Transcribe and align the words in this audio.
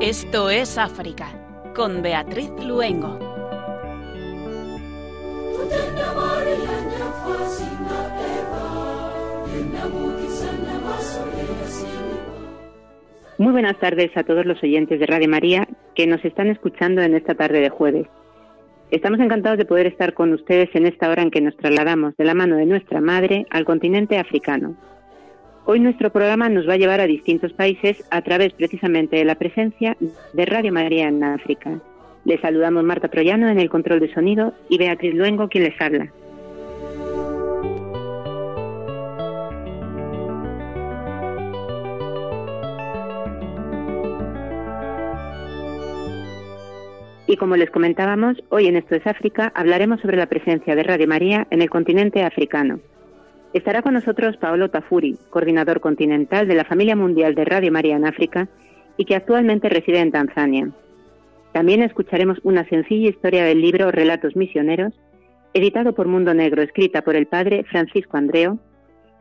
Esto 0.00 0.48
es 0.48 0.78
África, 0.78 1.28
con 1.74 2.02
Beatriz 2.02 2.50
Luengo. 2.64 3.18
Muy 13.38 13.52
buenas 13.52 13.78
tardes 13.78 14.16
a 14.16 14.24
todos 14.24 14.46
los 14.46 14.62
oyentes 14.62 14.98
de 14.98 15.06
Radio 15.06 15.28
María 15.28 15.68
que 15.98 16.06
nos 16.06 16.24
están 16.24 16.46
escuchando 16.46 17.02
en 17.02 17.16
esta 17.16 17.34
tarde 17.34 17.60
de 17.60 17.70
jueves. 17.70 18.06
Estamos 18.92 19.18
encantados 19.18 19.58
de 19.58 19.64
poder 19.64 19.88
estar 19.88 20.14
con 20.14 20.32
ustedes 20.32 20.68
en 20.74 20.86
esta 20.86 21.10
hora 21.10 21.22
en 21.22 21.32
que 21.32 21.40
nos 21.40 21.56
trasladamos 21.56 22.16
de 22.16 22.24
la 22.24 22.34
mano 22.34 22.54
de 22.54 22.66
nuestra 22.66 23.00
madre 23.00 23.46
al 23.50 23.64
continente 23.64 24.16
africano. 24.16 24.76
Hoy 25.66 25.80
nuestro 25.80 26.10
programa 26.10 26.48
nos 26.50 26.68
va 26.68 26.74
a 26.74 26.76
llevar 26.76 27.00
a 27.00 27.08
distintos 27.08 27.52
países 27.52 28.04
a 28.12 28.22
través 28.22 28.52
precisamente 28.52 29.16
de 29.16 29.24
la 29.24 29.34
presencia 29.34 29.96
de 30.32 30.46
Radio 30.46 30.72
María 30.72 31.08
en 31.08 31.24
África. 31.24 31.80
Les 32.24 32.40
saludamos 32.40 32.84
Marta 32.84 33.08
Proyano 33.08 33.48
en 33.48 33.58
el 33.58 33.68
control 33.68 33.98
de 33.98 34.14
sonido 34.14 34.54
y 34.68 34.78
Beatriz 34.78 35.16
Luengo 35.16 35.48
quien 35.48 35.64
les 35.64 35.80
habla. 35.80 36.12
Y 47.28 47.36
como 47.36 47.56
les 47.56 47.70
comentábamos, 47.70 48.42
hoy 48.48 48.68
en 48.68 48.76
Esto 48.76 48.94
es 48.94 49.06
África 49.06 49.52
hablaremos 49.54 50.00
sobre 50.00 50.16
la 50.16 50.30
presencia 50.30 50.74
de 50.74 50.82
Radio 50.82 51.06
María 51.06 51.46
en 51.50 51.60
el 51.60 51.68
continente 51.68 52.24
africano. 52.24 52.80
Estará 53.52 53.82
con 53.82 53.92
nosotros 53.92 54.38
Paolo 54.38 54.70
Tafuri, 54.70 55.18
coordinador 55.28 55.80
continental 55.80 56.48
de 56.48 56.54
la 56.54 56.64
familia 56.64 56.96
mundial 56.96 57.34
de 57.34 57.44
Radio 57.44 57.70
María 57.70 57.96
en 57.96 58.06
África 58.06 58.48
y 58.96 59.04
que 59.04 59.14
actualmente 59.14 59.68
reside 59.68 60.00
en 60.00 60.10
Tanzania. 60.10 60.70
También 61.52 61.82
escucharemos 61.82 62.38
una 62.44 62.66
sencilla 62.66 63.10
historia 63.10 63.44
del 63.44 63.60
libro 63.60 63.90
Relatos 63.90 64.34
Misioneros, 64.34 64.94
editado 65.52 65.94
por 65.94 66.08
Mundo 66.08 66.32
Negro, 66.32 66.62
escrita 66.62 67.02
por 67.02 67.14
el 67.14 67.26
padre 67.26 67.62
Francisco 67.64 68.16
Andreo, 68.16 68.58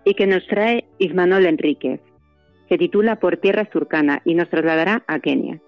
y 0.06 0.14
que 0.14 0.28
nos 0.28 0.48
trae 0.48 0.86
Ismanol 0.98 1.46
Enríquez. 1.46 2.00
Se 2.70 2.78
titula 2.78 3.18
Por 3.18 3.36
Tierras 3.36 3.70
Turcana 3.70 4.22
y 4.24 4.34
nos 4.34 4.50
trasladará 4.50 5.04
a 5.08 5.20
Kenia. 5.20 5.60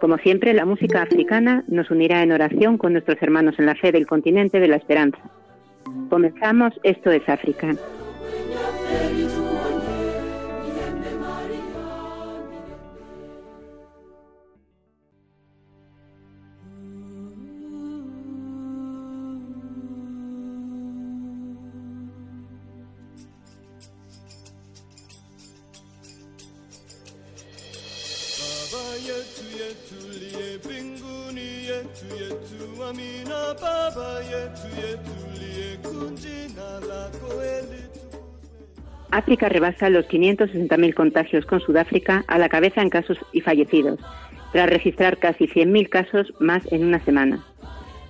Como 0.00 0.16
siempre, 0.18 0.54
la 0.54 0.64
música 0.64 1.02
africana 1.02 1.62
nos 1.68 1.90
unirá 1.90 2.22
en 2.22 2.32
oración 2.32 2.78
con 2.78 2.94
nuestros 2.94 3.20
hermanos 3.20 3.56
en 3.58 3.66
la 3.66 3.74
fe 3.74 3.92
del 3.92 4.06
continente 4.06 4.58
de 4.58 4.68
la 4.68 4.76
esperanza. 4.76 5.18
Comenzamos, 6.08 6.72
esto 6.82 7.10
es 7.10 7.28
África. 7.28 7.76
África 39.10 39.48
rebasa 39.48 39.90
los 39.90 40.06
560.000 40.06 40.94
contagios 40.94 41.44
con 41.44 41.60
Sudáfrica 41.60 42.24
a 42.28 42.38
la 42.38 42.48
cabeza 42.48 42.80
en 42.80 42.90
casos 42.90 43.18
y 43.32 43.40
fallecidos, 43.40 43.98
tras 44.52 44.70
registrar 44.70 45.18
casi 45.18 45.46
100.000 45.46 45.88
casos 45.88 46.32
más 46.38 46.62
en 46.72 46.84
una 46.84 47.04
semana. 47.04 47.44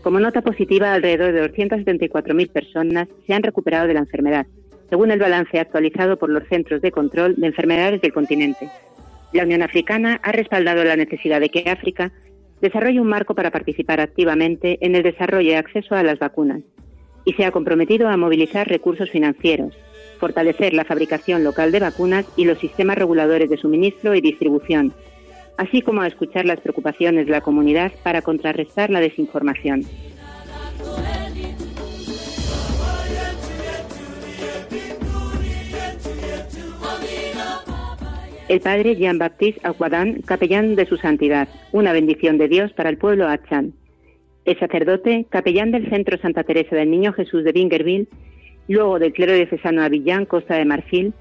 Como 0.03 0.21
nota 0.21 0.43
positiva, 0.43 0.93
alrededor 0.93 1.33
de 1.33 1.53
274.000 1.53 2.51
personas 2.51 3.09
se 3.27 3.35
han 3.35 3.43
recuperado 3.43 3.87
de 3.87 3.95
la 3.95 4.01
enfermedad, 4.01 4.47
según 4.89 5.11
el 5.11 5.19
balance 5.19 5.59
actualizado 5.59 6.19
por 6.19 6.31
los 6.31 6.47
Centros 6.49 6.83
de 6.83 6.91
Control 6.91 7.35
de 7.37 7.47
Enfermedades 7.47 8.01
del 8.01 8.13
continente. 8.13 8.71
La 9.33 9.45
Unión 9.45 9.63
Africana 9.63 10.21
ha 10.23 10.33
respaldado 10.33 10.85
la 10.85 10.97
necesidad 10.97 11.41
de 11.41 11.51
que 11.51 11.71
África 11.71 12.13
desarrolle 12.61 13.01
un 13.01 13.09
marco 13.09 13.35
para 13.35 13.51
participar 13.51 14.01
activamente 14.01 14.79
en 14.81 14.95
el 14.95 15.03
desarrollo 15.03 15.51
y 15.51 15.55
acceso 15.55 15.95
a 15.95 16.03
las 16.03 16.19
vacunas 16.19 16.63
y 17.25 17.33
se 17.35 17.45
ha 17.45 17.53
comprometido 17.53 18.09
a 18.09 18.17
movilizar 18.17 18.69
recursos 18.69 19.11
financieros, 19.11 19.75
fortalecer 20.19 20.75
la 20.75 20.85
fabricación 20.85 21.45
local 21.45 21.71
de 21.73 21.81
vacunas 21.81 22.27
y 22.37 22.45
los 22.45 22.59
sistemas 22.59 22.97
reguladores 22.97 23.49
de 23.49 23.57
suministro 23.57 24.15
y 24.15 24.21
distribución, 24.21 24.93
así 25.57 25.83
como 25.83 26.03
a 26.03 26.07
escuchar 26.07 26.45
las 26.45 26.61
preocupaciones 26.61 27.27
de 27.27 27.33
la 27.33 27.41
comunidad 27.41 27.93
para 28.03 28.23
contrarrestar 28.23 28.91
la 28.91 29.01
desinformación. 29.01 29.85
El 38.51 38.61
padre 38.61 38.97
Jean-Baptiste 38.97 39.61
Aguadán, 39.63 40.23
capellán 40.23 40.75
de 40.75 40.85
su 40.85 40.97
santidad, 40.97 41.47
una 41.71 41.93
bendición 41.93 42.37
de 42.37 42.49
Dios 42.49 42.73
para 42.73 42.91
el 42.91 42.99
pueblo 42.99 43.29
Achan. 43.29 43.75
El 44.45 44.59
sacerdote, 44.59 45.25
capellán 45.31 45.71
del 45.71 45.89
Centro 45.89 46.19
Santa 46.19 46.43
Teresa 46.43 46.75
del 46.75 46.91
Niño 46.91 47.13
Jesús 47.13 47.45
de 47.45 47.53
Bingerville, 47.53 48.09
luego 48.67 48.99
del 48.99 49.13
clero 49.13 49.35
diocesano 49.35 49.85
Avillán, 49.85 50.27
Costa 50.27 50.57
de 50.57 50.65
Marfil, 50.65 51.15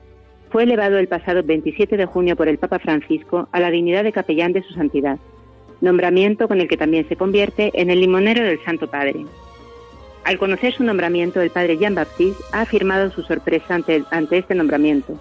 fue 0.50 0.64
elevado 0.64 0.98
el 0.98 1.08
pasado 1.08 1.44
27 1.44 1.98
de 1.98 2.06
junio 2.08 2.36
por 2.36 2.48
el 2.48 2.58
Papa 2.58 2.80
Francisco 2.80 3.48
a 3.52 3.60
la 3.60 3.70
dignidad 3.70 4.04
de 4.04 4.12
capellán 4.12 4.52
de 4.52 4.64
su 4.64 4.74
santidad, 4.74 5.20
nombramiento 5.82 6.48
con 6.48 6.60
el 6.60 6.68
que 6.68 6.78
también 6.78 7.08
se 7.08 7.16
convierte 7.16 7.70
en 7.76 7.92
el 7.92 8.00
limonero 8.00 8.44
del 8.44 8.60
Santo 8.64 8.90
Padre. 8.90 9.24
Al 10.24 10.40
conocer 10.40 10.74
su 10.74 10.84
nombramiento, 10.84 11.42
el 11.42 11.52
padre 11.52 11.78
Jean-Baptiste 11.78 12.44
ha 12.54 12.62
afirmado 12.62 13.12
su 13.12 13.22
sorpresa 13.22 13.76
ante, 13.76 14.04
este 14.32 14.56
nombramiento, 14.56 15.20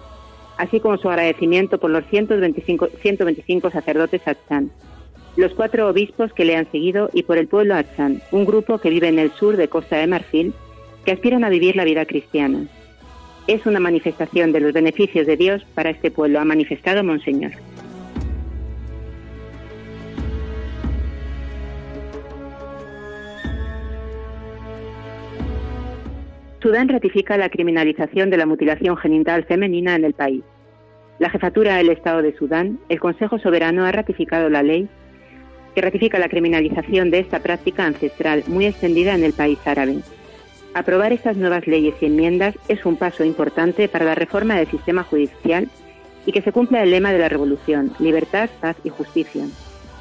así 0.59 0.81
como 0.81 0.97
su 0.97 1.09
agradecimiento 1.09 1.79
por 1.79 1.89
los 1.89 2.05
125, 2.07 2.89
125 3.01 3.71
sacerdotes 3.71 4.21
Achán, 4.27 4.69
los 5.37 5.53
cuatro 5.53 5.87
obispos 5.87 6.33
que 6.33 6.43
le 6.43 6.57
han 6.57 6.69
seguido 6.69 7.09
y 7.13 7.23
por 7.23 7.37
el 7.37 7.47
pueblo 7.47 7.75
Achán, 7.75 8.21
un 8.31 8.45
grupo 8.45 8.77
que 8.77 8.89
vive 8.89 9.07
en 9.07 9.19
el 9.19 9.31
sur 9.31 9.55
de 9.55 9.69
Costa 9.69 9.95
de 9.95 10.07
Marfil 10.07 10.53
que 11.05 11.13
aspiran 11.13 11.45
a 11.45 11.49
vivir 11.49 11.77
la 11.77 11.85
vida 11.85 12.05
cristiana. 12.05 12.67
Es 13.47 13.65
una 13.65 13.79
manifestación 13.79 14.51
de 14.51 14.59
los 14.59 14.73
beneficios 14.73 15.25
de 15.25 15.37
Dios 15.37 15.65
para 15.75 15.91
este 15.91 16.11
pueblo, 16.11 16.41
ha 16.41 16.45
manifestado 16.45 17.05
Monseñor. 17.05 17.53
Sudán 26.61 26.89
ratifica 26.89 27.37
la 27.37 27.49
criminalización 27.49 28.29
de 28.29 28.37
la 28.37 28.45
mutilación 28.45 28.97
genital 28.97 29.45
femenina 29.45 29.95
en 29.95 30.03
el 30.03 30.13
país. 30.13 30.43
La 31.17 31.29
jefatura 31.29 31.75
del 31.75 31.89
Estado 31.89 32.21
de 32.21 32.35
Sudán, 32.35 32.79
el 32.89 32.99
Consejo 32.99 33.39
Soberano, 33.39 33.85
ha 33.85 33.91
ratificado 33.91 34.49
la 34.49 34.61
ley 34.61 34.89
que 35.73 35.81
ratifica 35.81 36.19
la 36.19 36.27
criminalización 36.27 37.11
de 37.11 37.19
esta 37.19 37.39
práctica 37.39 37.85
ancestral 37.85 38.43
muy 38.47 38.65
extendida 38.65 39.15
en 39.15 39.23
el 39.23 39.33
país 39.33 39.59
árabe. 39.65 39.99
Aprobar 40.73 41.13
estas 41.13 41.37
nuevas 41.37 41.65
leyes 41.65 41.95
y 42.01 42.07
enmiendas 42.07 42.55
es 42.67 42.85
un 42.85 42.97
paso 42.97 43.23
importante 43.23 43.87
para 43.87 44.05
la 44.05 44.15
reforma 44.15 44.55
del 44.55 44.67
sistema 44.67 45.03
judicial 45.03 45.69
y 46.25 46.31
que 46.31 46.41
se 46.41 46.51
cumpla 46.51 46.83
el 46.83 46.91
lema 46.91 47.13
de 47.13 47.19
la 47.19 47.29
revolución, 47.29 47.93
libertad, 47.99 48.49
paz 48.59 48.75
y 48.83 48.89
justicia, 48.89 49.45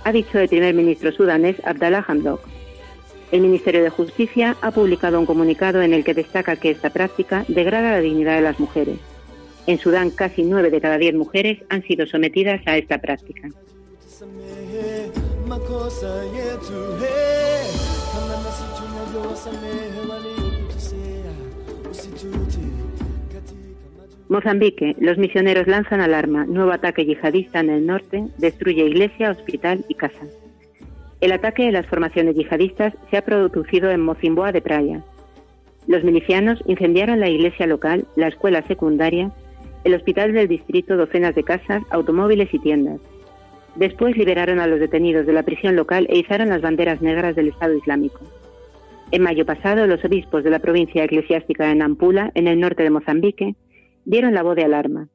ha 0.05 0.13
dicho 0.13 0.39
el 0.39 0.49
primer 0.49 0.75
ministro 0.75 1.13
sudanés 1.13 1.57
Abdallah 1.65 2.05
Hamdok. 2.07 2.58
El 3.31 3.43
Ministerio 3.43 3.83
de 3.83 3.91
Justicia 3.91 4.57
ha 4.63 4.71
publicado 4.71 5.21
un 5.21 5.27
comunicado 5.27 5.83
en 5.83 5.93
el 5.93 6.03
que 6.03 6.15
destaca 6.15 6.57
que 6.57 6.71
esta 6.71 6.91
práctica 6.91 7.45
degrada 7.47 7.91
la 7.91 8.01
dignidad 8.01 8.37
de 8.37 8.43
las 8.43 8.59
mujeres. 8.59 8.99
En 9.67 9.79
Sudán, 9.79 10.11
casi 10.11 10.45
nueve 10.45 10.71
de 10.71 10.81
cada 10.81 10.97
diez 10.97 11.15
mujeres 11.15 11.59
han 11.69 11.83
sido 11.83 12.07
sometidas 12.07 12.63
a 12.67 12.79
esta 12.79 12.99
práctica. 12.99 13.51
Mozambique, 24.29 24.97
los 24.99 25.19
misioneros 25.19 25.67
lanzan 25.67 26.01
alarma. 26.01 26.47
Nuevo 26.47 26.73
ataque 26.73 27.05
yihadista 27.05 27.61
en 27.61 27.71
el 27.71 27.87
norte 27.87 28.25
destruye 28.39 28.87
iglesia, 28.87 29.31
hospital 29.31 29.85
y 29.89 29.95
casa. 29.95 30.27
El 31.21 31.33
ataque 31.33 31.65
de 31.65 31.73
las 31.73 31.87
formaciones 31.87 32.37
yihadistas 32.37 32.95
se 33.11 33.17
ha 33.17 33.25
producido 33.25 33.91
en 33.91 34.01
Mocimboa 34.01 34.53
de 34.53 34.63
Praia. 34.63 35.03
Los 35.89 36.05
milicianos 36.05 36.63
incendiaron 36.67 37.19
la 37.19 37.29
iglesia 37.29 37.67
local, 37.67 38.07
la 38.15 38.29
escuela 38.29 38.63
secundaria, 38.69 39.33
el 39.83 39.95
hospital 39.95 40.33
del 40.33 40.47
distrito, 40.47 40.97
docenas 40.97 41.35
de 41.35 41.43
casas, 41.43 41.83
automóviles 41.91 42.55
y 42.55 42.61
tiendas. 42.61 43.01
Después 43.75 44.17
liberaron 44.17 44.61
a 44.61 44.69
los 44.69 44.79
detenidos 44.79 45.27
de 45.27 45.33
la 45.33 45.43
prisión 45.43 45.75
local 45.75 46.07
e 46.09 46.19
izaron 46.19 46.51
las 46.51 46.63
banderas 46.63 47.03
negras 47.03 47.35
del 47.35 47.49
Estado 47.49 47.75
Islámico. 47.75 48.21
En 49.11 49.23
mayo 49.23 49.45
pasado, 49.45 49.87
los 49.87 50.05
obispos 50.05 50.45
de 50.45 50.51
la 50.51 50.59
provincia 50.61 51.03
eclesiástica 51.03 51.67
de 51.67 51.75
Nampula, 51.75 52.31
en 52.35 52.47
el 52.47 52.61
norte 52.61 52.85
de 52.85 52.91
Mozambique, 52.91 53.57
dieron 54.05 54.35
la 54.35 54.43
voz 54.43 54.55
de 54.55 54.65
alarma. 54.65 55.09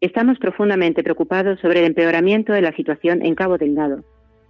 Estamos 0.00 0.38
profundamente 0.38 1.04
preocupados 1.04 1.60
sobre 1.60 1.80
el 1.80 1.86
empeoramiento 1.86 2.52
de 2.52 2.62
la 2.62 2.74
situación 2.74 3.24
en 3.24 3.36
Cabo 3.36 3.58
Delgado, 3.58 4.02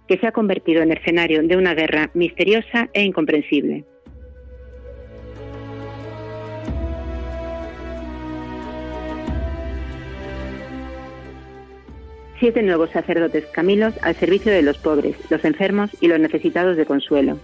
que 0.07 0.17
se 0.17 0.27
ha 0.27 0.31
convertido 0.31 0.81
en 0.81 0.91
escenario 0.91 1.41
de 1.43 1.57
una 1.57 1.73
guerra 1.73 2.09
misteriosa 2.13 2.89
e 2.93 3.03
incomprensible. 3.03 3.85
Siete 12.39 12.61
nuevos 12.61 12.89
sacerdotes 12.89 13.45
camilos 13.45 13.93
al 14.01 14.15
servicio 14.15 14.51
de 14.51 14.63
los 14.63 14.77
pobres, 14.77 15.15
los 15.29 15.45
enfermos 15.45 15.91
y 16.01 16.07
los 16.07 16.19
necesitados 16.19 16.75
de 16.75 16.85
consuelo. 16.85 17.39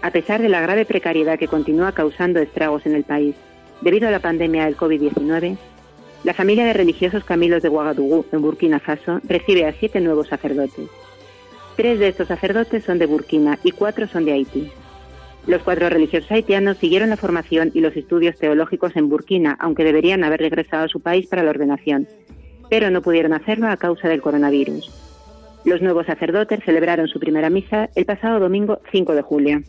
A 0.00 0.10
pesar 0.10 0.40
de 0.40 0.48
la 0.48 0.62
grave 0.62 0.86
precariedad 0.86 1.38
que 1.38 1.48
continúa 1.48 1.92
causando 1.92 2.40
estragos 2.40 2.86
en 2.86 2.94
el 2.94 3.04
país 3.04 3.34
debido 3.82 4.08
a 4.08 4.10
la 4.10 4.20
pandemia 4.20 4.64
del 4.64 4.76
COVID-19, 4.76 5.58
la 6.24 6.34
familia 6.34 6.64
de 6.64 6.72
religiosos 6.72 7.24
camilos 7.24 7.62
de 7.62 7.68
Ouagadougou, 7.68 8.24
en 8.32 8.40
Burkina 8.40 8.80
Faso, 8.80 9.20
recibe 9.24 9.66
a 9.66 9.72
siete 9.74 10.00
nuevos 10.00 10.28
sacerdotes. 10.28 10.88
Tres 11.76 11.98
de 11.98 12.08
estos 12.08 12.28
sacerdotes 12.28 12.84
son 12.84 12.98
de 12.98 13.04
Burkina 13.04 13.58
y 13.62 13.70
cuatro 13.70 14.08
son 14.08 14.24
de 14.24 14.32
Haití. 14.32 14.72
Los 15.46 15.62
cuatro 15.62 15.90
religiosos 15.90 16.32
haitianos 16.32 16.78
siguieron 16.78 17.10
la 17.10 17.18
formación 17.18 17.70
y 17.74 17.80
los 17.80 17.94
estudios 17.96 18.36
teológicos 18.36 18.96
en 18.96 19.10
Burkina, 19.10 19.56
aunque 19.60 19.84
deberían 19.84 20.24
haber 20.24 20.40
regresado 20.40 20.84
a 20.84 20.88
su 20.88 21.00
país 21.00 21.26
para 21.26 21.42
la 21.42 21.50
ordenación, 21.50 22.08
pero 22.70 22.90
no 22.90 23.02
pudieron 23.02 23.34
hacerlo 23.34 23.68
a 23.68 23.76
causa 23.76 24.08
del 24.08 24.22
coronavirus. 24.22 24.90
Los 25.64 25.82
nuevos 25.82 26.06
sacerdotes 26.06 26.64
celebraron 26.64 27.08
su 27.08 27.20
primera 27.20 27.50
misa 27.50 27.90
el 27.94 28.06
pasado 28.06 28.40
domingo 28.40 28.80
5 28.90 29.14
de 29.14 29.22
julio. 29.22 29.62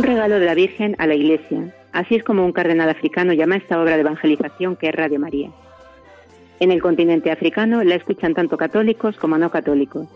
Un 0.00 0.06
regalo 0.06 0.40
de 0.40 0.46
la 0.46 0.54
Virgen 0.54 0.96
a 0.96 1.06
la 1.06 1.14
Iglesia. 1.14 1.74
Así 1.92 2.14
es 2.14 2.24
como 2.24 2.42
un 2.42 2.52
cardenal 2.52 2.88
africano 2.88 3.34
llama 3.34 3.56
esta 3.56 3.78
obra 3.78 3.96
de 3.96 4.00
evangelización 4.00 4.74
que 4.74 4.88
es 4.88 4.94
Radio 4.94 5.20
María. 5.20 5.50
En 6.58 6.70
el 6.70 6.80
continente 6.80 7.30
africano 7.30 7.84
la 7.84 7.96
escuchan 7.96 8.32
tanto 8.32 8.56
católicos 8.56 9.18
como 9.18 9.36
no 9.36 9.50
católicos. 9.50 10.08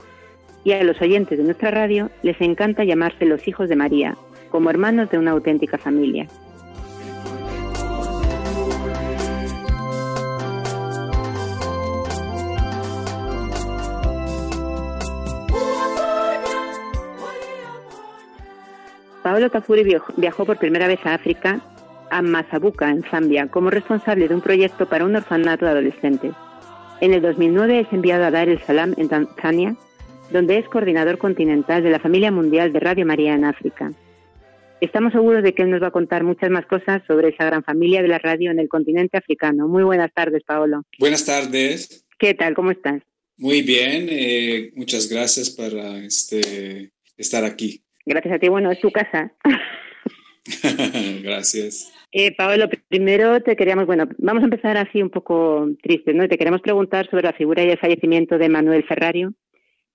Y 0.65 0.73
a 0.73 0.83
los 0.85 1.03
oyentes 1.03 1.37
de 1.37 1.45
nuestra 1.45 1.71
radio 1.71 2.11
les 2.23 2.41
encanta 2.41 2.83
llamarse 2.85 3.27
los 3.27 3.47
hijos 3.47 3.69
de 3.69 3.77
María, 3.77 4.17
como 4.51 4.71
hermanos 4.71 5.11
de 5.11 5.19
una 5.19 5.33
auténtica 5.33 5.77
familia. 5.77 6.29
Paolo 19.35 19.51
Tafuri 19.51 19.83
viajó 20.17 20.47
por 20.47 20.59
primera 20.59 20.87
vez 20.87 21.01
a 21.03 21.15
África, 21.15 21.61
a 22.09 22.23
Mazabuca, 22.23 22.89
en 22.89 23.03
Zambia, 23.03 23.49
como 23.49 23.69
responsable 23.69 24.29
de 24.29 24.35
un 24.37 24.41
proyecto 24.41 24.89
para 24.89 25.05
un 25.05 25.17
orfanato 25.17 25.65
de 25.65 25.73
adolescentes. 25.73 26.33
En 27.01 27.13
el 27.13 27.21
2009 27.21 27.81
es 27.81 27.89
enviado 27.93 28.23
a 28.23 28.31
Dar 28.31 28.49
el 28.49 28.63
Salam 28.63 28.95
en 28.97 29.09
Tanzania, 29.09 29.75
donde 30.31 30.59
es 30.59 30.69
coordinador 30.69 31.19
continental 31.19 31.83
de 31.83 31.91
la 31.91 31.99
familia 31.99 32.31
mundial 32.31 32.73
de 32.73 32.79
Radio 32.79 33.05
María 33.07 33.35
en 33.35 33.45
África. 33.45 33.91
Estamos 34.81 35.13
seguros 35.13 35.43
de 35.43 35.53
que 35.53 35.63
él 35.63 35.71
nos 35.71 35.83
va 35.83 35.89
a 35.89 35.91
contar 35.91 36.23
muchas 36.23 36.51
más 36.51 36.67
cosas 36.67 37.03
sobre 37.09 37.31
esa 37.31 37.45
gran 37.45 37.65
familia 37.65 38.03
de 38.03 38.09
la 38.09 38.21
radio 38.21 38.53
en 38.53 38.61
el 38.61 38.69
continente 38.69 39.19
africano. 39.19 39.67
Muy 39.67 39.83
buenas 39.83 40.13
tardes, 40.15 40.45
Paolo. 40.45 40.85
Buenas 41.01 41.25
tardes. 41.25 42.07
¿Qué 42.21 42.35
tal? 42.35 42.55
¿Cómo 42.55 42.71
estás? 42.71 43.03
Muy 43.37 43.63
bien. 43.63 44.07
Eh, 44.09 44.71
muchas 44.77 45.09
gracias 45.09 45.51
por 45.51 45.77
este, 45.77 46.93
estar 47.17 47.45
aquí. 47.45 47.84
Gracias 48.07 48.35
a 48.35 48.39
ti, 48.39 48.49
bueno, 48.49 48.71
es 48.71 48.81
tu 48.81 48.91
casa. 48.91 49.33
Gracias. 51.23 51.93
Eh, 52.13 52.35
Pablo, 52.37 52.69
primero 52.89 53.41
te 53.41 53.57
queríamos, 53.57 53.87
bueno, 53.87 54.09
vamos 54.19 54.43
a 54.43 54.45
empezar 54.45 54.77
así 54.77 55.03
un 55.03 55.11
poco 55.11 55.69
tristes, 55.83 56.15
¿no? 56.15 56.29
Te 56.29 56.39
queremos 56.39 56.61
preguntar 56.61 57.09
sobre 57.11 57.25
la 57.25 57.33
figura 57.33 57.65
y 57.65 57.71
el 57.71 57.79
fallecimiento 57.79 58.39
de 58.39 58.49
Manuel 58.49 58.85
Ferrario, 58.85 59.33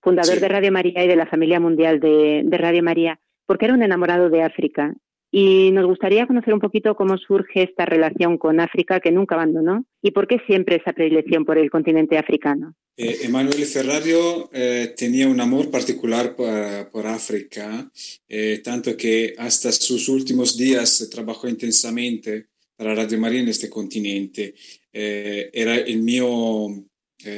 fundador 0.01 0.39
de 0.39 0.47
Radio 0.47 0.71
María 0.71 1.03
y 1.03 1.07
de 1.07 1.15
la 1.15 1.27
familia 1.27 1.59
mundial 1.59 1.99
de, 1.99 2.41
de 2.43 2.57
Radio 2.57 2.83
María, 2.83 3.19
porque 3.45 3.65
era 3.65 3.73
un 3.73 3.83
enamorado 3.83 4.29
de 4.29 4.43
África 4.43 4.95
y 5.31 5.71
nos 5.71 5.85
gustaría 5.85 6.25
conocer 6.25 6.53
un 6.53 6.59
poquito 6.59 6.95
cómo 6.95 7.17
surge 7.17 7.63
esta 7.63 7.85
relación 7.85 8.37
con 8.37 8.59
África 8.59 8.99
que 8.99 9.11
nunca 9.11 9.35
abandonó 9.35 9.85
y 10.01 10.11
por 10.11 10.27
qué 10.27 10.39
siempre 10.47 10.77
esa 10.77 10.93
predilección 10.93 11.45
por 11.45 11.57
el 11.57 11.69
continente 11.69 12.17
africano. 12.17 12.75
Eh, 12.97 13.29
Ferrario 13.65 14.49
eh, 14.51 14.93
tenía 14.97 15.27
un 15.27 15.39
amor 15.39 15.69
particular 15.69 16.35
por, 16.35 17.07
África, 17.07 17.89
eh, 18.27 18.61
tanto 18.63 18.97
que 18.97 19.35
hasta 19.37 19.71
sus 19.71 20.09
últimos 20.09 20.57
días 20.57 21.07
trabajó 21.09 21.47
intensamente 21.47 22.47
para 22.75 22.95
Radio 22.95 23.19
María 23.19 23.41
en 23.41 23.49
este 23.49 23.69
continente. 23.69 24.55
era 24.91 25.75
el 25.75 26.01
mío 26.01 26.67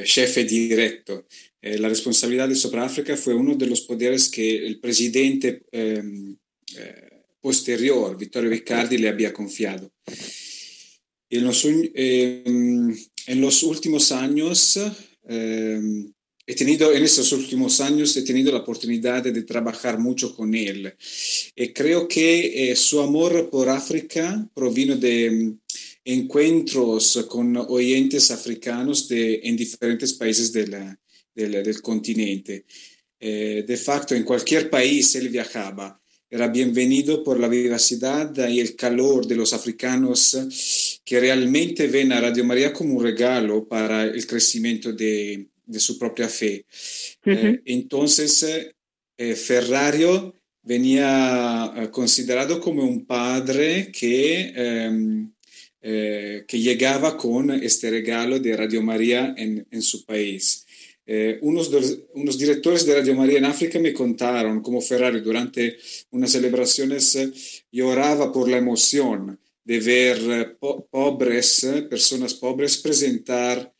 jefe 0.04 0.44
directo. 0.44 1.26
la 1.60 1.88
responsabilidad 1.88 2.50
sobre 2.54 2.80
África 2.80 3.16
fue 3.16 3.34
uno 3.34 3.54
de 3.54 3.66
los 3.66 3.82
poderes 3.82 4.30
que 4.30 4.66
el 4.66 4.80
presidente 4.80 5.62
posterior, 7.42 8.16
Vittorio 8.16 8.48
Riccardi, 8.48 8.96
le 8.96 9.08
había 9.08 9.32
confiado. 9.32 9.92
En 11.28 11.44
los, 11.44 11.64
em, 11.64 12.96
en 13.26 13.40
los 13.40 13.62
últimos 13.62 14.12
años, 14.12 14.78
em, 15.24 16.12
he 16.46 16.54
tenido, 16.54 16.92
en 16.92 17.02
estos 17.02 17.32
últimos 17.32 17.80
años, 17.80 18.16
he 18.16 18.22
tenido 18.22 18.52
la 18.52 18.58
oportunidad 18.58 19.22
de 19.22 19.42
trabajar 19.42 19.98
mucho 19.98 20.34
con 20.34 20.54
él. 20.54 20.94
Y 21.56 21.68
creo 21.72 22.06
que 22.06 22.70
eh, 22.70 22.76
su 22.76 23.00
amor 23.00 23.50
por 23.50 23.68
África 23.68 24.48
provino 24.54 24.96
de 24.96 25.26
em, 25.26 25.58
encuentros 26.04 27.26
con 27.28 27.56
oyentes 27.56 28.30
africanos 28.30 29.08
de, 29.08 29.40
en 29.44 29.56
diferentes 29.56 30.12
países 30.14 30.52
de 30.52 30.66
la, 30.68 31.00
del 31.34 31.80
continente. 31.80 32.64
Eh, 33.18 33.64
de 33.66 33.76
facto, 33.76 34.14
en 34.14 34.24
cualquier 34.24 34.68
país 34.68 35.14
él 35.14 35.28
viajaba 35.28 36.01
era 36.32 36.48
bienvenido 36.48 37.22
por 37.22 37.38
la 37.38 37.46
vivacidad 37.46 38.48
y 38.48 38.58
el 38.58 38.74
calor 38.74 39.26
de 39.26 39.36
los 39.36 39.52
africanos 39.52 40.98
que 41.04 41.20
realmente 41.20 41.88
ven 41.88 42.10
a 42.10 42.22
Radio 42.22 42.42
María 42.42 42.72
como 42.72 42.94
un 42.94 43.04
regalo 43.04 43.68
para 43.68 44.04
el 44.04 44.26
crecimiento 44.26 44.94
de, 44.94 45.46
su 45.76 45.98
propia 45.98 46.30
fe. 46.30 46.64
Eh, 47.26 47.60
entonces, 47.66 48.46
eh, 49.18 49.34
Ferrario 49.34 50.34
venía 50.62 51.70
eh, 51.76 51.90
considerado 51.90 52.58
como 52.62 52.82
un 52.82 53.04
padre 53.04 53.92
que, 53.92 54.54
em, 54.56 55.30
que 55.82 56.58
llegaba 56.58 57.14
con 57.14 57.50
este 57.50 57.90
regalo 57.90 58.38
de 58.38 58.56
Radio 58.56 58.80
María 58.80 59.34
en, 59.36 59.66
en 59.70 59.82
su 59.82 60.06
país. 60.06 60.64
Eh, 61.04 61.38
unos, 61.42 61.70
unos, 62.14 62.38
directores 62.38 62.86
de 62.86 62.94
Radio 62.94 63.14
María 63.16 63.38
en 63.38 63.44
África 63.44 63.78
me 63.78 63.92
contaron 63.92 64.62
cómo 64.62 64.80
Ferrari 64.80 65.20
durante 65.20 65.76
unas 66.10 66.30
celebraciones 66.30 67.16
eh, 67.16 67.32
lloraba 67.72 68.32
por 68.32 68.48
la 68.48 68.58
emoción 68.58 69.38
de 69.64 69.80
ver 69.80 70.58
pobres, 70.90 71.66
personas 71.88 72.34
pobres 72.34 72.78
presentar 72.78 73.72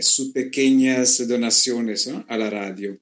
sus 0.00 0.28
pequeñas 0.32 1.26
donaciones 1.26 2.08
a 2.28 2.36
la 2.36 2.50
radio. 2.50 3.00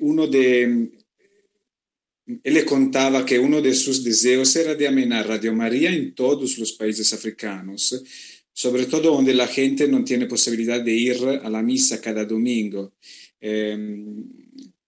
uno 0.00 0.26
de, 0.26 0.90
él 2.44 2.54
le 2.54 2.64
contaba 2.64 3.26
que 3.26 3.38
uno 3.38 3.60
de 3.60 3.74
sus 3.74 4.04
deseos 4.04 4.54
era 4.56 4.74
de 4.74 4.86
amenar 4.86 5.26
Radio 5.26 5.52
María 5.52 5.90
en 5.90 6.14
todos 6.14 6.58
los 6.58 6.72
países 6.72 7.12
africanos, 7.12 8.02
sobre 8.60 8.84
todo 8.84 9.14
donde 9.14 9.32
la 9.32 9.46
gente 9.46 9.88
no 9.88 10.04
tiene 10.04 10.26
posibilidad 10.26 10.84
de 10.84 10.92
ir 10.92 11.16
a 11.42 11.48
la 11.48 11.62
misa 11.62 11.98
cada 11.98 12.26
domingo. 12.26 12.92
Em, 13.40 14.22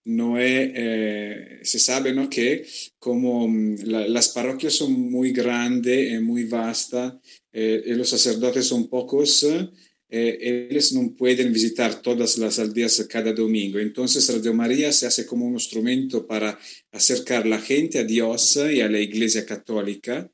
no 0.05 0.35
eh, 0.39 1.59
se 1.63 1.79
sabe 1.79 2.13
¿no? 2.13 2.29
que 2.29 2.67
como 2.99 3.47
mm, 3.47 3.77
las 3.87 4.27
parroquias 4.29 4.73
son 4.73 4.91
muy 5.09 5.31
grandes 5.31 6.13
y 6.13 6.19
muy 6.19 6.43
vastas 6.43 7.15
eh, 7.51 7.81
y 7.87 7.93
los 7.93 8.09
sacerdotes 8.09 8.67
son 8.67 8.87
pocos, 8.87 9.43
eh, 9.43 10.67
ellos 10.69 10.93
no 10.93 11.15
pueden 11.15 11.51
visitar 11.51 11.99
todas 11.99 12.37
las 12.37 12.59
aldeas 12.59 13.03
cada 13.09 13.33
domingo. 13.33 13.79
Entonces 13.79 14.31
Radio 14.31 14.53
María 14.53 14.91
se 14.91 15.07
hace 15.07 15.25
como 15.25 15.47
un 15.47 15.53
instrumento 15.53 16.27
para 16.27 16.59
acercar 16.91 17.47
la 17.47 17.59
gente 17.59 17.97
a 17.97 18.03
Dios 18.03 18.55
y 18.71 18.81
a 18.81 18.87
la 18.87 18.99
Iglesia 18.99 19.43
Católica. 19.47 20.29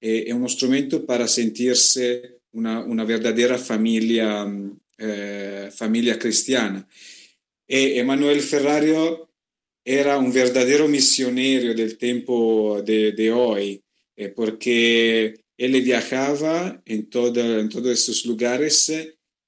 Eh, 0.00 0.24
es 0.28 0.32
un 0.32 0.44
instrumento 0.44 1.04
para 1.04 1.28
sentirse 1.28 2.39
una, 2.52 3.04
verdadera 3.04 3.58
familia, 3.58 4.46
eh, 4.98 5.70
familia 5.72 6.18
cristiana. 6.18 6.86
E 7.66 7.98
Emanuel 7.98 8.40
Ferrario 8.40 9.30
era 9.84 10.18
un 10.18 10.32
verdadero 10.32 10.88
misionero 10.88 11.72
del 11.74 11.96
tiempo 11.96 12.82
de, 12.82 13.32
hoy, 13.32 13.82
porque 14.34 15.40
él 15.56 15.82
viajaba 15.82 16.82
en, 16.84 17.08
en 17.12 17.68
todos 17.68 17.98
estos 17.98 18.26
lugares 18.26 18.90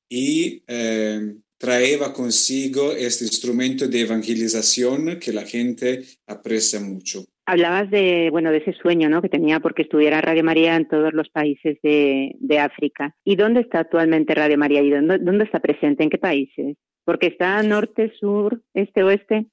y 0.09 0.63
eh, 0.67 1.37
traía 1.57 2.13
consigo 2.13 2.93
este 2.93 3.25
instrumento 3.25 3.89
de 3.89 4.01
evangelización 4.01 5.19
que 5.19 5.33
la 5.33 5.47
gente 5.47 6.05
aprecia 6.27 6.81
mucho. 6.81 7.25
Hablabas 7.45 7.91
de, 7.91 8.29
bueno, 8.31 8.53
de 8.53 8.59
ese 8.59 8.73
sueño 8.73 9.09
¿no? 9.09 9.21
que 9.21 9.29
tenía 9.29 9.59
porque 9.59 9.83
estuviera 9.83 10.21
Radio 10.21 10.45
María 10.45 10.77
en 10.77 10.87
todos 10.87 11.13
los 11.13 11.29
países 11.29 11.77
de, 11.83 12.37
de 12.39 12.59
África. 12.59 13.17
¿Y 13.25 13.37
dónde 13.37 13.61
está 13.61 13.81
actualmente 13.81 14.35
Radio 14.35 14.57
María? 14.59 14.81
¿Y 14.81 14.91
dónde, 14.91 15.19
dónde 15.19 15.45
está 15.45 15.61
presente? 15.61 16.05
¿En 16.05 16.11
qué 16.11 16.19
países? 16.19 16.77
Porque 17.05 17.27
está 17.27 17.61
norte, 17.63 18.13
sur, 18.19 18.63
este, 18.75 19.03
oeste. 19.03 19.47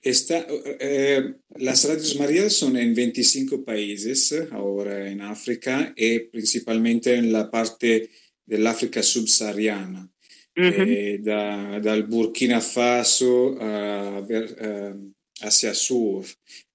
Está, 0.00 0.46
eh, 0.80 1.34
las 1.56 1.86
radios 1.86 2.18
María 2.18 2.48
son 2.48 2.78
en 2.78 2.94
25 2.94 3.62
países 3.66 4.48
ahora 4.50 5.10
en 5.10 5.20
África 5.20 5.92
y 5.94 6.20
principalmente 6.20 7.14
en 7.14 7.30
la 7.30 7.50
parte 7.50 8.08
dell'Africa 8.46 9.02
subsahariana, 9.02 10.08
mm-hmm. 10.56 10.86
eh, 10.88 11.18
da, 11.22 11.78
dal 11.80 12.04
Burkina 12.04 12.62
Faso 12.62 13.58
a, 13.60 14.24
eh, 14.28 14.94
hacia 15.40 15.72
sur. 15.72 16.26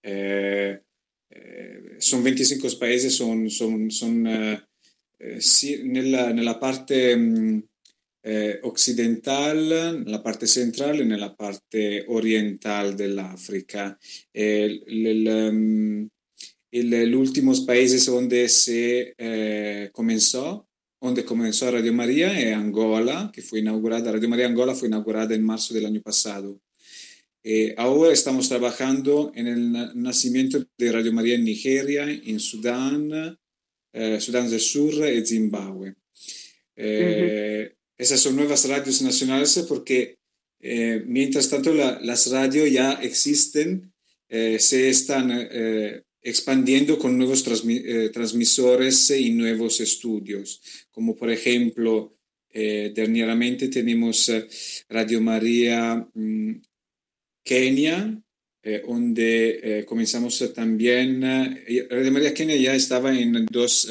Eh, 0.02 0.82
eh 1.28 1.96
sono 1.98 2.22
25 2.24 2.78
paesi, 2.78 3.10
sono 3.10 3.48
son, 3.50 3.90
son, 3.90 4.28
eh, 5.18 5.40
sì, 5.40 5.84
nella, 5.84 6.32
nella, 6.32 6.58
parte 6.58 7.16
mh, 7.16 7.40
mm, 7.40 7.60
eh, 8.22 8.60
occidentale, 8.64 9.92
nella 9.92 10.22
parte 10.22 10.46
centrale 10.48 11.02
e 11.02 11.06
nella 11.06 11.34
parte 11.34 12.06
orientale 12.08 12.94
dell'Africa. 12.96 13.98
Eh, 14.32 14.84
mm, 14.92 16.06
l'ultimo 17.06 17.54
paese 17.64 18.04
dove 18.10 18.48
si 18.48 19.14
eh, 19.16 19.90
cominciò 19.92 20.66
donde 21.06 21.24
comenzó 21.24 21.70
Radio 21.70 21.94
María 21.94 22.40
en 22.40 22.54
Angola, 22.54 23.30
que 23.32 23.44
fue 23.44 23.60
inaugurada, 23.60 24.12
Radio 24.12 24.28
María 24.28 24.48
Angola 24.48 24.74
fue 24.74 24.88
inaugurada 24.88 25.36
en 25.36 25.44
marzo 25.44 25.74
del 25.74 25.86
año 25.86 26.02
pasado. 26.02 26.60
Eh, 27.48 27.76
ahora 27.78 28.12
estamos 28.12 28.50
trabajando 28.50 29.32
en 29.36 29.46
el 29.46 29.72
nacimiento 30.02 30.66
de 30.76 30.92
Radio 30.92 31.14
María 31.14 31.36
en 31.36 31.44
Nigeria, 31.44 32.04
en 32.10 32.40
Sudán, 32.40 33.38
eh, 33.94 34.20
Sudán 34.20 34.50
del 34.50 34.60
Sur 34.60 35.08
y 35.08 35.24
Zimbabue. 35.24 35.94
Eh, 36.76 37.72
esas 37.96 38.20
son 38.20 38.36
nuevas 38.36 38.68
radios 38.68 39.04
nacionales 39.04 39.64
porque 39.70 40.18
mientras 41.06 41.48
tanto 41.48 41.72
las 41.76 42.32
radios 42.32 42.72
ya 42.72 42.94
existen, 42.94 43.94
se 44.28 44.90
están 44.90 45.30
expandiendo 46.26 46.98
con 46.98 47.16
nuevos 47.16 47.46
eh, 47.68 48.10
transmisores 48.12 49.12
y 49.12 49.30
nuevos 49.30 49.80
estudios, 49.80 50.60
como 50.90 51.16
por 51.16 51.30
ejemplo, 51.30 52.18
eh, 52.50 52.92
tenemos 52.96 54.30
eh, 54.30 54.48
Radio 54.90 55.22
María 55.22 55.96
mm, 56.16 56.52
Kenia, 57.46 58.20
eh, 58.64 58.84
donde 58.86 59.86
comenzamos 59.88 60.54
también, 60.54 61.22
Radio 61.22 62.12
María 62.12 62.34
Kenia 62.34 62.58
ya 62.58 62.76
estaba 62.76 63.18
en 63.18 63.46
dos 63.46 63.88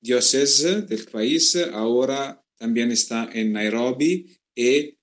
diócesis 0.00 0.86
del 0.86 1.04
país, 1.10 1.56
ahora 1.72 2.42
también 2.58 2.90
está 2.90 3.30
en 3.32 3.52
Nairobi 3.52 4.26
y 4.54 4.96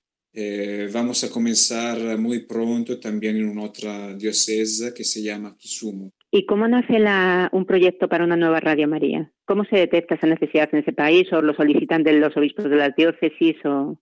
vamos 0.94 1.24
a 1.24 1.32
comenzar 1.32 2.18
muy 2.20 2.46
pronto 2.46 3.00
también 3.00 3.38
en 3.38 3.58
otra 3.58 4.14
diócesis 4.14 4.94
que 4.94 5.04
se 5.04 5.24
llama 5.24 5.56
Kisumu. 5.58 6.12
¿Y 6.30 6.46
cómo 6.46 6.68
nace 6.68 7.00
la, 7.00 7.50
un 7.54 7.66
proyecto 7.66 8.10
para 8.10 8.26
una 8.26 8.36
nueva 8.36 8.60
Radio 8.60 8.88
María? 8.88 9.32
¿Cómo 9.46 9.64
se 9.64 9.78
detecta 9.78 10.16
esa 10.16 10.28
necesidad 10.28 10.70
en 10.74 10.80
ese 10.80 10.92
país 10.92 11.32
o 11.32 11.42
lo 11.42 11.54
solicitan 11.56 12.04
de 12.04 12.14
los 12.14 12.36
obispos 12.36 12.70
de 12.70 12.76
las 12.76 12.96
diócesis? 12.96 13.56
O... 13.66 13.98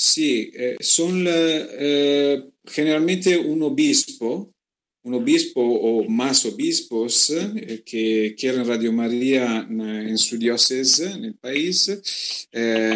Sí, 0.00 0.52
eh, 0.54 0.76
son 0.78 1.24
eh, 1.26 2.50
generalmente 2.64 3.36
un 3.36 3.60
obispo, 3.64 4.54
un 5.02 5.14
obispo 5.14 5.60
o 5.60 6.08
más 6.08 6.46
obispos 6.46 7.30
eh, 7.30 7.82
que 7.84 8.36
quieren 8.38 8.64
Radio 8.64 8.92
María 8.92 9.66
en 9.68 10.16
su 10.16 10.38
diócesis, 10.38 11.00
en 11.00 11.24
el 11.24 11.34
país, 11.34 11.90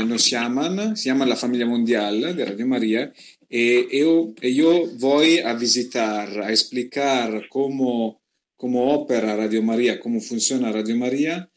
nos 0.06 0.30
llaman, 0.30 0.97
se 0.97 1.06
llama 1.06 1.26
la 1.26 1.35
familia 1.35 1.66
mundial 1.66 2.37
de 2.37 2.44
Radio 2.44 2.68
María, 2.68 3.12
y 3.50 3.99
yo, 3.99 4.32
yo 4.40 4.87
voy 5.00 5.40
a 5.40 5.54
visitar, 5.54 6.40
a 6.40 6.50
explicar 6.50 7.49
cómo 7.49 8.23
cómo 8.62 8.94
opera 8.94 9.35
Radio 9.35 9.61
María, 9.61 9.99
cómo 9.99 10.21
funciona 10.21 10.71
Radio 10.71 10.94
María, 10.94 11.50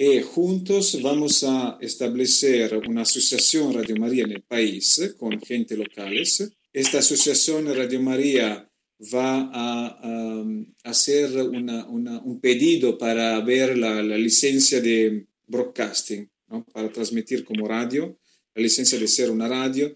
y 0.00 0.22
juntos 0.22 1.02
vamos 1.02 1.42
a 1.42 1.76
establecer 1.80 2.80
una 2.88 3.02
asociación 3.02 3.74
Radio 3.74 3.96
María 3.96 4.22
en 4.22 4.30
el 4.30 4.42
país 4.42 5.12
con 5.18 5.40
gente 5.40 5.76
locales. 5.76 6.52
Esta 6.72 7.00
asociación 7.00 7.66
Radio 7.74 8.00
María 8.00 8.70
va 9.12 9.50
a, 9.52 10.44
hacer 10.84 11.36
un 11.36 12.38
pedido 12.40 12.96
para 12.96 13.40
ver 13.40 13.76
la, 13.76 14.00
licencia 14.00 14.80
de 14.80 15.26
broadcasting, 15.48 16.30
para 16.72 16.92
transmitir 16.92 17.44
como 17.44 17.66
radio, 17.66 18.20
la 18.54 18.62
licencia 18.62 19.00
de 19.00 19.08
ser 19.08 19.32
una 19.32 19.48
radio 19.48 19.92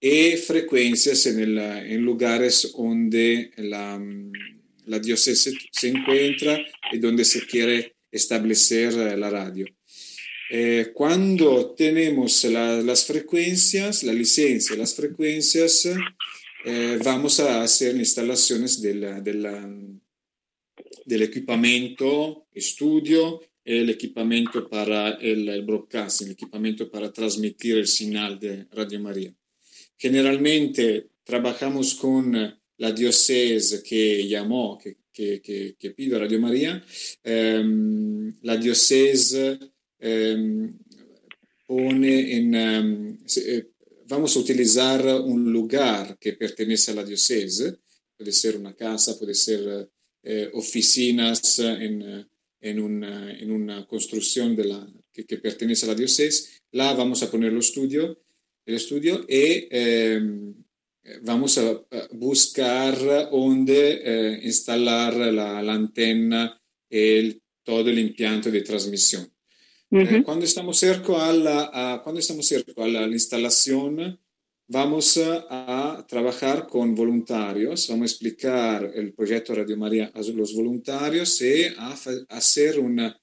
y 0.00 0.30
frecuencias 0.38 1.26
en, 1.26 1.58
en 1.58 2.00
lugares 2.00 2.72
donde 2.74 3.50
la, 3.58 4.02
la 4.86 4.98
diócesis 4.98 5.54
se 5.70 5.88
encuentra 5.88 6.58
y 6.90 6.98
donde 6.98 7.26
se 7.26 7.46
quiere 7.46 7.96
establecer 8.12 8.92
eh, 8.92 9.16
la 9.16 9.30
radio. 9.30 9.66
Eh, 10.50 10.92
cuando 10.92 11.74
tenemos 11.74 12.44
las 12.44 13.06
frecuencias, 13.06 14.02
la 14.02 14.12
licencia, 14.12 14.76
las 14.76 14.94
frecuencias, 14.94 15.88
eh, 16.64 16.98
vamos 17.02 17.40
a 17.40 17.62
hacer 17.62 17.96
instalaciones 17.96 18.80
del, 18.82 19.00
del 21.06 21.22
equipamiento, 21.22 22.46
estudio, 22.52 23.40
el 23.64 23.88
equipamiento 23.88 24.68
para 24.68 25.12
el, 25.12 25.48
el 25.48 25.62
broadcasting, 25.62 26.26
el 26.26 26.32
equipamiento 26.34 26.90
para 26.90 27.10
transmitir 27.10 27.78
el 27.78 27.86
señal 27.86 28.38
de 28.38 28.66
Radio 28.72 29.00
María. 29.00 29.34
Generalmente 29.96 31.08
trabajamos 31.24 31.94
con 31.94 32.32
la 32.76 32.92
diocese 32.92 33.82
che 33.82 34.26
llamó, 34.26 34.78
che, 35.12 35.40
che, 35.40 35.40
che, 35.40 35.74
che 35.78 35.92
pidió 35.92 36.18
Radio 36.18 36.40
María, 36.40 36.82
ehm, 37.22 38.38
la 38.40 38.56
diocese 38.56 39.74
ehm, 39.98 40.76
pone 41.66 42.30
en, 42.30 42.54
ehm, 42.54 43.18
eh, 43.36 43.70
vamos 44.06 44.34
a 44.36 44.40
utilizar 44.40 45.04
un 45.20 45.50
lugar 45.52 46.16
que 46.18 46.34
pertenece 46.34 46.90
a 46.90 46.94
la 46.94 47.04
diocese, 47.04 47.78
puede 48.16 48.32
ser 48.32 48.56
una 48.56 48.74
casa, 48.74 49.18
puede 49.18 49.34
ser 49.34 49.88
eh, 50.22 50.50
oficinas 50.52 51.58
en, 51.58 52.26
en, 52.60 52.80
una, 52.80 53.32
en 53.38 53.50
una 53.50 53.86
construcción 53.86 54.56
de 54.56 54.64
la, 54.64 54.86
que, 55.12 55.24
que, 55.24 55.38
pertenece 55.38 55.86
a 55.86 55.88
la 55.88 55.94
diocese. 55.94 56.62
Là 56.72 56.94
vamos 56.94 57.22
a 57.22 57.30
poner 57.30 57.52
el 57.52 57.58
estudio, 57.58 58.22
el 58.64 58.74
estudio 58.74 59.24
y 59.28 59.68
eh, 59.70 60.20
vamos 61.22 61.58
a 61.58 61.82
buscar 62.12 62.96
dónde 63.30 64.00
eh, 64.04 64.40
instalar 64.44 65.14
la, 65.14 65.62
la, 65.62 65.72
antena 65.72 66.60
el, 66.88 67.42
todo 67.64 67.90
el 67.90 67.98
impianto 67.98 68.50
de 68.50 68.62
transmisión. 68.62 69.28
Eh, 69.90 70.22
cuando, 70.24 70.44
estamos 70.44 70.78
cerca 70.78 71.28
a 71.28 71.32
la, 71.32 72.00
cuando 72.02 72.20
estamos 72.20 72.46
cerca 72.46 72.84
a 72.84 72.88
la, 72.88 73.06
instalación, 73.08 74.18
vamos 74.68 75.18
a, 75.18 76.06
trabajar 76.08 76.66
con 76.66 76.94
voluntarios, 76.94 77.88
vamos 77.88 78.02
a 78.02 78.12
explicar 78.14 78.90
el 78.94 79.12
proyecto 79.12 79.54
Radio 79.54 79.76
María 79.76 80.10
a 80.14 80.22
los 80.22 80.54
voluntarios 80.54 81.42
y 81.42 81.64
a, 81.76 81.94
hacer 82.30 82.78
una, 82.78 83.20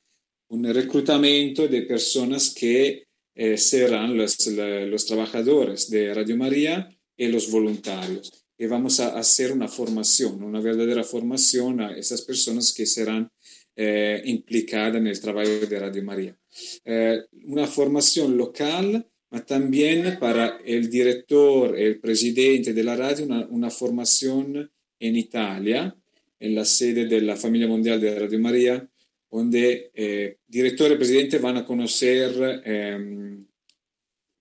un 0.50 0.63
reclutamiento 0.65 1.67
de 1.67 1.83
personas 1.83 2.53
que 2.53 3.03
eh, 3.33 3.57
serán 3.57 4.17
los, 4.17 4.45
los 4.48 5.05
trabajadores 5.05 5.89
de 5.89 6.13
Radio 6.13 6.36
María 6.38 6.89
y 7.20 7.28
los 7.28 7.52
voluntarios. 7.52 8.32
Y 8.58 8.66
vamos 8.66 9.00
a 9.00 9.18
hacer 9.18 9.52
una 9.52 9.68
formación, 9.68 10.42
una 10.42 10.62
verdadera 10.62 11.04
formación 11.04 11.82
a 11.82 11.96
esas 11.96 12.22
personas 12.22 12.74
que 12.74 12.86
serán 12.86 13.30
eh, 13.76 14.22
implicadas 14.26 14.96
en 14.96 15.08
el 15.08 15.20
trabajo 15.20 15.50
de 15.50 15.80
Radio 15.80 16.04
María. 16.04 16.38
Eh, 16.86 17.20
una 17.46 17.68
formación 17.68 18.38
local, 18.38 19.06
pero 19.30 19.46
también 19.46 20.18
para 20.18 20.60
el 20.66 20.90
director, 20.90 21.78
el 21.78 22.00
presidente 22.00 22.74
de 22.74 22.84
la 22.84 22.96
radio, 22.96 23.26
una, 23.26 23.48
una 23.48 23.70
formación 23.70 24.72
en 25.00 25.16
Italia, 25.16 25.96
en 26.40 26.56
la 26.56 26.64
sede 26.64 27.06
de 27.06 27.22
la 27.22 27.36
Familia 27.36 27.68
Mundial 27.68 28.00
de 28.00 28.18
Radio 28.18 28.40
María, 28.40 28.90
donde 29.30 29.92
eh, 29.94 30.38
director 30.48 30.92
y 30.92 30.96
presidente 30.96 31.38
van 31.38 31.58
a 31.58 31.66
conocer 31.66 32.62
eh, 32.66 33.38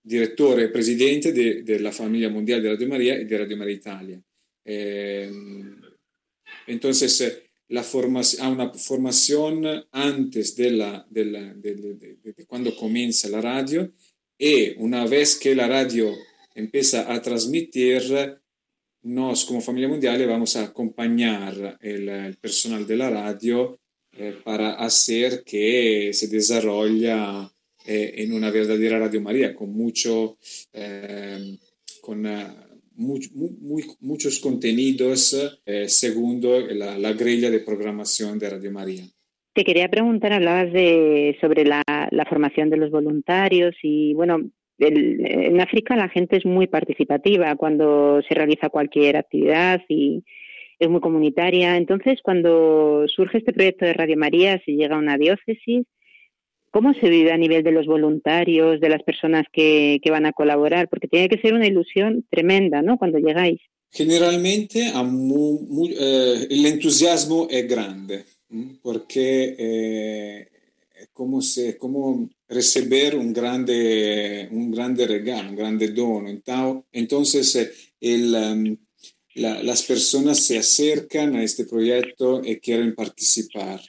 director 0.09 0.59
y 0.59 0.69
presidente 0.69 1.31
de, 1.31 1.61
de, 1.61 1.79
la 1.79 1.91
familia 1.91 2.29
mundial 2.29 2.63
de 2.63 2.69
Radio 2.69 2.87
María 2.87 3.21
y 3.21 3.25
de 3.25 3.37
Radio 3.37 3.57
María 3.57 3.75
Italia. 3.75 4.21
Eh, 4.65 5.31
entonces, 6.65 7.43
la 7.67 7.83
formación, 7.83 8.53
una 8.53 8.73
formación 8.73 9.85
antes 9.91 10.55
de, 10.55 10.71
la, 10.71 11.05
de, 11.07 11.25
la, 11.25 11.53
de, 11.53 11.75
de, 11.75 12.45
cuando 12.47 12.75
comienza 12.75 13.29
la 13.29 13.39
radio 13.39 13.93
y 14.35 14.71
una 14.77 15.05
vez 15.05 15.37
que 15.37 15.53
la 15.53 15.67
radio 15.67 16.11
empieza 16.55 17.13
a 17.13 17.21
transmitir, 17.21 18.01
nos 19.03 19.45
como 19.45 19.61
familia 19.61 19.89
mundial 19.89 20.25
vamos 20.25 20.55
a 20.55 20.63
acompañar 20.63 21.77
el, 21.81 22.09
el 22.09 22.37
personal 22.37 22.87
de 22.87 22.97
radio 22.97 23.79
eh, 24.13 24.35
para 24.43 24.73
hacer 24.73 25.43
que 25.43 26.11
se 26.13 26.27
desarrolle 26.27 27.11
eh, 27.89 28.23
en 28.23 28.33
una 28.33 28.51
verdadera 28.51 28.99
Radio 28.99 29.21
María 29.21 29.55
con 29.55 29.71
mucho, 29.73 30.37
eh, 30.73 31.57
con 32.01 32.27
muchos 33.99 34.39
contenidos 34.39 35.35
según 35.87 36.41
la, 36.69 36.97
la, 36.97 37.13
grilla 37.13 37.49
de 37.49 37.59
programación 37.59 38.37
de 38.37 38.49
Radio 38.49 38.71
María. 38.71 39.03
Te 39.53 39.63
quería 39.63 39.89
preguntar, 39.89 40.33
hablabas 40.33 40.71
de, 40.71 41.37
sobre 41.41 41.65
la, 41.65 41.83
la 42.11 42.25
formación 42.25 42.69
de 42.69 42.77
los 42.77 42.91
voluntarios 42.91 43.75
y 43.81 44.13
bueno, 44.13 44.49
en 44.77 45.59
África 45.59 45.95
la 45.95 46.09
gente 46.09 46.37
es 46.37 46.45
muy 46.45 46.67
participativa 46.67 47.55
cuando 47.55 48.21
se 48.27 48.35
realiza 48.35 48.69
cualquier 48.69 49.17
actividad 49.17 49.81
y, 49.87 50.23
es 50.79 50.89
muy 50.89 51.01
comunitaria. 51.01 51.77
Entonces, 51.77 52.21
cuando 52.23 53.05
surge 53.07 53.39
este 53.39 53.53
proyecto 53.53 53.85
de 53.85 53.93
Radio 53.93 54.17
María, 54.17 54.61
si 54.65 54.75
llega 54.75 54.95
a 54.95 54.99
una 54.99 55.17
diócesis, 55.17 55.85
¿cómo 56.71 56.93
se 56.93 57.09
vive 57.09 57.31
a 57.31 57.37
nivel 57.37 57.63
de 57.63 57.71
los 57.71 57.85
voluntarios, 57.85 58.79
de 58.79 58.89
las 58.89 59.03
personas 59.03 59.45
que, 59.51 60.01
van 60.09 60.25
a 60.25 60.33
colaborar? 60.33 60.89
Porque 60.89 61.07
tiene 61.07 61.29
que 61.29 61.39
ser 61.39 61.53
una 61.53 61.67
ilusión 61.67 62.25
tremenda, 62.29 62.81
¿no? 62.81 62.97
Cuando 62.97 63.19
llegáis. 63.19 63.59
Generalmente 63.91 64.87
eh, 64.87 66.47
el 66.49 66.65
entusiasmo 66.65 67.47
es 67.49 67.67
grande, 67.67 68.25
porque 68.81 69.55
eh, 69.57 70.47
es 70.99 71.09
como, 71.13 71.41
se, 71.41 71.77
como 71.77 72.29
recibir 72.47 73.15
un 73.15 73.33
grande, 73.33 74.47
un 74.51 74.71
grande 74.71 75.07
regalo, 75.07 75.49
un 75.49 75.55
grande 75.55 75.87
dono. 75.89 76.29
Entonces, 76.91 77.55
eh, 77.55 77.71
um, 78.01 78.77
las 79.35 79.83
personas 79.83 80.39
se 80.39 80.57
acercan 80.57 81.35
a 81.35 81.43
este 81.43 81.65
proyecto 81.65 82.41
y 82.43 82.57
quieren 82.57 82.93
participar. 82.93 83.81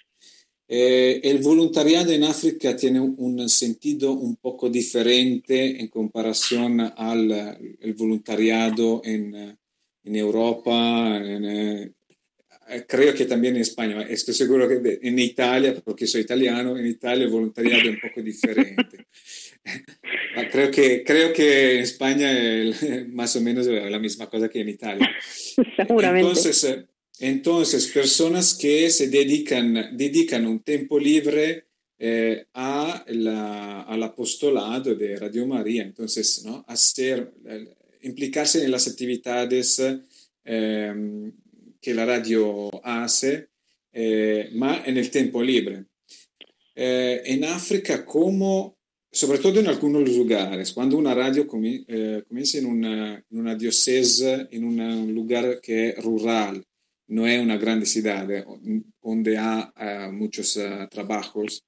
Eh, 0.73 1.21
el 1.25 1.39
voluntariado 1.39 2.13
en 2.13 2.23
África 2.23 2.77
tiene 2.77 3.01
un 3.01 3.49
sentido 3.49 4.13
un 4.13 4.37
poco 4.37 4.71
diferente 4.71 5.81
en 5.81 5.89
comparación 5.89 6.81
al 6.81 7.59
el 7.81 7.95
voluntariado 7.95 9.03
en, 9.05 9.35
en 10.05 10.17
Europa, 10.17 11.17
en, 11.17 11.93
eh, 12.71 12.85
creo 12.87 13.13
que 13.15 13.25
también 13.25 13.57
en 13.57 13.63
España, 13.63 14.03
estoy 14.03 14.33
seguro 14.33 14.69
que 14.69 15.01
en 15.03 15.19
Italia, 15.19 15.75
porque 15.85 16.07
soy 16.07 16.21
italiano, 16.21 16.79
en 16.79 16.87
Italia 16.87 17.25
el 17.25 17.31
voluntariado 17.31 17.83
es 17.83 17.89
un 17.89 18.01
poco 18.01 18.23
diferente. 18.23 19.07
creo, 20.53 20.71
que, 20.71 21.03
creo 21.05 21.33
que 21.33 21.75
en 21.75 21.81
España 21.81 22.31
es 22.31 23.09
más 23.09 23.35
o 23.35 23.41
menos 23.41 23.67
la 23.67 23.99
misma 23.99 24.31
cosa 24.31 24.49
que 24.49 24.61
en 24.61 24.69
Italia. 24.69 25.11
Seguramente. 25.77 26.29
Entonces, 26.29 26.65
eh, 26.65 26.87
entonces 27.21 27.87
personas 27.89 28.55
que 28.55 28.91
se 28.91 29.09
dedican, 29.09 29.97
dedican 29.97 30.47
un 30.47 30.61
tiempo 30.61 30.99
libre 30.99 31.67
eh, 31.99 32.47
a 32.55 33.05
la, 33.09 33.83
al 33.83 34.03
apostolado 34.03 34.95
de 34.95 35.17
Radio 35.17 35.47
María, 35.47 35.83
entonces, 35.83 36.43
¿no? 36.45 36.65
Hacer, 36.67 37.33
implicarse 38.03 38.65
en 38.65 38.71
las 38.71 38.89
actividades 38.89 39.83
eh, 40.45 41.33
que 41.81 41.95
la 41.95 42.05
radio 42.05 42.71
hace, 42.85 43.49
eh, 43.93 44.51
ma 44.53 44.83
en 44.85 44.97
el 44.97 45.11
tiempo 45.11 45.43
libre. 45.43 45.85
Eh, 46.75 47.23
en 47.25 47.45
África, 47.45 48.05
como, 48.05 48.79
sobre 49.11 49.39
todo 49.39 49.61
en 49.61 49.67
algunos 49.67 50.09
lugares, 50.09 50.73
cuando 50.73 50.97
una 50.97 51.15
radio 51.15 51.43
eh, 51.43 52.23
comienza 52.29 52.59
en 52.59 52.67
una, 52.67 53.15
en 53.15 53.39
una 53.39 53.55
diocese, 53.55 54.49
en 54.51 54.65
una, 54.65 54.97
un 54.97 55.15
lugar 55.15 55.61
que 55.61 55.91
es 55.91 56.03
rural, 56.03 56.65
no 57.11 57.27
es 57.27 57.41
una 57.41 57.57
grande 57.57 57.87
ciudad, 57.87 58.31
eh, 58.31 58.45
donde 59.03 59.39
hay 59.39 60.11
muchos 60.13 60.57
uh, 60.57 60.89
trabajos, 60.91 61.65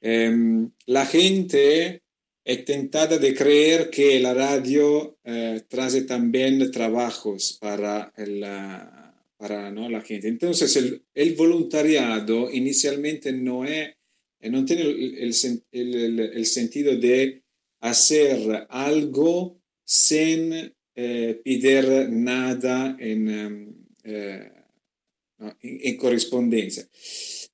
em, 0.00 0.70
la 0.86 1.04
gente 1.06 2.02
es 2.44 2.64
tentada 2.64 3.18
de 3.18 3.34
creer 3.34 3.90
que 3.90 4.20
la 4.20 4.32
radio 4.32 5.18
eh, 5.24 5.62
trae 5.68 6.02
también 6.02 6.70
trabajos 6.70 7.58
para 7.60 8.12
la 8.16 9.06
para 9.36 9.70
¿no? 9.70 9.88
la 9.88 10.00
gente. 10.00 10.28
Entonces, 10.28 10.74
el, 10.76 11.02
el, 11.14 11.34
voluntariado 11.34 12.50
inicialmente 12.50 13.32
no, 13.32 13.64
es, 13.64 13.94
eh, 14.40 14.50
no 14.50 14.64
tiene 14.64 14.82
el, 14.82 15.34
el, 15.72 16.20
el 16.20 16.46
sentido 16.46 16.96
de 16.96 17.42
hacer 17.80 18.66
algo 18.70 19.60
sin 19.84 20.72
eh, 20.94 21.40
pedir 21.44 22.08
nada 22.10 22.96
en, 22.98 23.28
em, 23.28 23.74
eh, 24.04 24.52
no, 25.38 25.56
en, 25.60 25.80
en, 25.82 25.96
correspondencia. 25.96 26.88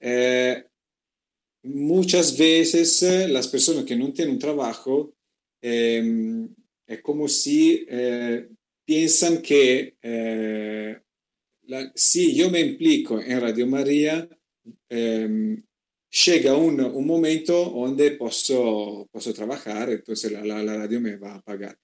Eh, 0.00 0.64
muchas 1.64 2.36
veces 2.36 3.02
eh, 3.02 3.28
las 3.28 3.48
personas 3.48 3.84
que 3.84 3.96
no 3.96 4.12
tienen 4.12 4.34
un 4.34 4.40
trabajo 4.40 5.14
em, 5.60 6.48
es 6.86 7.00
como 7.02 7.28
si 7.28 7.86
piensan 8.84 9.40
que 9.40 9.96
la, 11.64 11.92
si 11.94 12.34
yo 12.34 12.50
me 12.50 12.60
implico 12.60 13.20
en 13.20 13.40
Radio 13.40 13.66
María, 13.66 14.28
eh, 14.88 15.56
llega 16.26 16.56
un, 16.56 16.80
un, 16.80 17.06
momento 17.06 17.70
donde 17.70 18.12
posso, 18.12 19.08
posso 19.10 19.32
trabajar, 19.32 19.90
entonces 19.90 20.32
la, 20.32 20.44
la, 20.44 20.62
la, 20.62 20.76
radio 20.76 21.00
me 21.00 21.16
va 21.16 21.36
a 21.36 21.42
pagar. 21.42 21.78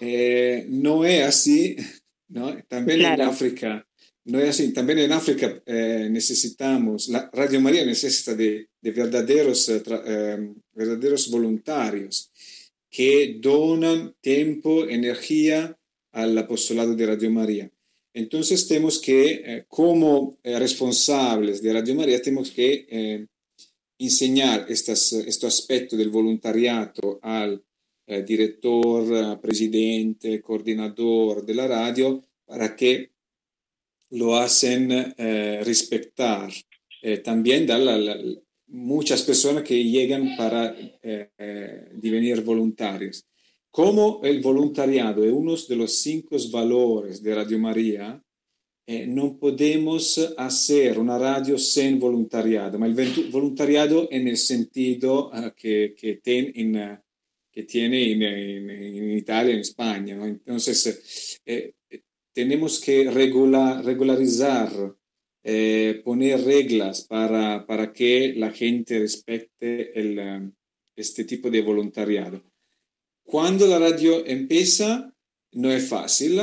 Eh, 0.00 0.66
no 0.68 1.04
es 1.04 1.22
así, 1.22 1.76
¿no? 2.28 2.56
También 2.64 3.00
claro. 3.00 3.22
en 3.22 3.28
África, 3.28 3.85
no 4.26 4.40
es 4.40 4.48
así, 4.48 4.72
también 4.72 4.98
en 4.98 5.12
África 5.12 5.62
eh, 5.66 6.08
necesitamos, 6.10 7.08
la 7.08 7.30
Radio 7.32 7.60
María 7.60 7.84
necesita 7.86 8.34
de, 8.34 8.68
de 8.80 8.90
verdaderos, 8.90 9.68
eh, 9.68 10.52
verdaderos 10.74 11.30
voluntarios 11.30 12.32
que 12.90 13.36
donan 13.40 14.16
tiempo, 14.20 14.84
energía 14.88 15.78
al 16.10 16.36
apostolado 16.38 16.96
de 16.96 17.06
Radio 17.06 17.30
María. 17.30 17.70
Entonces 18.14 18.66
tenemos 18.66 18.98
que, 18.98 19.42
eh, 19.44 19.64
como 19.68 20.38
responsables 20.42 21.62
de 21.62 21.72
Radio 21.72 21.94
María, 21.94 22.20
tenemos 22.20 22.50
que 22.50 23.28
enseñar 23.98 24.66
este 24.68 25.46
aspecto 25.46 25.96
del 25.96 26.10
voluntariado 26.10 27.20
al 27.22 27.62
director, 28.26 29.40
presidente, 29.40 30.40
coordinador 30.40 31.44
de 31.44 31.54
la 31.54 31.68
radio 31.68 32.24
para 32.46 32.74
que 32.74 33.15
lo 34.18 34.36
hacen 34.36 35.14
eh, 35.16 35.60
respetar. 35.64 36.50
también 37.22 37.68
la, 37.68 37.78
la, 37.78 38.16
muchas 38.66 39.22
personas 39.22 39.62
que 39.62 39.84
llegan 39.84 40.36
para 40.36 40.74
devenir 42.04 42.40
voluntarios. 42.42 43.24
Como 43.70 44.20
el 44.24 44.40
voluntariado 44.40 45.24
es 45.24 45.32
uno 45.32 45.54
de 45.54 45.76
los 45.76 45.92
cinco 46.00 46.36
valores 46.50 47.22
de 47.22 47.34
Radio 47.34 47.58
María, 47.58 48.20
eh, 48.86 49.04
non 49.04 49.34
podemos 49.36 50.14
hacer 50.38 50.96
una 50.96 51.18
radio 51.18 51.58
sin 51.58 51.98
voluntariado, 51.98 52.78
ma 52.78 52.86
il 52.86 52.94
voluntariado 53.30 54.08
è 54.08 54.18
nel 54.18 54.36
sentido 54.36 55.28
ten 56.22 56.50
in, 56.54 57.02
que 57.50 57.64
tiene 57.64 58.12
en, 58.12 58.22
en, 58.22 58.70
en, 58.70 59.10
Italia, 59.10 59.54
en 59.54 59.60
España. 59.60 60.14
¿no? 60.14 60.26
Entonces, 60.26 61.40
eh, 61.44 61.74
tenemos 62.36 62.78
que 62.80 63.10
regular, 63.10 63.82
regularizar, 63.82 64.70
eh, 65.42 66.02
poner 66.04 66.44
reglas 66.44 67.00
para, 67.00 67.64
para, 67.64 67.94
que 67.94 68.34
la 68.36 68.50
gente 68.50 68.98
respete 68.98 69.98
el, 69.98 70.18
um, 70.18 70.52
este 70.94 71.24
tipo 71.24 71.48
de 71.48 71.62
voluntariado. 71.62 72.42
Cuando 73.24 73.66
la 73.66 73.78
radio 73.78 74.22
empieza, 74.26 75.10
no 75.52 75.72
es 75.72 75.88
fácil, 75.88 76.38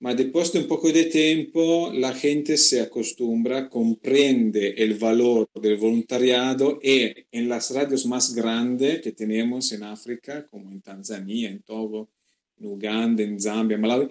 ma 0.00 0.12
después 0.12 0.52
de 0.52 0.58
un 0.58 0.66
poco 0.66 0.90
de 0.90 1.04
tiempo 1.04 1.92
la 1.94 2.12
gente 2.12 2.56
se 2.56 2.80
acostumbra, 2.80 3.68
comprende 3.68 4.70
el 4.76 4.94
valor 4.94 5.48
del 5.54 5.76
voluntariado 5.76 6.80
y 6.82 7.14
en 7.30 7.48
las 7.48 7.70
radios 7.72 8.06
más 8.06 8.34
grandes 8.34 9.02
que 9.02 9.12
tenemos 9.12 9.70
en 9.70 9.84
África, 9.84 10.44
como 10.48 10.72
en 10.72 10.80
Tanzania, 10.80 11.48
en 11.48 11.62
Togo, 11.62 12.10
en 12.58 12.66
Uganda, 12.66 13.22
en 13.22 13.40
Zambia, 13.40 13.78
Malawi, 13.78 14.08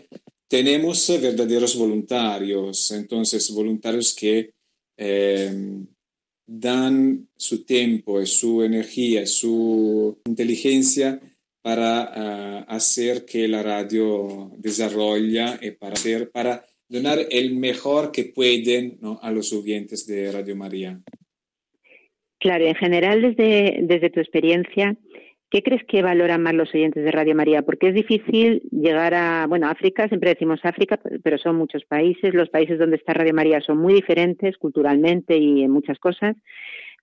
tenemos 0.47 1.07
verdaderos 1.21 1.77
voluntarios, 1.77 2.91
entonces 2.91 3.51
voluntarios 3.51 4.13
que 4.13 4.51
eh, 4.97 5.51
dan 6.47 7.27
su 7.35 7.65
tiempo 7.65 8.21
y 8.21 8.25
su 8.25 8.63
energía 8.63 9.25
su 9.25 10.19
inteligencia 10.25 11.19
para 11.61 12.63
uh, 12.67 12.71
hacer 12.71 13.25
que 13.25 13.47
la 13.47 13.63
radio 13.63 14.51
desarrolle 14.57 15.45
y 15.61 15.71
para, 15.71 15.93
hacer, 15.93 16.29
para 16.29 16.63
donar 16.87 17.17
el 17.31 17.55
mejor 17.55 18.11
que 18.11 18.25
pueden 18.25 18.99
¿no? 19.01 19.19
a 19.23 19.31
los 19.31 19.51
oyentes 19.51 20.05
de 20.05 20.31
Radio 20.31 20.55
María. 20.55 21.01
Claro, 22.39 22.67
en 22.67 22.75
general, 22.75 23.23
desde, 23.23 23.79
desde 23.81 24.11
tu 24.11 24.19
experiencia, 24.19 24.95
¿qué 25.49 25.63
crees 25.63 25.83
que 25.83 26.01
valoran 26.01 26.41
más 26.41 26.53
los 26.53 26.73
oyentes 26.73 27.03
de 27.03 27.11
Radio 27.11 27.35
María? 27.35 27.61
Porque 27.61 27.89
es 27.89 27.93
difícil 27.93 28.61
llegar 28.71 29.13
a, 29.13 29.45
bueno, 29.47 29.67
África, 29.67 30.07
siempre 30.07 30.29
decimos 30.29 30.59
África, 30.63 30.99
pero 31.23 31.37
son 31.37 31.55
muchos 31.55 31.85
países, 31.85 32.33
los 32.33 32.49
países 32.49 32.79
donde 32.79 32.97
está 32.97 33.13
Radio 33.13 33.33
María 33.33 33.61
son 33.61 33.77
muy 33.77 33.93
diferentes 33.93 34.57
culturalmente 34.57 35.37
y 35.37 35.63
en 35.63 35.71
muchas 35.71 35.99
cosas 35.99 36.35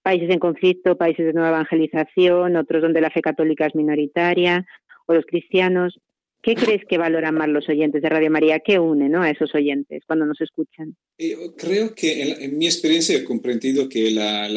países 0.02 0.31
en 0.31 0.38
conflicto, 0.38 0.96
países 0.96 1.26
de 1.26 1.33
nueva 1.33 1.50
evangelización, 1.50 2.57
otros 2.57 2.83
donde 2.83 3.00
la 3.00 3.11
fe 3.11 3.22
católica 3.22 3.66
es 3.66 3.74
minoritaria, 3.74 4.66
o 5.07 5.14
los 5.14 5.24
cristianos. 5.26 6.00
¿Qué 6.42 6.57
crees 6.57 6.83
que 6.88 6.98
valoran 6.98 7.37
más 7.37 7.48
los 7.48 7.68
oyentes 7.68 8.02
de 8.02 8.09
Radio 8.09 8.31
María? 8.31 8.61
¿Qué 8.61 8.78
une 8.78 9.09
¿no? 9.09 9.22
a 9.22 9.31
esos 9.31 9.55
oyentes 9.55 10.02
cuando 10.07 10.26
nos 10.26 10.40
escuchan? 10.40 10.96
Eh, 11.16 11.37
creo 11.57 11.94
que 11.94 12.44
en, 12.44 12.59
mi 12.59 12.66
experiencia 12.66 13.16
he 13.16 13.22
comprendido 13.22 13.88
que 13.88 14.11
la, 14.11 14.48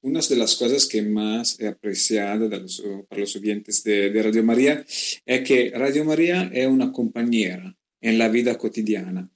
una 0.00 0.20
de 0.20 0.36
las 0.36 0.56
cosas 0.56 0.86
que 0.86 1.02
más 1.02 1.60
he 1.60 1.68
apreciado 1.68 2.48
los, 2.48 2.82
para 3.08 3.20
los 3.20 3.36
oyentes 3.36 3.84
de, 3.84 4.10
de 4.10 4.22
Radio 4.22 4.42
María 4.42 4.84
es 5.26 5.40
que 5.42 5.70
Radio 5.74 6.04
María 6.04 6.50
es 6.52 6.66
una 6.66 6.90
compañera 6.90 7.76
en 8.00 8.18
la 8.18 8.28
vida 8.28 8.56
cotidiana 8.56 9.30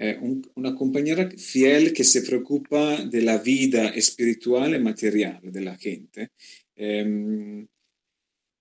eh, 0.00 0.16
un, 0.20 0.48
una 0.54 0.76
compañera 0.76 1.28
fiel 1.36 1.92
que 1.92 2.04
se 2.04 2.22
preocupa 2.22 3.04
de 3.04 3.20
la 3.20 3.38
vida 3.38 3.88
espiritual 3.88 4.76
y 4.76 4.78
material 4.78 5.40
de 5.42 5.60
la 5.60 5.76
gente. 5.76 6.30
Eh, 6.76 7.66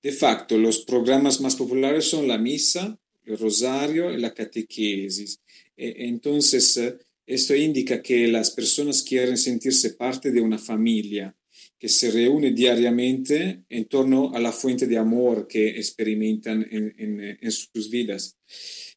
de 0.01 0.11
facto, 0.11 0.57
los 0.57 0.79
programas 0.79 1.41
más 1.41 1.55
populares 1.55 2.05
son 2.05 2.27
la 2.27 2.37
misa, 2.37 2.99
el 3.25 3.37
rosario 3.37 4.11
y 4.11 4.17
la 4.17 4.33
catequesis. 4.33 5.39
E, 5.75 6.07
entonces, 6.07 6.77
eh, 6.77 6.97
esto 7.25 7.55
indica 7.55 8.01
que 8.01 8.27
las 8.27 8.51
personas 8.51 9.03
quieren 9.03 9.37
sentirse 9.37 9.93
parte 9.93 10.31
de 10.31 10.41
una 10.41 10.57
familia 10.57 11.35
que 11.77 11.89
se 11.89 12.09
reúne 12.09 12.51
diariamente 12.51 13.63
en 13.69 13.85
torno 13.85 14.33
a 14.33 14.39
la 14.39 14.51
fuente 14.51 14.87
de 14.87 14.97
amor 14.97 15.47
que 15.47 15.67
experimentan 15.69 16.65
en, 16.71 17.51
sus 17.51 17.89
vidas. 17.89 18.37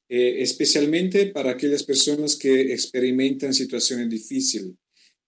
Eh, 0.09 0.43
especialmente 0.43 1.27
para 1.27 1.51
aquellas 1.51 1.83
personas 1.83 2.37
que 2.37 2.73
experimentan 2.73 3.53
situaciones 3.53 4.09
difíciles, 4.09 4.73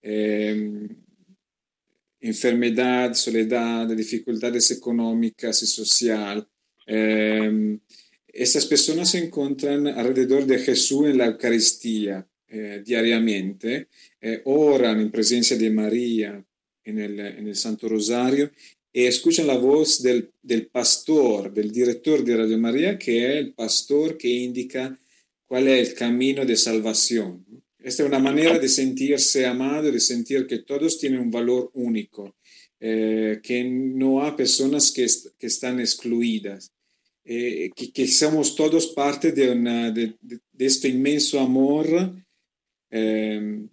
eh, 0.00 0.88
enfermedad, 2.22 3.14
soledad, 3.14 3.88
dificultades 3.88 4.70
económicas 4.70 5.62
y 5.62 5.66
sociales. 5.66 6.44
Eh, 6.86 7.78
estas 8.28 8.64
personas 8.66 9.10
se 9.10 9.18
encuentran 9.18 9.86
alrededor 9.86 10.46
de 10.46 10.58
Jesús 10.58 11.08
en 11.08 11.18
la 11.18 11.26
Eucaristía 11.26 12.26
diariamente, 12.84 13.88
oran 14.44 15.00
en 15.00 15.10
presencia 15.10 15.56
de 15.56 15.70
María 15.70 16.44
en 16.84 16.98
el, 16.98 17.18
en 17.18 17.48
el 17.48 17.56
Santo 17.56 17.88
Rosario 17.88 18.50
y 18.92 19.04
escuchan 19.04 19.46
la 19.46 19.56
voz 19.56 20.02
del, 20.02 20.30
del, 20.42 20.66
pastor, 20.66 21.52
del 21.52 21.72
director 21.72 22.22
de 22.22 22.36
Radio 22.36 22.58
María, 22.58 22.98
que 22.98 23.24
es 23.24 23.36
el 23.36 23.54
pastor 23.54 24.18
que 24.18 24.28
indica 24.28 24.98
cuál 25.46 25.68
es 25.68 25.88
el 25.88 25.94
camino 25.94 26.44
de 26.44 26.56
salvación. 26.56 27.61
Esta 27.84 28.02
es 28.02 28.08
una 28.08 28.18
manera 28.18 28.58
de 28.58 28.68
sentirse 28.68 29.46
amado, 29.46 29.90
de 29.90 30.00
sentir 30.00 30.46
que 30.46 30.58
todos 30.58 30.98
tienen 30.98 31.20
un 31.20 31.30
valor 31.30 31.70
único, 31.74 32.36
eh, 32.80 33.40
que 33.42 33.64
no 33.64 34.24
hay 34.24 34.32
personas 34.32 34.90
que, 34.90 35.06
que 35.38 35.46
están 35.46 35.80
excluidas, 35.80 36.72
eh, 37.24 37.70
que, 37.74 37.92
que, 37.92 38.06
somos 38.08 38.56
todos 38.56 38.88
parte 38.88 39.32
de, 39.32 39.50
una, 39.50 39.90
de, 39.90 40.16
este 40.58 40.88
inmenso 40.88 41.40
amor. 41.40 42.14
Eh, 42.90 43.66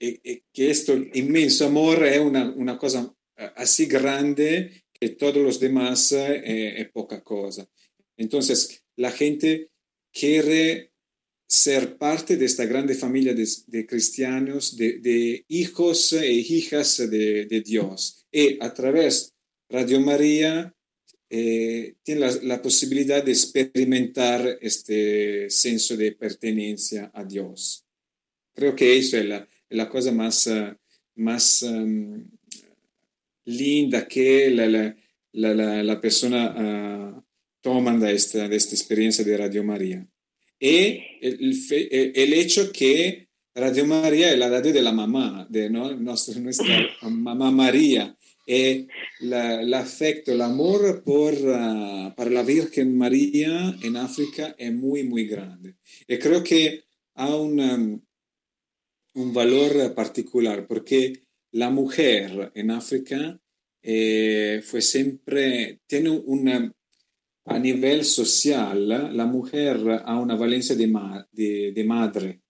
que 0.00 0.70
este 0.70 1.10
inmenso 1.14 1.66
amor 1.66 2.06
es 2.06 2.20
una, 2.20 2.50
una 2.52 2.78
cosa 2.78 3.14
así 3.56 3.86
grande 3.86 4.84
que 4.92 5.10
todos 5.10 5.42
los 5.42 5.58
demás 5.58 6.12
eh, 6.12 6.80
es 6.80 6.90
poca 6.90 7.22
cosa. 7.22 7.68
Entonces, 8.16 8.84
la 8.96 9.10
gente 9.10 9.70
quiere 10.12 10.89
ser 11.50 11.98
parte 11.98 12.36
de 12.36 12.44
esta 12.44 12.64
grande 12.64 12.94
familia 12.94 13.34
de, 13.34 13.84
cristianos, 13.84 14.76
de, 14.76 15.44
hijos 15.48 16.12
e 16.12 16.30
hijas 16.30 16.98
de, 17.10 17.62
Dios. 17.66 18.24
Y 18.30 18.56
a 18.64 18.72
través 18.72 19.34
de 19.68 19.76
Radio 19.76 20.00
María 20.00 20.72
eh, 21.28 21.94
tiene 22.04 22.30
la, 22.42 22.62
posibilidad 22.62 23.24
de 23.24 23.32
experimentar 23.32 24.58
este 24.60 25.50
senso 25.50 25.96
de 25.96 26.12
pertenencia 26.12 27.10
a 27.12 27.24
Dios. 27.24 27.84
Creo 28.54 28.76
que 28.76 28.96
eso 28.96 29.18
es 29.18 29.26
la, 29.70 29.88
cosa 29.88 30.12
más, 30.12 30.48
más 31.16 31.64
um, 31.64 32.30
linda 33.46 34.06
que 34.06 34.50
la, 34.50 34.94
la, 35.32 36.00
persona 36.00 37.16
uh, 37.16 37.22
toman 37.60 37.98
de 37.98 38.12
esta, 38.12 38.48
de 38.48 38.54
esta 38.54 38.76
experiencia 38.76 39.24
de 39.24 39.36
Radio 39.36 39.64
María. 39.64 40.09
Y 40.60 41.02
el, 41.22 41.56
el, 41.70 42.12
el, 42.14 42.32
hecho 42.34 42.70
que 42.70 43.28
Radio 43.54 43.86
María 43.86 44.30
es 44.30 44.38
la 44.38 44.50
radio 44.50 44.72
de 44.72 44.82
la 44.82 44.92
mamá, 44.92 45.46
de 45.48 45.70
¿no? 45.70 45.90
nuestra, 45.94 46.38
mamá 47.02 47.50
María, 47.50 48.14
y 48.46 48.86
el 49.20 49.74
afecto, 49.74 50.32
el 50.32 50.42
amor 50.42 51.02
por, 51.02 51.32
uh, 51.34 52.14
para 52.14 52.30
la 52.30 52.42
Virgen 52.42 52.98
María 52.98 53.74
en 53.82 53.96
África 53.96 54.54
es 54.58 54.72
muy, 54.72 55.04
muy 55.04 55.26
grande. 55.26 55.76
Y 56.06 56.18
creo 56.18 56.42
que 56.42 56.84
ha 57.14 57.34
un, 57.34 57.60
um, 57.60 58.00
un 59.14 59.32
valor 59.32 59.94
particular 59.94 60.66
porque 60.66 61.24
la 61.52 61.70
mujer 61.70 62.52
en 62.54 62.70
África 62.70 63.40
eh, 63.82 64.62
fue 64.64 64.82
siempre, 64.82 65.80
tiene 65.86 66.10
una, 66.10 66.72
a 67.44 67.58
nivel 67.58 68.04
social, 68.04 68.86
la 68.88 69.26
mujer 69.26 70.02
ha 70.04 70.18
una 70.18 70.36
valencia 70.36 70.74
de, 70.76 70.86
ma, 70.86 71.26
de, 71.30 71.72
de 71.72 71.84
madre. 71.84 72.42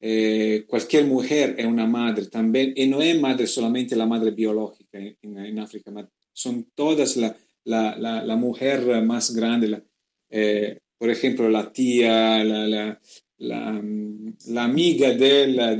Eh, 0.00 0.64
cualquier 0.68 1.06
mujer 1.06 1.56
es 1.58 1.66
una 1.66 1.86
madre 1.86 2.26
también, 2.26 2.72
y 2.76 2.86
no 2.86 3.02
es 3.02 3.20
madre 3.20 3.46
solamente 3.46 3.96
la 3.96 4.06
madre 4.06 4.30
biológica 4.30 4.98
en, 4.98 5.38
en 5.38 5.58
África, 5.58 5.90
son 6.32 6.70
todas 6.74 7.16
la, 7.16 7.36
la, 7.64 7.96
la, 8.24 8.36
mujer 8.36 9.02
más 9.02 9.34
grande, 9.34 9.82
eh, 10.30 10.78
por 10.96 11.10
ejemplo, 11.10 11.48
la 11.48 11.72
tía, 11.72 12.44
la, 12.44 13.00
la 13.38 14.64
amiga 14.64 15.14
de, 15.14 15.76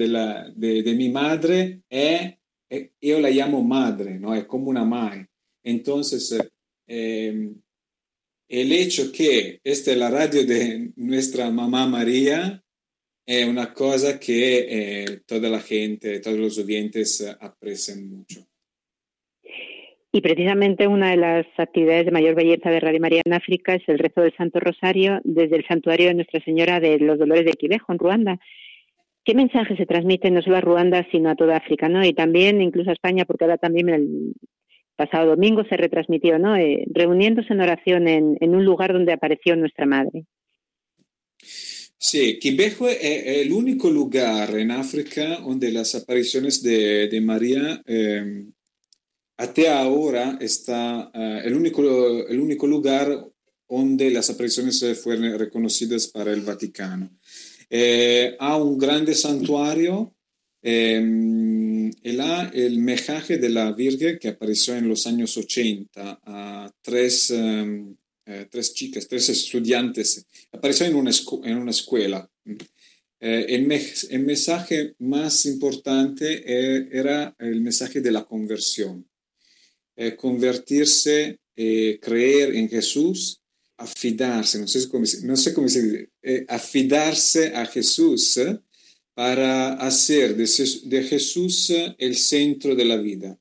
de, 0.57 0.83
de, 0.83 0.95
mi 0.95 1.11
madre 1.11 1.83
è, 1.89 2.37
è, 2.67 2.91
io 3.01 3.19
la 3.19 3.31
llamo 3.31 3.63
madre, 3.63 4.19
¿no? 4.19 4.35
è 4.35 4.47
come 4.47 4.69
una 4.69 4.85
madre. 4.85 5.31
Entonces, 5.63 6.37
eh, 6.87 7.53
el 8.49 8.73
hecho 8.73 9.13
que 9.13 9.61
esta 9.63 9.93
es 9.93 9.99
la 9.99 10.11
radio 10.11 10.45
de 10.45 10.93
nuestra 10.97 11.51
mamá 11.51 11.87
María 11.87 12.63
es 13.27 13.47
una 13.47 13.75
cosa 13.75 14.19
que 14.19 14.67
eh, 14.69 15.21
toda 15.27 15.51
la 15.51 15.61
gente, 15.61 16.21
todos 16.21 16.39
los 16.39 16.59
oyentes 16.59 17.37
aprecian 17.41 18.09
mucho. 18.09 18.47
Y 20.11 20.23
precisamente 20.23 20.87
una 20.87 21.11
de 21.11 21.19
las 21.19 21.47
actividades 21.59 22.07
de 22.07 22.11
mayor 22.11 22.35
belleza 22.35 22.71
de 22.71 22.81
Radio 22.81 23.01
María 23.01 23.21
en 23.23 23.35
África 23.35 23.75
es 23.75 23.87
el 23.87 23.99
rezo 23.99 24.23
del 24.23 24.35
Santo 24.35 24.59
Rosario 24.59 25.21
desde 25.25 25.57
el 25.57 25.67
santuario 25.67 26.09
de 26.09 26.15
Nuestra 26.15 26.43
Señora 26.43 26.81
de 26.81 26.99
los 26.99 27.19
Dolores 27.19 27.45
de 27.45 27.53
Quibejo, 27.53 27.93
en 27.93 27.99
Ruanda. 27.99 28.41
¿Qué 29.25 29.35
mensaje 29.35 29.77
se 29.77 29.85
transmite 29.85 30.31
no 30.31 30.41
solo 30.41 30.57
a 30.57 30.63
Ruanda, 30.63 31.07
sino 31.11 31.29
a 31.29 31.37
toda 31.37 31.59
África, 31.59 31.91
¿no? 31.91 32.03
Y 32.03 32.15
también 32.15 32.63
incluso 32.63 32.89
a 32.89 32.95
España, 32.95 33.27
porque 33.27 33.45
ahora 33.45 33.59
también 33.59 33.91
el 33.91 34.33
pasado 34.99 35.29
domingo 35.29 35.65
se 35.69 35.77
retransmitió, 35.77 36.39
¿no? 36.39 36.57
Eh, 36.57 36.85
reuniéndose 36.93 37.53
en 37.53 37.61
oración 37.61 38.09
en, 38.09 38.37
un 38.41 38.65
lugar 38.65 38.93
donde 38.93 39.13
apareció 39.13 39.55
nuestra 39.57 39.87
Madre. 39.87 40.27
Sí, 41.97 42.39
Quibejo 42.39 42.89
es 42.89 42.99
el 43.01 43.53
único 43.53 43.89
lugar 43.91 44.59
en 44.59 44.73
África 44.73 45.39
donde 45.39 45.71
las 45.71 45.95
apariciones 45.95 46.63
de, 46.63 47.21
María 47.23 47.81
eh, 47.87 48.45
hasta 49.37 49.79
ahora 49.81 50.37
está 50.41 51.11
uh, 51.15 51.47
el, 51.47 51.55
único, 51.55 51.83
el 52.27 52.41
único 52.41 52.67
lugar 52.67 53.09
donde 53.69 54.11
las 54.11 54.31
apariciones 54.31 54.85
fueron 55.03 55.39
reconocidas 55.39 56.09
para 56.09 56.33
el 56.33 56.41
Vaticano. 56.41 57.11
Eh, 57.71 58.37
ha 58.41 58.57
un 58.57 58.79
grande 58.79 59.15
santuario 59.15 60.15
eh, 60.63 61.91
el 62.03 62.79
mejaje 62.79 63.39
de 63.39 63.49
la 63.49 63.73
Virgen 63.73 64.19
que 64.19 64.29
apareció 64.29 64.75
en 64.77 64.89
los 64.89 65.07
años 65.07 65.37
80 65.37 66.21
a 66.23 66.73
tres, 66.83 67.31
em, 67.31 67.97
eh, 68.27 68.47
tres 68.51 68.75
chicas, 68.75 69.07
tres 69.09 69.29
estudiantes. 69.29 70.27
Apareció 70.53 70.87
en 70.87 70.97
una, 70.97 71.71
escuela. 71.71 72.31
Eh, 73.21 73.47
el, 73.49 73.73
el, 74.11 74.21
mensaje 74.25 74.95
más 74.99 75.47
importante 75.47 76.43
era 76.97 77.35
el 77.39 77.61
mensaje 77.61 78.01
de 78.01 78.13
la 78.13 78.25
conversión. 78.25 79.09
Eh, 80.01 80.15
convertirse, 80.15 81.41
eh, 81.57 81.99
creer 82.01 82.55
en 82.55 82.69
Jesús, 82.69 83.43
afidarse, 83.77 84.61
no 84.61 84.69
sé 84.69 84.89
cómo, 84.89 85.05
no 85.25 85.37
sé 85.37 85.53
cómo 85.53 85.69
se 85.69 85.83
dice, 85.83 86.11
eh, 86.23 86.47
afidarse 86.49 87.49
a 87.49 87.67
Jesús 87.67 88.39
para 89.19 89.73
hacer 89.73 90.37
de, 90.37 91.03
Jesús 91.03 91.73
el 91.99 92.15
centro 92.15 92.77
de 92.77 92.85
la 92.85 92.99
vida. 92.99 93.37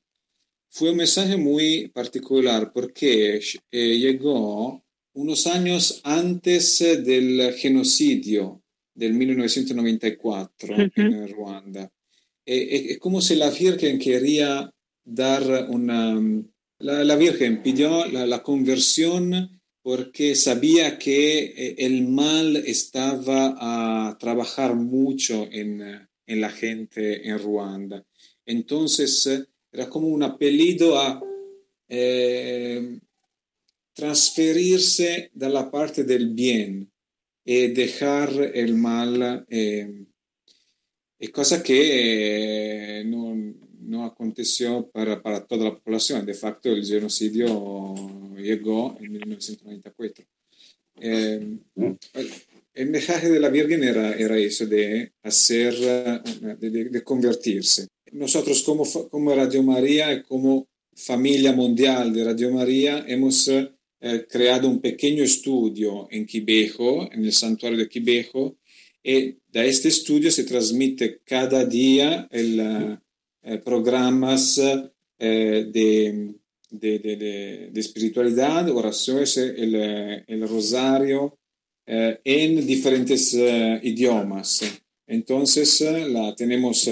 Fue 0.68 0.90
un 0.90 0.96
mensaje 0.96 1.36
muy 1.36 1.86
particular 1.94 2.72
porque 2.72 3.40
llegó 3.70 4.84
unos 5.12 5.46
años 5.46 6.00
antes 6.02 6.80
del 6.80 7.52
genocidio 7.52 8.60
del 8.92 9.14
1994 9.14 10.74
en 10.96 11.28
Ruanda. 11.28 11.88
Es 12.44 12.98
como 12.98 13.20
si 13.20 13.36
la 13.36 13.50
Virgen 13.50 14.00
quería 14.00 14.68
dar 15.04 15.68
una... 15.70 16.20
La, 16.80 17.14
Virgen 17.14 17.62
pidió 17.62 18.04
la, 18.06 18.42
conversión 18.42 19.57
porque 19.88 20.34
sabía 20.34 20.98
que 20.98 21.38
eh, 21.46 21.76
el 21.78 22.06
mal 22.08 22.56
estaba 22.56 23.56
a 23.58 24.18
trabajar 24.18 24.74
mucho 24.74 25.48
en, 25.50 26.06
la 26.26 26.50
gente 26.50 27.26
en 27.26 27.38
Ruanda. 27.38 28.04
Entonces 28.44 29.46
era 29.72 29.88
como 29.88 30.08
un 30.08 30.22
apellido 30.24 31.00
a 31.00 31.22
eh, 31.88 32.98
transferirse 33.94 35.30
de 35.32 35.48
la 35.48 35.70
parte 35.70 36.04
del 36.04 36.34
bien 36.34 36.92
y 37.42 37.68
dejar 37.68 38.28
el 38.52 38.74
mal, 38.74 39.46
eh, 39.48 40.04
cosa 41.32 41.62
que 41.62 43.04
no, 43.06 43.34
no 43.88 44.04
aconteció 44.04 44.88
para, 44.90 45.22
para, 45.22 45.46
toda 45.46 45.64
la 45.64 45.78
población. 45.78 46.26
De 46.26 46.34
facto, 46.34 46.70
el 46.70 46.84
genocidio 46.84 47.94
llegó 48.36 48.96
en 49.00 49.12
1994. 49.12 50.24
Eh, 51.00 51.58
el 52.74 52.90
mensaje 52.90 53.30
de 53.30 53.40
la 53.40 53.48
Virgen 53.48 53.82
era, 53.82 54.12
era 54.12 54.36
eso, 54.38 54.66
de 54.66 55.12
hacer, 55.22 55.74
de, 55.74 56.84
de, 56.90 57.02
convertirse. 57.02 57.88
Nosotros 58.12 58.62
como, 58.62 58.84
como 59.10 59.34
Radio 59.34 59.62
María, 59.62 60.22
como 60.22 60.68
familia 60.94 61.52
mundial 61.52 62.12
de 62.12 62.24
Radio 62.24 62.50
María, 62.50 63.04
hemos 63.06 63.48
eh, 63.48 64.26
creado 64.28 64.68
un 64.68 64.80
pequeño 64.80 65.24
estudio 65.24 66.08
en 66.10 66.26
Quibejo, 66.26 67.10
en 67.12 67.24
el 67.24 67.32
santuario 67.32 67.78
de 67.78 67.88
Quibejo, 67.88 68.58
y 69.02 69.36
de 69.48 69.68
este 69.68 69.88
estudio 69.88 70.30
se 70.30 70.44
transmite 70.44 71.20
cada 71.24 71.64
día 71.64 72.28
el 72.30 72.60
eh, 72.60 72.98
programas 73.64 74.60
eh, 75.20 75.66
de, 75.72 76.34
de, 76.70 76.98
de, 77.72 77.80
espiritualidad, 77.80 78.68
oraciones, 78.70 79.36
el, 79.36 79.74
el 80.26 80.48
rosario 80.48 81.38
eh, 81.84 82.20
en 82.22 82.64
diferentes 82.64 83.34
idiomas. 83.34 84.60
Entonces, 85.06 85.80
la 86.08 86.34
tenemos, 86.36 86.88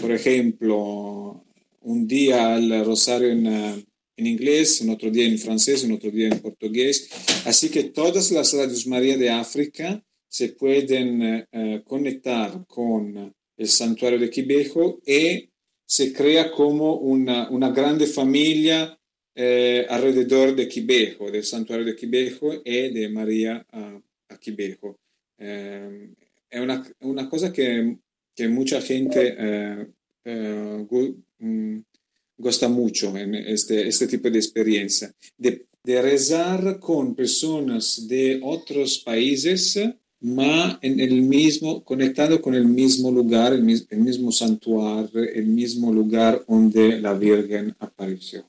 por 0.00 0.12
ejemplo, 0.12 1.44
un 1.80 2.06
día 2.06 2.56
el 2.56 2.84
rosario 2.84 3.28
en, 3.30 3.46
en 3.46 4.26
inglés, 4.26 4.82
otro 4.88 5.10
día 5.10 5.26
en 5.26 5.38
francés, 5.38 5.86
otro 5.90 6.10
día 6.10 6.28
en 6.28 6.38
portugués. 6.38 7.10
Así 7.44 7.68
que 7.68 7.84
todas 7.84 8.30
las 8.30 8.54
radios 8.54 8.86
María 8.86 9.18
de 9.18 9.30
África 9.30 10.02
se 10.28 10.50
pueden 10.50 11.46
conectar 11.84 12.64
con 12.66 13.34
el 13.58 13.68
santuario 13.68 14.18
de 14.18 14.30
Quibejo 14.30 15.00
y 15.04 15.50
se 15.84 16.12
crea 16.12 16.50
como 16.50 16.94
una, 16.94 17.50
una 17.50 17.70
grande 17.70 18.06
familia 18.06 18.98
eh, 19.34 19.84
alrededor 19.88 20.54
de 20.54 20.68
Quibejo, 20.68 21.30
del 21.30 21.44
santuario 21.44 21.84
de 21.84 21.96
Quibejo 21.96 22.52
y 22.64 22.90
de 22.90 23.08
María 23.08 23.66
a, 23.72 24.00
a 24.28 24.38
Quibejo. 24.38 24.98
Eh, 25.38 26.10
es 26.50 26.60
una, 26.60 26.86
una, 27.00 27.28
cosa 27.28 27.52
que, 27.52 27.98
que 28.34 28.48
mucha 28.48 28.80
gente 28.80 29.34
eh, 29.38 29.86
eh 30.24 30.86
mm, 31.38 31.78
gusta 32.36 32.68
mucho 32.68 33.16
en 33.16 33.34
este, 33.34 34.06
tipo 34.06 34.30
de 34.30 34.38
experiencia, 34.38 35.12
de, 35.36 35.66
de 35.82 36.02
rezar 36.02 36.78
con 36.78 37.14
personas 37.14 38.06
de 38.06 38.40
otros 38.42 38.98
países 38.98 39.78
ma 40.20 40.78
en 40.82 40.98
el 41.00 41.22
mismo, 41.22 41.84
conectado 41.84 42.40
con 42.42 42.54
el 42.54 42.66
mismo 42.66 43.10
lugar, 43.10 43.52
el, 43.52 43.62
mismo 43.62 44.32
santuario, 44.32 45.22
el 45.22 45.46
mismo 45.46 45.92
lugar 45.92 46.40
donde 46.48 47.00
la 47.00 47.14
Virgen 47.14 47.74
apareció. 47.78 48.44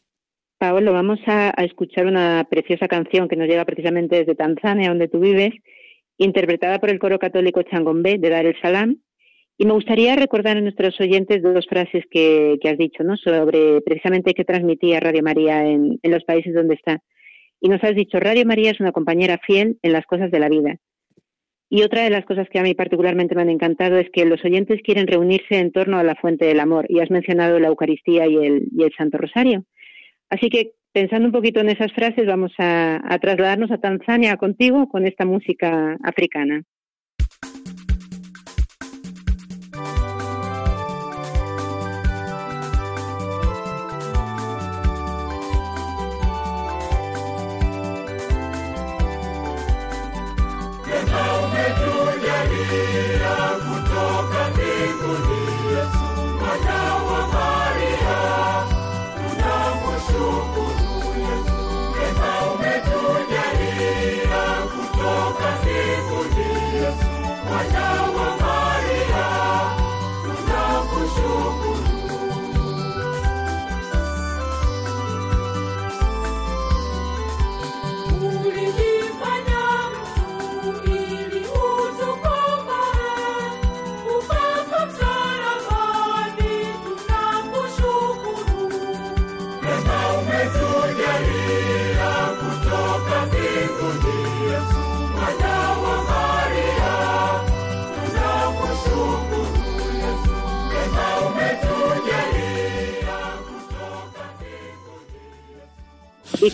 Paolo, 0.57 0.91
vamos 0.91 1.19
a, 1.27 1.51
escuchar 1.63 2.05
una 2.07 2.45
preciosa 2.49 2.87
canción 2.87 3.27
que 3.27 3.35
nos 3.35 3.47
llega 3.47 3.65
precisamente 3.65 4.17
desde 4.17 4.35
Tanzania, 4.35 4.89
donde 4.89 5.07
tú 5.07 5.19
vives, 5.19 5.53
interpretada 6.17 6.79
por 6.79 6.89
el 6.89 6.99
coro 6.99 7.19
católico 7.19 7.63
Changombe 7.63 8.17
de 8.17 8.29
Dar 8.29 8.45
el 8.45 8.59
Salam. 8.59 8.97
Y 9.57 9.65
me 9.65 9.73
gustaría 9.73 10.15
recordar 10.15 10.57
a 10.57 10.61
nuestros 10.61 10.99
oyentes 10.99 11.43
dos 11.43 11.67
frases 11.67 12.05
que, 12.09 12.57
has 12.63 12.77
dicho, 12.77 13.03
¿no? 13.03 13.17
Sobre 13.17 13.81
precisamente 13.81 14.33
qué 14.33 14.45
transmitía 14.45 15.01
Radio 15.01 15.21
María 15.21 15.65
en 15.69 15.99
los 16.03 16.23
países 16.23 16.53
donde 16.53 16.75
está. 16.75 17.03
Y 17.61 17.67
nos 17.67 17.83
has 17.83 17.93
dicho, 17.93 18.19
Radio 18.19 18.45
María 18.45 18.71
es 18.71 18.79
una 18.79 18.93
compañera 18.93 19.37
fiel 19.37 19.77
en 19.81 19.91
las 19.91 20.05
cosas 20.05 20.31
de 20.31 20.39
la 20.39 20.47
vida 20.47 20.79
y 21.69 21.83
otra 21.83 22.03
de 22.03 22.09
las 22.09 22.25
cosas 22.25 22.49
que 22.49 22.57
a 22.57 22.63
mí 22.63 22.73
particularmente 22.73 23.35
me 23.35 23.43
han 23.43 23.49
encantado 23.49 23.97
es 23.97 24.09
que 24.09 24.25
los 24.25 24.43
oyentes 24.43 24.81
quieren 24.81 25.05
reunirse 25.05 25.59
en 25.59 25.71
torno 25.71 25.99
a 25.99 26.03
la 26.03 26.15
fuente 26.15 26.45
del 26.45 26.59
amor. 26.59 26.87
Y 26.89 26.99
has 26.99 27.11
mencionado 27.11 27.59
la 27.59 27.67
Eucaristía 27.67 28.25
y 28.25 28.37
el, 28.37 28.93
Santo 28.97 29.19
Rosario. 29.19 29.65
Así 30.29 30.49
que 30.49 30.71
pensando 30.91 31.27
un 31.27 31.31
poquito 31.31 31.59
en 31.59 31.69
esas 31.69 31.93
frases, 31.93 32.25
vamos 32.25 32.53
a, 32.57 32.99
a 33.03 33.19
trasladarnos 33.19 33.69
a 33.69 33.77
Tanzania 33.77 34.37
contigo 34.37 34.89
con 34.89 35.05
esta 35.05 35.25
música 35.25 35.97
africana. 36.01 36.63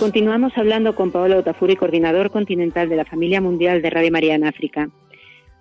Continuamos 0.06 0.54
hablando 0.56 0.96
con 0.96 1.12
Paolo 1.12 1.39
Otafuri, 1.39 1.76
coordinador 1.76 2.30
continental 2.30 2.88
de 2.88 2.96
la 2.96 3.06
Familia 3.06 3.41
Mundial 3.41 3.82
de 3.82 3.89
Radio 3.89 4.12
María 4.12 4.36
en 4.36 4.44
África. 4.44 4.88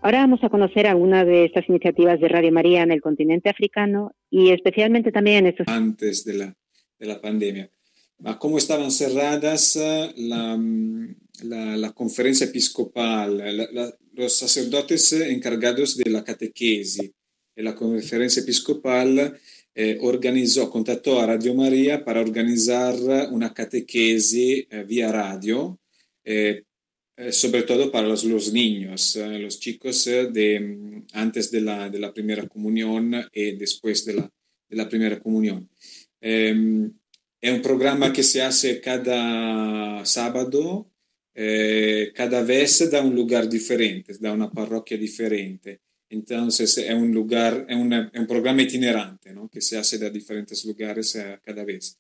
Ahora 0.03 0.19
vamos 0.19 0.45
a 0.45 0.51
conocer 0.51 0.87
algunas 0.87 1.25
de 1.25 1.47
estas 1.47 1.67
iniciativas 1.67 2.21
de 2.21 2.29
Radio 2.29 2.53
María 2.53 2.83
en 2.83 2.91
el 2.91 3.01
continente 3.01 3.49
africano 3.49 4.15
y 4.29 4.51
especialmente 4.51 5.13
también 5.13 5.39
en 5.39 5.47
estos... 5.47 5.67
Antes 5.67 6.27
de 6.27 6.35
la, 6.35 6.55
de 6.99 7.07
la 7.07 7.23
pandemia. 7.23 7.71
¿Cómo 8.39 8.59
estaban 8.59 8.91
cerradas 8.91 9.77
eh, 9.77 10.13
la, 10.19 10.61
la, 11.43 11.79
la 11.79 11.93
conferencia 11.93 12.45
episcopal, 12.45 13.43
los 14.13 14.39
sacerdotes 14.39 15.11
encargados 15.15 15.97
de 15.97 16.11
la 16.11 16.23
catequesis 16.23 17.13
y 17.57 17.63
la 17.63 17.75
conferencia 17.75 18.43
episcopal 18.43 19.39
eh, 19.75 19.99
organizó, 20.03 20.71
contactó 20.71 21.21
a 21.21 21.27
Radio 21.27 21.55
María 21.55 22.05
para 22.05 22.21
organizar 22.21 22.95
una 23.33 23.53
catequesis 23.53 24.67
eh, 24.71 24.85
vía 24.87 25.11
radio, 25.11 25.81
eh, 26.25 26.63
eh 27.17 27.33
sobre 27.33 27.63
todo 27.63 27.91
para 27.91 28.07
los, 28.07 28.25
los 28.25 28.53
niños, 28.53 29.17
eh, 29.17 29.39
los 29.39 29.59
chicos 29.59 30.05
de, 30.05 30.61
mm, 30.61 31.07
antes 31.15 31.51
de 31.51 31.61
la, 31.61 31.91
de 31.91 31.99
la, 31.99 32.13
primera 32.13 32.47
comunión 32.47 33.15
y 33.33 33.53
después 33.57 34.05
de 34.05 34.15
la, 34.15 34.31
de 34.69 34.77
la 34.77 34.89
primera 34.89 35.19
comunión. 35.21 35.69
Em, 36.21 36.93
es 37.41 37.53
un 37.53 37.61
programa 37.61 38.13
que 38.13 38.23
se 38.23 38.43
hace 38.43 38.81
cada 38.81 40.05
sábado, 40.07 40.91
cada 42.15 42.43
vez 42.43 42.91
da 42.91 43.03
un 43.03 43.15
lugar 43.15 43.49
diferente, 43.49 44.15
da 44.21 44.33
una 44.33 44.51
parroquia 44.51 44.97
diferente. 44.97 45.81
Entonces 46.09 46.79
es 46.79 46.95
un 46.95 47.13
lugar, 47.13 47.67
es, 47.69 47.77
una, 47.77 48.11
es 48.13 48.21
un 48.21 48.27
programa 48.27 48.63
itinerante 48.63 49.24
¿no? 49.24 49.24
Que 49.55 49.61
se 49.61 49.79
hace 49.79 49.97
de 49.99 50.11
diferentes 50.11 50.65
lugares 50.65 51.15
uh, 51.15 51.39
cada 51.41 51.65
vez, 51.65 51.97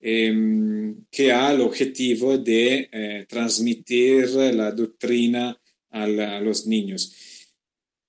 eh, 0.00 0.92
que 1.10 1.32
ha 1.32 1.52
el 1.52 1.60
objetivo 1.60 2.36
de 2.36 2.88
eh, 2.90 3.26
transmitir 3.28 4.28
la 4.60 4.72
doctrina 4.72 5.56
a, 5.90 6.06
la, 6.08 6.36
a, 6.36 6.40
los 6.40 6.66
niños. 6.66 7.00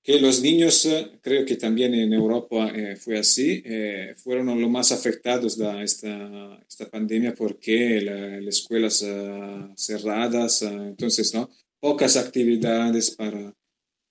Que 0.03 0.19
los 0.19 0.41
niños, 0.41 0.87
creo 1.21 1.45
que 1.45 1.57
también 1.57 1.93
en 1.93 2.11
Europa 2.13 2.71
eh, 2.73 2.95
fue 2.95 3.19
así, 3.19 3.61
eh, 3.63 4.15
fueron 4.17 4.59
los 4.59 4.71
más 4.71 4.91
afectados 4.91 5.57
de 5.57 5.83
esta, 5.83 6.63
esta 6.67 6.89
pandemia 6.89 7.35
porque 7.35 8.01
las 8.01 8.43
la 8.43 8.49
escuelas 8.49 9.01
uh, 9.03 9.73
cerradas, 9.75 10.61
entonces, 10.63 11.33
¿no? 11.33 11.49
pocas 11.79 12.17
actividades 12.17 13.11
para, 13.11 13.53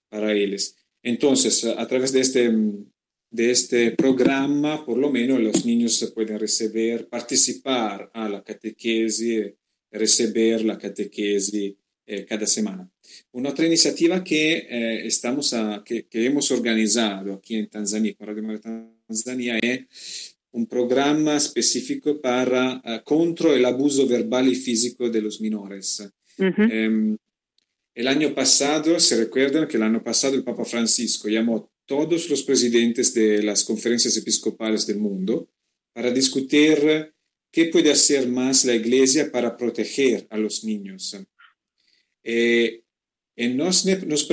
para 0.08 0.32
ellos. 0.32 0.76
Entonces, 1.02 1.64
a 1.64 1.86
través 1.86 2.12
de 2.12 2.20
este, 2.20 2.52
de 3.36 3.50
este 3.50 3.90
programa, 3.90 4.84
por 4.84 4.96
lo 4.96 5.10
menos 5.10 5.38
los 5.40 5.66
niños 5.66 5.94
se 5.94 6.08
pueden 6.08 6.38
recibir, 6.38 7.06
participar 7.06 8.10
a 8.14 8.28
la 8.30 8.42
catequesis, 8.42 9.52
recibir 9.92 10.64
la 10.64 10.78
catequesis 10.78 11.74
eh, 12.06 12.24
cada 12.24 12.46
semana. 12.46 12.88
Una 13.32 13.50
otra 13.50 13.66
iniciativa 13.66 14.24
que, 14.24 14.66
eh, 14.70 15.06
estamos 15.06 15.52
a, 15.52 15.82
que, 15.84 16.06
que, 16.06 16.24
hemos 16.24 16.50
organizado 16.50 17.34
aquí 17.34 17.56
en 17.56 17.68
Tanzania, 17.68 18.14
con 18.14 18.26
Radio 18.26 18.60
Tanzania, 19.06 19.58
es 19.58 20.36
un 20.52 20.66
programa 20.66 21.36
específico 21.36 22.18
para, 22.18 22.76
uh, 22.76 23.04
contra 23.04 23.52
el 23.52 23.64
abuso 23.66 24.06
verbal 24.06 24.48
y 24.48 24.54
físico 24.54 25.10
de 25.10 25.20
los 25.20 25.42
menores. 25.42 26.00
Uh 26.38 26.44
-huh. 26.44 26.88
um, 26.88 27.16
el 27.94 28.08
año 28.08 28.34
pasado, 28.34 28.98
se 28.98 29.16
recuerdan 29.16 29.68
que 29.68 29.76
el 29.76 29.82
año 29.82 30.02
pasado 30.02 30.34
el 30.34 30.44
Papa 30.44 30.64
Francisco 30.64 31.28
llamó 31.28 31.56
a 31.56 31.75
todos 31.86 32.28
los 32.28 32.42
presidentes 32.42 33.14
de 33.14 33.42
las 33.42 33.64
conferencias 33.64 34.16
episcopales 34.16 34.86
del 34.86 34.98
mundo 34.98 35.48
para 35.92 36.10
discutir 36.10 37.14
qué 37.50 37.66
puede 37.66 37.90
hacer 37.90 38.28
más 38.28 38.64
la 38.64 38.74
Iglesia 38.74 39.30
para 39.32 39.56
proteger 39.56 40.26
a 40.30 40.36
los 40.36 40.64
niños. 40.64 41.16
Eh, 42.22 42.82
y 43.36 43.48
nos, 43.48 43.86
nos, 43.86 44.28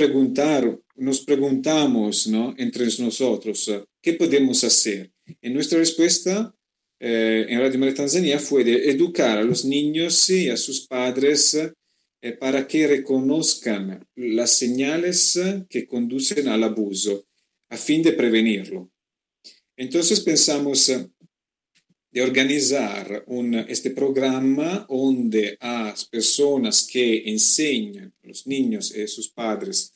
nos 0.96 1.22
preguntamos 1.22 2.28
¿no? 2.28 2.56
entre 2.58 2.86
nosotros 3.00 3.72
qué 4.02 4.14
podemos 4.14 4.64
hacer. 4.64 5.12
Y 5.42 5.50
nuestra 5.52 5.80
respuesta 5.80 6.54
eh, 7.00 7.46
en 7.48 7.60
Radio 7.60 7.80
María 7.80 7.96
Tanzania 7.96 8.40
fue 8.40 8.64
de 8.64 8.90
educar 8.90 9.38
a 9.38 9.44
los 9.44 9.64
niños 9.64 10.30
y 10.30 10.50
a 10.50 10.58
sus 10.58 10.88
padres 10.88 11.54
eh, 11.54 12.32
para 12.34 12.68
que 12.68 12.88
reconozcan 12.88 14.08
las 14.16 14.58
señales 14.58 15.40
que 15.70 15.86
conducen 15.86 16.48
al 16.48 16.64
abuso 16.64 17.26
a 17.74 17.78
fin 17.78 18.04
de 18.04 18.14
prevenirlo. 18.14 18.92
Entonces 19.76 20.20
pensamos 20.22 20.92
de 22.12 22.22
organizar 22.22 23.26
este 23.68 23.90
programa 23.90 24.86
donde 24.88 25.58
a 25.60 25.96
personas 26.12 26.88
que 26.88 27.28
enseñan 27.28 28.14
a 28.24 28.28
los 28.28 28.46
niños 28.46 28.96
y 28.96 29.08
sus 29.08 29.30
padres 29.30 29.96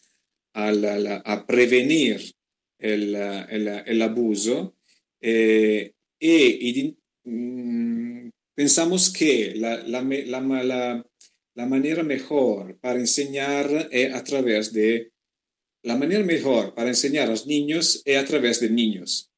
a, 0.53 1.45
prevenir 1.45 2.33
el, 2.79 3.15
el, 3.15 4.01
abuso 4.01 4.75
eh, 5.21 5.93
y, 6.19 6.69
y 6.69 6.97
mm, 7.25 8.29
pensamos 8.55 9.11
que 9.11 9.53
la, 9.55 9.83
la 9.83 11.65
manera 11.67 12.01
mejor 12.01 12.79
para 12.79 12.99
enseñar 12.99 13.89
es 13.91 14.11
a 14.15 14.23
través 14.23 14.73
de 14.73 15.11
la 15.83 15.95
manera 15.95 16.23
mejor 16.23 16.73
para 16.73 16.89
enseñar 16.89 17.27
a 17.27 17.31
los 17.31 17.47
niños 17.47 18.01
es 18.05 18.17
a 18.17 18.25
través 18.25 18.59
de 18.59 18.69
niños. 18.69 19.31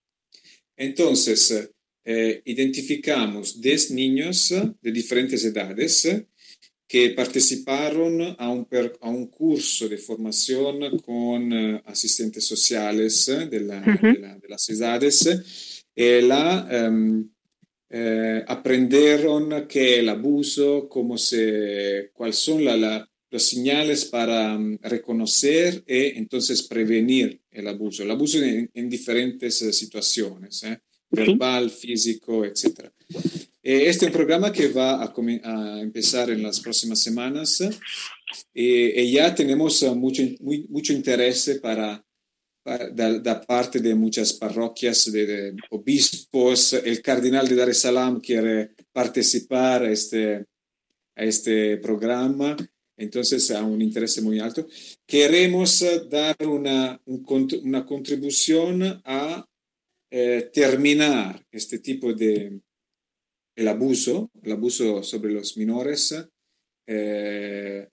Entonces, 0.76 1.72
eh, 2.06 2.42
identificamos 2.46 3.60
10 3.62 3.92
niños 3.92 4.54
de 4.82 4.92
diferentes 4.92 5.44
edades 5.44 6.24
que 6.88 7.12
participaron 7.12 8.36
a 8.38 8.50
un, 8.50 8.66
per, 8.66 8.98
a 9.02 9.10
un 9.10 9.28
curso 9.28 9.88
de 9.88 9.98
formación 9.98 10.98
con 11.00 11.54
asistentes 11.86 12.48
sociales 12.48 13.28
de, 13.28 13.60
la, 13.60 13.80
uh 13.80 13.84
-huh. 13.84 14.14
de, 14.14 14.20
la, 14.20 14.38
de, 14.40 14.48
las 14.48 14.70
edades. 14.70 15.86
Y 15.96 16.22
la, 16.22 16.90
um, 16.90 17.30
eh, 17.92 18.44
aprendieron 18.48 19.68
que 19.68 20.00
el 20.00 20.10
abuso, 20.10 20.88
cómo 20.88 21.18
se, 21.18 22.12
cuáles 22.14 22.36
son 22.38 22.64
la, 22.64 22.78
la, 22.78 23.09
las 23.30 23.44
señales 23.44 24.06
para 24.06 24.56
um, 24.56 24.78
reconocer 24.82 25.84
y 25.88 26.18
entonces 26.18 26.64
prevenir 26.64 27.42
el 27.52 27.68
abuso. 27.68 28.04
El 28.04 28.12
abuso 28.12 28.42
en, 28.42 28.70
en 28.74 28.90
diferentes 28.90 29.62
uh, 29.62 29.72
situaciones, 29.72 30.64
¿eh? 30.64 30.80
verbal, 31.12 31.70
físico, 31.70 32.46
etc. 32.46 32.92
Eh, 33.64 33.88
este 33.88 34.06
es 34.06 34.12
un 34.12 34.12
programa 34.12 34.52
que 34.52 34.70
va 34.70 35.04
a, 35.04 35.14
a 35.44 35.82
empezar 35.82 36.30
en 36.30 36.44
las 36.44 36.60
próximas 36.60 37.00
semanas 37.00 37.62
y, 38.54 39.02
y 39.02 39.12
ya 39.12 39.34
tenemos 39.34 39.82
uh, 39.84 39.96
mucho, 39.96 40.24
muy, 40.40 40.66
mucho 40.70 40.94
interés 40.94 41.60
para 41.62 42.04
da, 42.66 43.20
da, 43.20 43.42
parte 43.42 43.80
de 43.80 43.96
muchas 43.96 44.34
parroquias, 44.34 45.12
de, 45.12 45.26
de, 45.26 45.56
obispos. 45.72 46.74
El 46.74 47.02
cardenal 47.02 47.48
de 47.48 47.56
Dar 47.56 47.70
es 47.70 47.80
Salaam 47.80 48.20
quiere 48.20 48.72
participar 48.92 49.84
a 49.84 49.92
este, 49.92 50.46
a 51.16 51.24
este 51.24 51.78
programa, 51.78 52.56
entonces 53.00 53.50
a 53.52 53.64
un 53.64 53.82
interés 53.82 54.22
muy 54.22 54.40
alto. 54.40 54.68
Queremos 55.08 55.84
dar 56.10 56.36
una, 56.46 57.02
un, 57.06 57.26
una 57.64 57.86
contribución 57.86 59.02
a 59.04 59.46
eh, 60.12 60.50
terminar 60.54 61.46
este 61.52 61.80
tipo 61.80 62.14
de 62.14 62.60
el 63.56 63.68
abuso, 63.68 64.32
el 64.42 64.52
abuso 64.54 65.04
sobre 65.04 65.34
los 65.34 65.58
menores, 65.58 66.16
eh, 66.88 67.90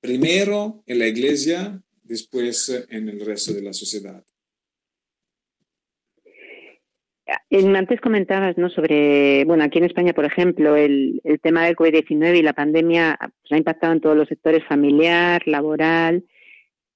primero 0.00 0.82
en 0.86 0.98
la 0.98 1.06
iglesia 1.06 1.82
después 2.02 2.68
eh, 2.70 2.86
en 2.88 3.08
el 3.08 3.20
resto 3.20 3.52
de 3.52 3.62
la 3.62 3.72
sociedad. 3.72 4.24
Antes 7.50 8.00
comentabas 8.00 8.56
¿no? 8.58 8.70
sobre, 8.70 9.44
bueno, 9.44 9.64
aquí 9.64 9.78
en 9.78 9.84
España, 9.84 10.12
por 10.12 10.24
ejemplo, 10.24 10.76
el, 10.76 11.20
el 11.24 11.40
tema 11.40 11.64
del 11.64 11.76
COVID-19 11.76 12.38
y 12.38 12.42
la 12.42 12.52
pandemia 12.52 13.18
pues, 13.20 13.52
ha 13.52 13.56
impactado 13.56 13.92
en 13.92 14.00
todos 14.00 14.16
los 14.16 14.28
sectores 14.28 14.64
familiar, 14.66 15.42
laboral. 15.46 16.24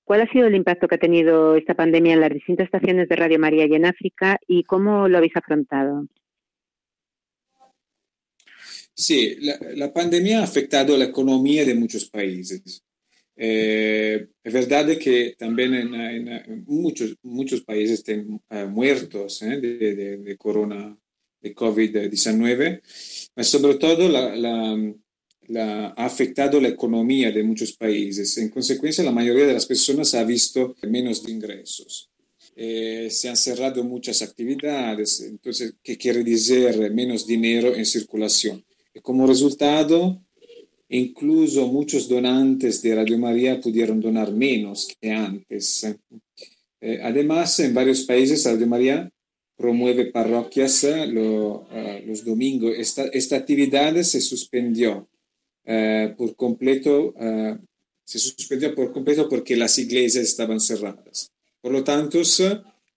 ¿Cuál 0.05 0.21
ha 0.21 0.31
sido 0.31 0.47
el 0.47 0.55
impacto 0.55 0.89
que 0.89 0.95
ha 0.95 0.99
tenido 0.99 1.57
esta 1.57 1.75
pandemia 1.75 2.15
en 2.15 2.21
las 2.21 2.33
distintas 2.33 2.67
estaciones 2.67 3.09
de 3.09 3.17
Radio 3.17 3.39
María 3.39 3.67
y 3.67 3.75
en 3.75 3.87
África 3.87 4.39
y 4.47 4.65
cómo 4.65 5.09
lo 5.09 5.19
habéis 5.19 5.37
afrontado? 5.37 6.07
Sí, 8.95 9.37
la, 9.41 9.59
la 9.75 9.93
pandemia 9.93 10.41
ha 10.41 10.45
afectado 10.45 10.97
la 10.97 11.07
economía 11.07 11.65
de 11.65 11.75
muchos 11.75 12.07
países. 12.07 12.83
Eh, 13.37 14.29
es 14.43 14.53
verdad 14.53 14.97
que 14.99 15.35
también 15.39 15.75
en, 15.75 16.65
muchos, 16.67 17.17
muchos 17.23 17.61
países 17.61 17.99
están 17.99 18.41
uh, 18.51 18.67
muertos 18.69 19.43
eh, 19.43 19.61
de, 19.61 20.17
de, 20.19 20.37
corona, 20.37 20.97
de 21.41 21.55
COVID-19, 21.55 22.81
pero 23.35 23.45
sobre 23.45 23.75
todo 23.75 24.09
ha 25.55 26.05
afectado 26.05 26.61
la 26.61 26.69
economía 26.69 27.31
de 27.31 27.43
muchos 27.43 27.73
países. 27.73 28.39
En 28.39 28.49
consecuencia, 28.49 29.05
la 29.05 29.13
mayoría 29.13 29.47
de 29.47 29.55
las 29.55 29.67
personas 29.67 30.15
ha 30.15 30.25
visto 30.25 30.75
menos 30.83 31.29
ingresos. 31.29 32.11
Eh, 32.59 33.09
se 33.11 33.29
han 33.29 33.37
cerrado 33.37 33.85
muchas 33.85 34.23
actividades, 34.23 35.21
entonces, 35.21 35.75
¿qué 35.83 35.99
quiere 35.99 36.25
decir 36.25 36.91
menos 36.91 37.27
dinero 37.27 37.75
en 37.75 37.85
circulación? 37.85 38.65
Y 38.95 39.01
como 39.01 39.27
resultado, 39.27 40.26
incluso 40.89 41.67
muchos 41.67 42.09
donantes 42.09 42.83
de 42.83 42.95
Radio 42.95 43.19
María 43.19 43.61
pudieron 43.61 44.01
donar 44.01 44.33
menos 44.33 44.89
que 45.01 45.11
antes. 45.11 45.87
Eh, 46.81 47.01
además, 47.03 47.59
en 47.61 47.75
varios 47.75 48.03
países 48.03 48.45
Radio 48.45 48.67
María 48.67 49.11
promueve 49.57 50.07
parroquias 50.07 50.85
eh, 50.85 51.05
eh, 51.05 52.05
los 52.07 52.25
domingos. 52.25 52.75
Esta, 52.77 53.07
esta, 53.07 53.37
actividad 53.37 53.95
se 54.03 54.21
suspendió 54.21 55.09
por 56.17 56.37
completo, 56.37 57.13
se 58.05 58.21
suspendió 58.21 58.73
por 58.73 58.93
completo 58.93 59.29
porque 59.29 59.57
las 59.57 59.77
iglesias 59.81 60.23
estaban 60.23 60.61
cerradas. 60.61 61.33
Por 61.61 61.73
lo 61.73 61.83
tanto, 61.83 62.23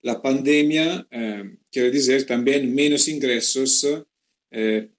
la 0.04 0.22
pandemia 0.22 1.08
quiere 1.72 1.90
decir 1.90 2.28
también 2.28 2.72
menos 2.76 3.08
ingresos 3.08 3.88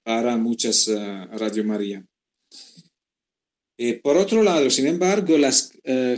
para 0.03 0.37
muchas 0.37 0.89
Radio 0.89 1.63
María. 1.65 2.05
Por 4.03 4.17
otro 4.17 4.43
lado, 4.43 4.69
sin 4.69 4.87
embargo, 4.87 5.39
las 5.39 5.73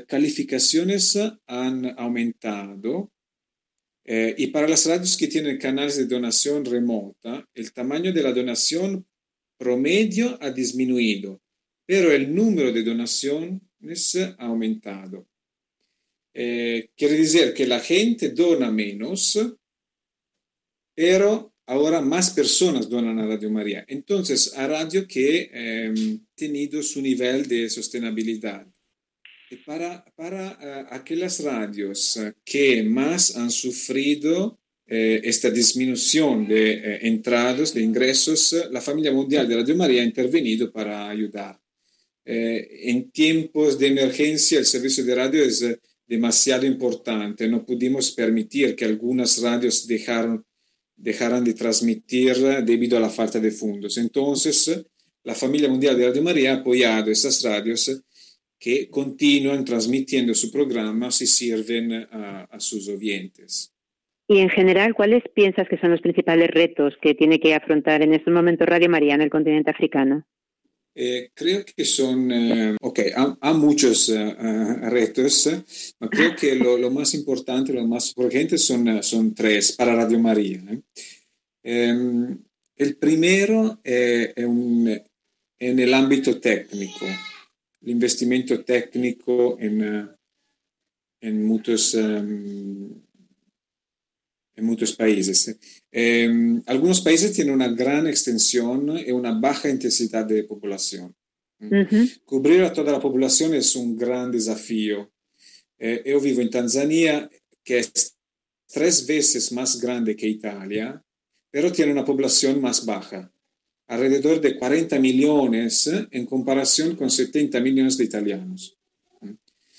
calificaciones 0.09 1.19
han 1.47 1.99
aumentado 1.99 3.13
eh, 4.05 4.35
y 4.37 4.49
para 4.49 4.69
las 4.69 4.87
radios 4.87 5.17
que 5.17 5.29
tienen 5.29 5.59
canales 5.59 5.97
de 5.97 6.07
donación 6.07 6.65
remota, 6.65 7.49
el 7.55 7.73
tamaño 7.73 8.13
de 8.13 8.23
la 8.23 8.33
donación 8.33 9.07
promedio 9.57 10.39
ha 10.41 10.51
disminuido, 10.51 11.41
pero 11.87 12.11
el 12.11 12.35
número 12.35 12.73
de 12.73 12.83
donaciones 12.83 14.17
ha 14.17 14.47
aumentado. 14.47 15.29
Eh, 16.35 16.91
quiere 16.97 17.15
decir 17.15 17.55
que 17.55 17.67
la 17.67 17.79
gente 17.79 18.31
dona 18.31 18.73
menos, 18.73 19.39
pero 20.95 21.52
ahora 21.67 22.01
más 22.01 22.31
personas 22.31 22.89
donan 22.89 23.19
a 23.19 23.27
Radio 23.27 23.51
María. 23.51 23.85
Entonces, 23.89 24.53
a 24.57 24.67
radio 24.67 25.07
que 25.07 25.51
ha 25.53 25.93
eh, 25.93 26.19
tenido 26.35 26.83
su 26.83 27.01
nivel 27.01 27.47
de 27.47 27.69
sostenibilidad. 27.71 28.67
Para, 29.67 30.03
para 30.17 30.87
uh, 30.91 30.95
aquellas 30.95 31.45
radios 31.45 32.17
uh, 32.17 32.33
que 32.43 32.83
más 32.83 33.37
han 33.37 33.51
sufrido 33.51 34.59
eh, 34.95 35.23
esta 35.25 35.49
disminución 35.49 36.47
de 36.47 36.73
eh, 36.73 36.99
entradas, 37.07 37.73
de 37.73 37.81
ingresos, 37.81 38.55
la 38.71 38.83
familia 38.83 39.11
mundial 39.11 39.49
de 39.49 39.57
Radio 39.57 39.75
María 39.75 40.03
ha 40.03 40.05
intervenido 40.05 40.71
para 40.71 41.09
ayudar. 41.09 41.59
Eh, 42.25 42.91
en 42.91 43.11
tiempos 43.11 43.79
de 43.79 43.87
emergencia 43.87 44.59
el 44.59 44.67
servicio 44.67 45.03
de 45.03 45.15
radio 45.15 45.43
es 45.45 45.65
demasiado 46.07 46.67
importante. 46.67 47.49
No 47.49 47.65
pudimos 47.65 48.11
permitir 48.13 48.77
que 48.77 48.85
algunas 48.85 49.41
radios 49.41 49.87
dejaron, 49.87 50.45
dejaran 50.97 51.45
de 51.45 51.55
transmitir 51.55 52.37
debido 52.65 52.97
a 52.97 53.01
la 53.01 53.11
falta 53.11 53.41
de 53.41 53.51
fondos. 53.51 53.99
Entonces, 53.99 54.85
la 55.25 55.35
familia 55.35 55.69
mundial 55.69 55.97
de 55.97 56.07
Radio 56.09 56.23
María 56.23 56.53
ha 56.53 56.57
apoyado 56.57 57.11
esas 57.11 57.43
radios 57.43 58.03
que 58.59 58.89
continúan 58.89 59.65
transmitiendo 59.65 60.35
su 60.35 60.51
programa 60.53 61.11
si 61.11 61.27
sirven 61.27 61.93
a, 61.93 62.45
a, 62.45 62.61
sus 62.61 62.89
oyentes. 62.89 63.73
Y 64.29 64.39
en 64.39 64.49
general, 64.49 64.95
¿cuáles 64.95 65.25
piensas 65.35 65.69
que 65.69 65.79
son 65.79 65.91
los 65.91 66.01
principales 66.01 66.49
retos 66.51 66.95
que 67.03 67.15
tiene 67.15 67.41
que 67.41 67.55
afrontar 67.55 68.03
en 68.03 68.15
estos 68.15 68.33
momentos 68.33 68.69
Radio 68.69 68.89
María 68.89 69.15
en 69.15 69.23
el 69.23 69.31
continente 69.31 69.71
africano? 69.71 70.25
Eh, 70.95 71.31
creo 71.35 71.65
que 71.65 71.85
son, 71.85 72.31
eh, 72.31 72.77
ok, 72.81 73.01
hay 73.41 73.55
muchos 73.55 74.11
uh, 74.11 74.91
retos, 74.91 75.49
pero 75.99 76.11
creo 76.11 76.37
que 76.37 76.55
lo, 76.55 76.91
más 76.91 77.15
importante, 77.15 77.73
lo 77.73 77.87
más 77.87 78.13
urgente 78.17 78.59
son, 78.59 79.03
son 79.03 79.35
tres 79.35 79.73
para 79.73 79.95
Radio 79.95 80.19
María. 80.19 80.61
Um, 81.65 82.43
el 82.77 82.97
primero 82.97 83.81
è 83.83 84.45
un, 84.45 84.89
en 85.59 85.79
el 85.79 85.95
ámbito 85.95 86.41
técnico 86.41 87.07
l'investimento 87.83 88.63
tecnico 88.65 89.57
in, 89.61 90.09
in, 91.21 91.45
muchos, 91.45 91.95
um, 91.95 93.03
en 94.55 94.65
muchos 94.65 94.95
países. 94.95 95.57
Eh, 95.93 96.61
algunos 96.67 97.03
países 97.03 97.35
tienen 97.35 97.55
una 97.55 97.69
gran 97.69 98.07
extensión 98.07 98.99
y 98.99 99.11
una 99.13 99.39
baja 99.39 99.69
intensidad 99.69 100.25
de 100.25 100.45
población. 100.45 101.15
Uh-huh. 101.61 102.09
Cubrir 102.25 102.63
a 102.63 102.73
toda 102.73 102.93
la 102.93 103.01
población 103.01 103.55
es 103.55 103.77
un 103.77 103.97
gran 103.97 104.33
desafío. 104.33 105.13
Eh, 105.79 106.03
yo 106.07 106.19
vivo 106.21 106.41
en 106.41 106.51
Tanzania, 106.51 107.31
que 107.63 107.79
es 107.79 108.17
tres 108.67 109.07
veces 109.07 109.53
más 109.53 109.81
grande 109.81 110.17
que 110.17 110.27
Italia, 110.27 111.01
pero 111.51 111.71
tiene 111.71 111.93
una 111.93 112.05
población 112.05 112.61
más 112.61 112.85
baja 112.87 113.31
alrededor 113.93 114.41
de 114.41 114.57
40 114.57 114.99
millones 114.99 115.91
en 116.11 116.25
comparación 116.25 116.97
con 116.97 117.11
70 117.11 117.61
millones 117.61 117.99
de 117.99 118.05
italianos. 118.05 118.79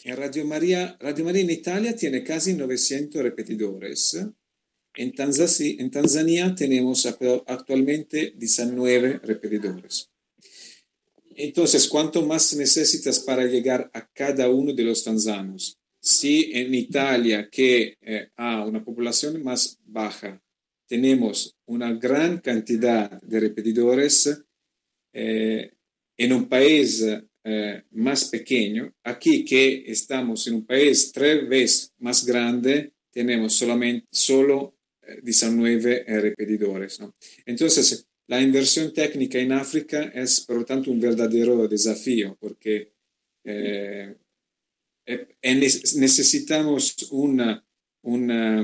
En 0.03 0.17
Radio 0.17 0.45
María, 0.45 0.95
Radio 0.99 1.25
María 1.25 1.41
en 1.41 1.49
Italia 1.49 1.95
tiene 1.95 2.23
casi 2.23 2.53
900 2.53 3.23
repetidores. 3.23 4.19
En 4.95 5.11
Tanzania, 5.13 5.75
en 5.79 5.89
Tanzania 5.89 6.53
tenemos 6.55 7.05
actualmente 7.05 8.33
19 8.37 9.19
repetidores. 9.23 10.09
Entonces, 11.35 11.87
¿cuánto 11.87 12.21
más 12.25 12.55
necesitas 12.55 13.19
para 13.19 13.45
llegar 13.45 13.89
a 13.93 14.07
cada 14.13 14.49
uno 14.49 14.71
de 14.73 14.83
los 14.83 15.03
tanzanos? 15.03 15.79
Si 15.99 16.51
en 16.53 16.75
Italia, 16.75 17.49
que 17.49 17.97
eh, 18.01 18.29
ha 18.35 18.65
una 18.65 18.83
población 18.83 19.41
más 19.43 19.79
baja, 19.85 20.39
tenemos 20.85 21.55
una 21.65 21.93
gran 21.93 22.39
cantidad 22.39 23.19
de 23.21 23.39
repetidores 23.39 24.43
eh, 25.13 25.71
en 26.17 26.33
un 26.33 26.47
país 26.47 27.03
eh, 27.43 27.83
más 27.91 28.25
pequeño. 28.25 28.93
Aquí 29.03 29.43
que 29.43 29.85
estamos 29.87 30.45
en 30.47 30.55
un 30.55 30.65
país 30.65 31.11
tres 31.11 31.47
veces 31.47 31.93
más 31.97 32.25
grande, 32.25 32.93
tenemos 33.11 33.53
solamente 33.53 34.07
solo 34.11 34.75
19 35.21 36.05
eh, 36.07 36.21
repetidores. 36.21 36.99
Entonces, 37.45 38.07
la 38.27 38.41
inversión 38.41 38.93
técnica 38.93 39.39
en 39.39 39.51
África 39.51 40.11
es, 40.13 40.41
por 40.41 40.57
lo 40.57 40.65
tanto, 40.65 40.91
un 40.91 40.99
verdadero 40.99 41.67
desafío 41.67 42.37
porque 42.39 42.93
eh, 43.43 44.15
necesitamos 45.43 47.09
una, 47.11 47.63
una 48.03 48.61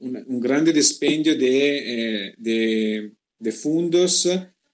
un, 0.00 0.24
un 0.26 0.40
grande 0.40 0.72
dispendio 0.72 1.36
de, 1.36 2.28
eh, 2.28 3.12
de, 3.38 3.52
fondos 3.52 4.28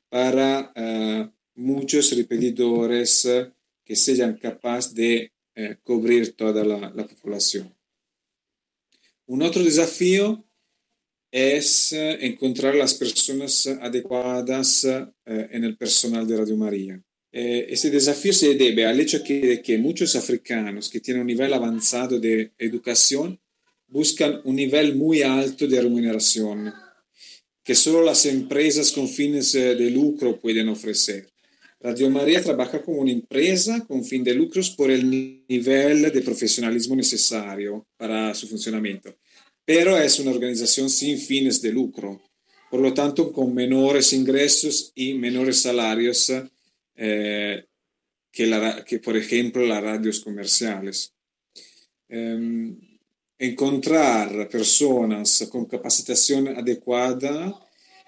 para 0.09 0.73
muchos 1.55 2.17
repetidores 2.17 3.29
que 3.85 3.97
sean 3.97 4.39
capaces 4.39 4.95
de 4.95 5.33
eh, 5.57 5.77
cubrir 5.85 6.35
toda 6.35 6.65
la, 6.65 7.07
población. 7.23 7.73
Un 9.27 9.43
otro 9.43 9.63
desafío 9.63 10.45
es 11.31 11.93
uh, 11.93 12.17
encontrar 12.21 12.75
las 12.75 12.95
personas 12.95 13.67
adecuadas 13.67 14.85
uh, 14.85 15.13
en 15.25 15.65
el 15.65 15.77
personal 15.77 16.27
de 16.27 16.37
Radio 16.37 16.57
María. 16.57 17.03
Eh, 17.37 17.67
este 17.69 17.91
desafío 17.91 18.33
se 18.33 18.55
debe 18.55 18.87
al 18.87 19.01
hecho 19.01 19.19
de 19.19 19.61
que 19.61 19.77
muchos 19.77 20.15
africanos 20.15 20.89
que 20.89 21.01
tienen 21.01 21.23
un 21.23 21.27
nivel 21.27 21.53
avanzado 21.53 22.21
de 22.21 22.53
educación 22.57 23.41
buscan 23.89 24.41
un 24.45 24.55
nivel 24.55 24.95
muy 24.95 25.23
alto 25.23 25.67
de 25.67 25.81
remuneración 25.83 26.73
que 27.65 27.75
solo 27.75 28.05
las 28.05 28.25
empresas 28.27 28.93
con 28.93 29.09
fines 29.09 29.53
eh, 29.57 29.75
de 29.75 29.91
lucro 29.91 30.39
pueden 30.39 30.69
ofrecer. 30.69 31.34
Radio 31.85 32.09
María 32.09 32.43
trabaja 32.43 32.81
como 32.81 33.03
una 33.03 33.13
empresa 33.13 33.85
con 33.87 34.03
fin 34.03 34.25
de 34.25 34.33
lucros 34.33 34.71
por 34.71 34.91
el 34.91 35.45
nivel 35.47 36.11
de 36.11 36.23
profesionalismo 36.23 36.97
necesario 36.97 37.87
para 37.99 38.35
su 38.35 38.49
funcionamiento, 38.49 39.15
pero 39.67 39.99
es 39.99 40.19
una 40.19 40.31
organización 40.31 40.89
sin 40.89 41.19
fines 41.19 41.61
de 41.61 41.73
lucro, 41.73 42.23
por 42.71 42.81
lo 42.81 42.95
tanto 42.95 43.31
con 43.31 43.53
menores 43.53 44.15
ingresos 44.15 44.93
y 44.95 45.13
menores 45.13 45.61
salarios 45.61 46.33
eh, 46.97 47.67
que, 48.33 48.47
la, 48.47 48.83
que, 48.83 48.99
por 48.99 49.19
ejemplo, 49.19 49.67
las 49.67 49.83
radios 49.83 50.21
comerciales. 50.21 51.13
Um, 52.09 52.81
encontrar 53.39 54.49
personas 54.49 55.47
con 55.53 55.67
capacitación 55.67 56.49
adecuada, 56.49 57.55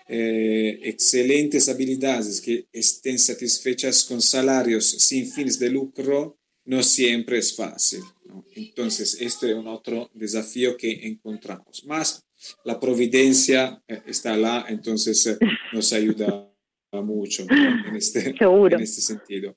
eh, 0.09 0.79
excelentes 0.83 1.69
habilidades 1.69 2.41
que 2.41 2.67
estén 2.73 3.19
satisfechas 3.19 4.05
con 4.05 4.23
salarios 4.23 4.87
sin 4.87 5.31
fines 5.31 5.59
de 5.59 5.71
lucro, 5.71 6.39
no 6.65 6.83
siempre 6.83 7.39
es 7.39 7.55
fácil. 7.55 8.03
¿no? 8.25 8.45
Entonces, 8.55 9.19
este 9.21 9.51
es 9.51 9.57
un 9.57 9.69
otro 9.69 10.11
desafío 10.15 10.77
que 10.77 11.07
encontramos. 11.07 11.85
Más 11.85 12.25
la 12.65 12.79
providencia 12.79 13.83
eh, 13.89 14.03
está 14.07 14.37
lá, 14.37 14.67
entonces 14.69 15.27
eh, 15.27 15.39
nos 15.73 15.93
ayuda 15.93 16.53
mucho 16.93 17.45
¿no? 17.45 17.89
en, 17.89 17.97
este, 17.97 18.35
en 18.39 18.81
este 18.81 19.01
sentido. 19.01 19.57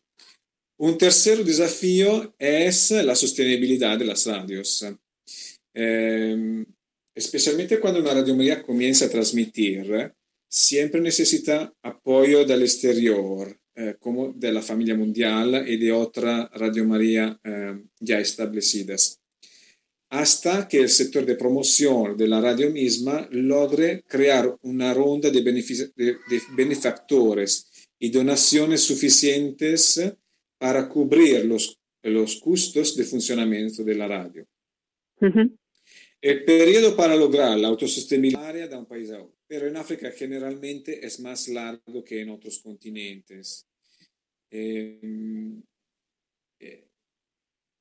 Un 0.78 0.98
tercer 0.98 1.44
desafío 1.44 2.34
es 2.40 2.92
la 2.92 3.16
sostenibilidad 3.16 4.00
de 4.00 4.06
las 4.06 4.26
radios. 4.26 4.86
Eh, 5.74 6.66
especialmente 7.14 7.80
cuando 7.80 8.00
una 8.00 8.14
Radio 8.14 8.36
María 8.36 8.64
comienza 8.64 9.06
a 9.06 9.10
transmitir, 9.10 10.14
siempre 10.50 11.00
necesita 11.00 11.72
apoyo 11.84 12.44
del 12.44 12.64
exterior, 12.64 13.56
eh, 13.76 13.96
como 14.00 14.34
de 14.34 14.52
la 14.52 14.62
familia 14.62 14.96
mundial 14.96 15.64
y 15.68 15.78
de 15.78 15.92
otra 15.92 16.50
Radio 16.54 16.86
María 16.86 17.40
eh, 17.44 17.82
ya 18.00 18.20
establecidas, 18.20 19.22
hasta 20.10 20.68
que 20.68 20.80
el 20.80 20.90
sector 20.90 21.26
de 21.26 21.36
promoción 21.36 22.18
de 22.18 22.28
la 22.28 22.42
radio 22.42 22.72
misma 22.72 23.28
logre 23.32 24.04
crear 24.08 24.58
una 24.64 24.94
ronda 24.94 25.30
de, 25.30 25.42
de, 25.42 25.94
de 25.96 26.42
benefactores 26.58 27.88
y 28.00 28.10
donaciones 28.10 28.82
suficientes 28.82 30.02
para 30.58 30.90
cubrir 30.90 31.46
los, 31.46 31.78
los 32.04 32.38
costos 32.38 32.96
de 32.96 33.04
funcionamiento 33.04 33.84
de 33.84 33.96
la 33.96 34.08
radio. 34.08 34.46
El 36.22 36.44
periodo 36.44 36.96
para 36.96 37.16
lograr 37.16 37.58
la 37.58 37.68
autosostenibilidad 37.68 38.70
de 38.70 38.76
un 38.76 38.86
país 38.86 39.10
a 39.12 39.22
otro, 39.22 39.39
pero 39.50 39.68
en 39.68 39.78
África 39.78 40.12
generalmente 40.12 41.04
es 41.06 41.20
más 41.20 41.48
largo 41.48 42.04
que 42.04 42.22
en 42.22 42.30
otros 42.30 42.60
continentes. 42.60 43.68
Em, 44.52 45.62
eh, 46.60 46.88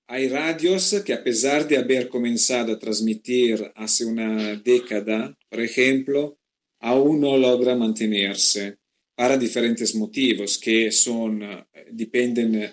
hay 0.09 0.29
radios 0.29 1.03
que 1.05 1.13
a 1.13 1.23
pesar 1.23 1.69
de 1.69 1.77
haber 1.77 2.09
comenzado 2.09 2.73
a 2.73 2.79
transmitir 2.79 3.71
hace 3.75 4.07
una 4.07 4.57
década, 4.57 5.37
por 5.51 5.61
ejemplo, 5.61 6.39
aún 6.81 7.21
no 7.21 7.37
logra 7.37 7.77
mantenerse 7.77 8.79
para 9.15 9.37
diferentes 9.37 9.95
motivos 9.95 10.57
que 10.57 10.91
son, 10.91 11.43
eh, 11.43 11.67
dependen 11.91 12.71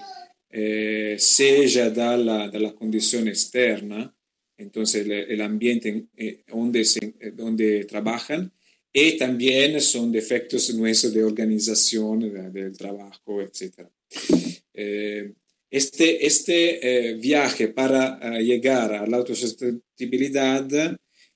eh, 0.49 1.15
sea 1.19 1.89
dalla, 1.89 2.47
dalla 2.47 2.73
condizione 2.73 3.31
esterna, 3.31 4.15
entonces 4.57 5.05
el, 5.05 5.41
ambiente 5.41 6.07
eh, 6.15 6.43
donde, 6.47 6.85
se, 6.85 7.15
donde 7.33 7.83
trabajan, 7.83 8.53
y 8.97 9.17
también 9.17 9.81
son 9.81 10.09
defectos 10.09 10.73
nuestros 10.73 11.13
de 11.13 11.21
organización 11.21 12.21
de, 12.21 12.49
del 12.49 12.77
trabajo, 12.77 13.41
etc. 13.41 13.89
Eh, 14.73 15.33
este 15.69 16.25
este 16.25 17.09
eh, 17.09 17.13
viaje 17.15 17.67
para 17.67 18.17
uh, 18.23 18.41
llegar 18.41 18.93
a 18.93 19.05
la 19.05 19.17
autosostenibilidad 19.17 20.95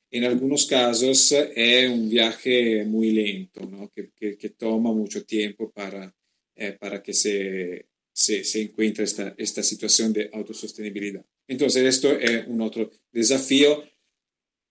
en 0.10 0.24
algunos 0.24 0.68
casos 0.68 1.34
es 1.34 1.90
un 1.90 2.10
viaje 2.10 2.86
muy 2.86 3.12
lento, 3.12 3.66
¿no? 3.66 3.92
que, 3.94 4.12
que, 4.38 4.50
toma 4.52 4.94
mucho 4.94 5.26
tiempo 5.26 5.70
para, 5.70 6.16
eh, 6.56 6.78
para 6.80 7.04
que 7.04 7.14
se, 7.14 7.88
se, 8.12 8.46
se 8.46 8.62
encuentre 8.62 9.04
esta, 9.04 9.36
esta 9.38 9.62
situación 9.64 10.14
de 10.14 10.30
autosostenibilidad. 10.32 11.26
Entonces, 11.46 11.84
esto 11.84 12.18
es 12.18 12.48
un 12.48 12.62
otro 12.62 12.90
desafío 13.12 13.84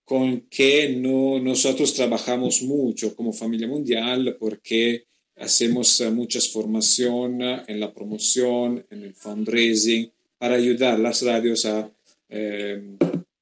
con 0.09 0.47
que 0.49 0.89
no, 0.97 1.39
nosotros 1.39 1.93
trabajamos 1.93 2.63
mucho 2.63 3.15
como 3.15 3.31
familia 3.31 3.67
mundial 3.67 4.37
porque 4.39 5.03
hacemos 5.35 6.01
eh, 6.01 6.09
muchas 6.09 6.49
formación 6.49 7.39
en 7.43 7.79
la 7.79 7.93
promoción, 7.93 8.83
en 8.89 9.03
el 9.03 9.13
fundraising, 9.13 10.11
para 10.39 10.55
ayudar 10.55 10.95
a 10.95 10.97
las 10.97 11.21
radios 11.21 11.63
a 11.67 11.91
eh, 12.27 12.97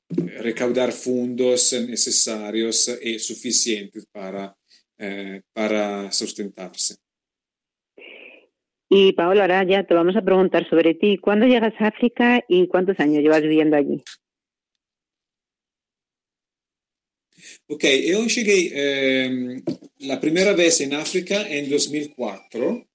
recaudar 0.10 0.92
fondos 0.92 1.72
necesarios 1.88 3.00
y 3.02 3.18
suficientes 3.18 4.06
para, 4.12 4.54
eh, 4.98 5.44
para 5.54 6.12
sustentarse. 6.12 6.98
Y 8.90 9.14
Paola, 9.14 9.44
ahora 9.44 9.64
ya 9.64 9.86
te 9.86 9.94
vamos 9.94 10.18
a 10.18 10.22
preguntar 10.22 10.68
sobre 10.70 10.96
ti. 10.96 11.18
¿Cuándo 11.18 11.46
llegas 11.46 11.76
a 11.80 11.88
África 11.88 12.44
y 12.50 12.68
cuántos 12.68 13.00
años 13.00 13.24
llevas 13.24 13.42
viviendo 13.42 13.78
allí? 13.78 14.04
Ok, 17.68 17.84
yo 17.84 18.26
llegué 18.26 18.72
eh, 18.74 19.62
la 20.00 20.20
primera 20.20 20.54
vez 20.54 20.82
en 20.82 20.94
África 20.94 21.48
en 21.50 21.70
2004 21.70 22.88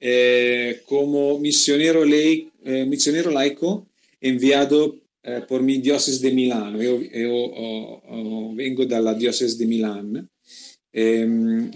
eh, 0.00 0.82
como 0.86 1.38
misionero, 1.40 2.04
lei, 2.04 2.48
eh, 2.64 2.84
misionero 2.86 3.32
laico 3.32 3.88
enviado 4.20 4.94
eh, 5.22 5.42
por 5.48 5.62
mi 5.62 5.78
diócesis 5.78 6.20
de 6.20 6.30
Milano. 6.32 6.80
Yo, 6.80 7.00
yo 7.02 7.34
oh, 7.34 8.02
oh, 8.06 8.54
vengo 8.54 8.86
dalla 8.86 9.14
diócesis 9.14 9.58
de 9.58 9.66
Milán. 9.66 10.30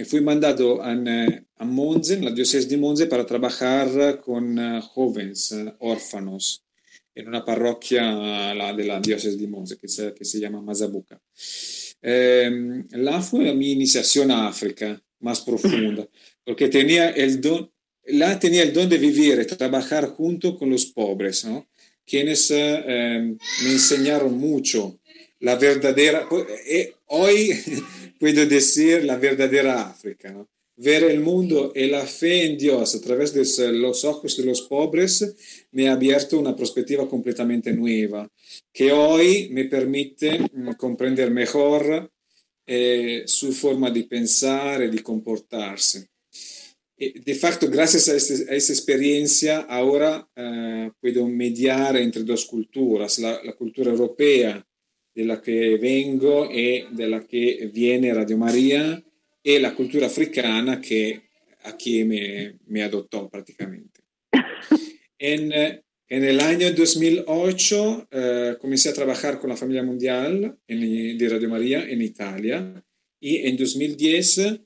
fui 0.07 0.21
mandado 0.21 0.81
a, 0.83 0.93
a 0.93 1.65
Monza, 1.65 2.15
en 2.15 2.25
la 2.25 2.31
diócesis 2.31 2.69
de 2.69 2.77
Monza, 2.77 3.09
para 3.09 3.27
trabajar 3.27 4.21
con 4.21 4.81
jóvenes 4.83 5.55
órfanos 5.81 6.65
en 7.15 7.29
una 7.29 7.45
parroquia 7.45 8.55
la, 8.55 8.73
de 8.73 8.85
la 8.85 9.01
diócesis 9.01 9.39
de 9.39 9.49
Monza 9.49 9.77
que 9.77 9.89
se, 9.89 10.15
que 10.15 10.25
se 10.25 10.39
llama 10.39 10.63
Mazabuca. 10.63 11.21
Eh, 12.03 12.85
la 12.91 13.23
fue 13.23 13.55
mi 13.55 13.73
iniciación 13.73 14.31
a 14.31 14.49
África 14.49 15.01
más 15.21 15.41
profunda, 15.41 16.07
porque 16.45 16.69
tenía 16.69 17.11
el 17.11 17.41
don, 17.41 17.71
la 18.07 18.39
tenía 18.39 18.65
el 18.65 18.73
don 18.73 18.89
de 18.89 18.99
vivir 18.99 19.47
trabajar 19.47 20.09
junto 20.09 20.59
con 20.59 20.69
los 20.69 20.87
pobres, 20.87 21.45
¿no? 21.45 21.69
quienes 22.05 22.51
eh, 22.51 23.37
me 23.65 23.71
enseñaron 23.71 24.37
mucho 24.37 24.99
la 25.41 25.57
verdadera, 25.57 26.29
eh, 26.67 26.95
hoy 27.07 27.53
puedo 28.21 28.47
decir 28.47 29.05
la 29.05 29.17
verdadera 29.17 29.89
África, 29.89 30.31
¿no? 30.31 30.49
Ver 30.83 31.05
el 31.05 31.21
mundo 31.21 31.73
y 31.75 31.87
la 31.87 32.05
fe 32.05 32.47
en 32.47 32.59
Dios 32.59 32.95
a 32.95 33.01
través 33.01 33.33
los 33.73 34.05
ojos 34.05 34.37
de 34.37 34.45
los 34.45 34.63
pobres 34.63 35.35
me 35.71 35.89
ha 35.89 35.93
abierto 35.93 36.39
una 36.39 36.57
perspectiva 36.57 37.09
completamente 37.09 37.73
nueva, 37.73 38.29
que 38.73 38.91
hoy 38.93 39.49
me 39.51 39.67
permite 39.67 40.41
mm, 40.41 40.73
comprender 40.73 41.31
mejor 41.31 42.11
eh, 42.67 43.23
su 43.27 43.53
forma 43.53 43.91
de 43.91 44.05
pensar 44.05 44.83
y 44.83 44.91
de 44.91 45.03
comportarse. 45.03 46.09
Y 46.97 47.21
de 47.21 47.35
facto, 47.35 47.69
a, 48.13 48.17
este, 48.17 48.53
a 48.53 48.55
esa 48.55 48.73
experiencia, 48.73 49.61
ahora 49.63 50.29
uh, 50.37 50.91
puedo 51.01 51.27
mediar 51.27 51.97
entre 51.97 52.23
dos 52.23 52.45
culturas, 52.47 53.19
la, 53.19 53.43
la, 53.43 53.55
cultura 53.55 53.91
europea 53.91 54.65
de 55.15 55.25
la 55.25 55.43
vengo 55.45 56.49
y 56.53 56.85
de 56.95 57.09
la 57.09 57.27
viene 57.73 58.15
Radio 58.15 58.39
María, 58.39 59.03
y 59.43 59.59
la 59.59 59.75
cultura 59.75 60.07
africana 60.07 60.81
que 60.81 61.23
aquí 61.65 62.05
me, 62.05 62.59
me 62.67 62.83
adoptó 62.83 63.29
prácticamente. 63.29 64.01
En, 65.19 65.53
en, 65.53 66.25
el 66.25 66.41
año 66.41 66.73
2008 66.73 68.09
eh, 68.11 68.57
comencé 68.61 68.89
a 68.89 68.95
trabajar 68.95 69.39
con 69.39 69.51
la 69.51 69.57
familia 69.57 69.83
mundial 69.83 70.59
en, 70.67 71.19
de 71.19 71.29
Radio 71.29 71.49
María 71.49 71.85
en 71.89 72.03
Italia 72.03 72.85
y 73.21 73.47
en 73.47 73.57
2010 73.57 74.61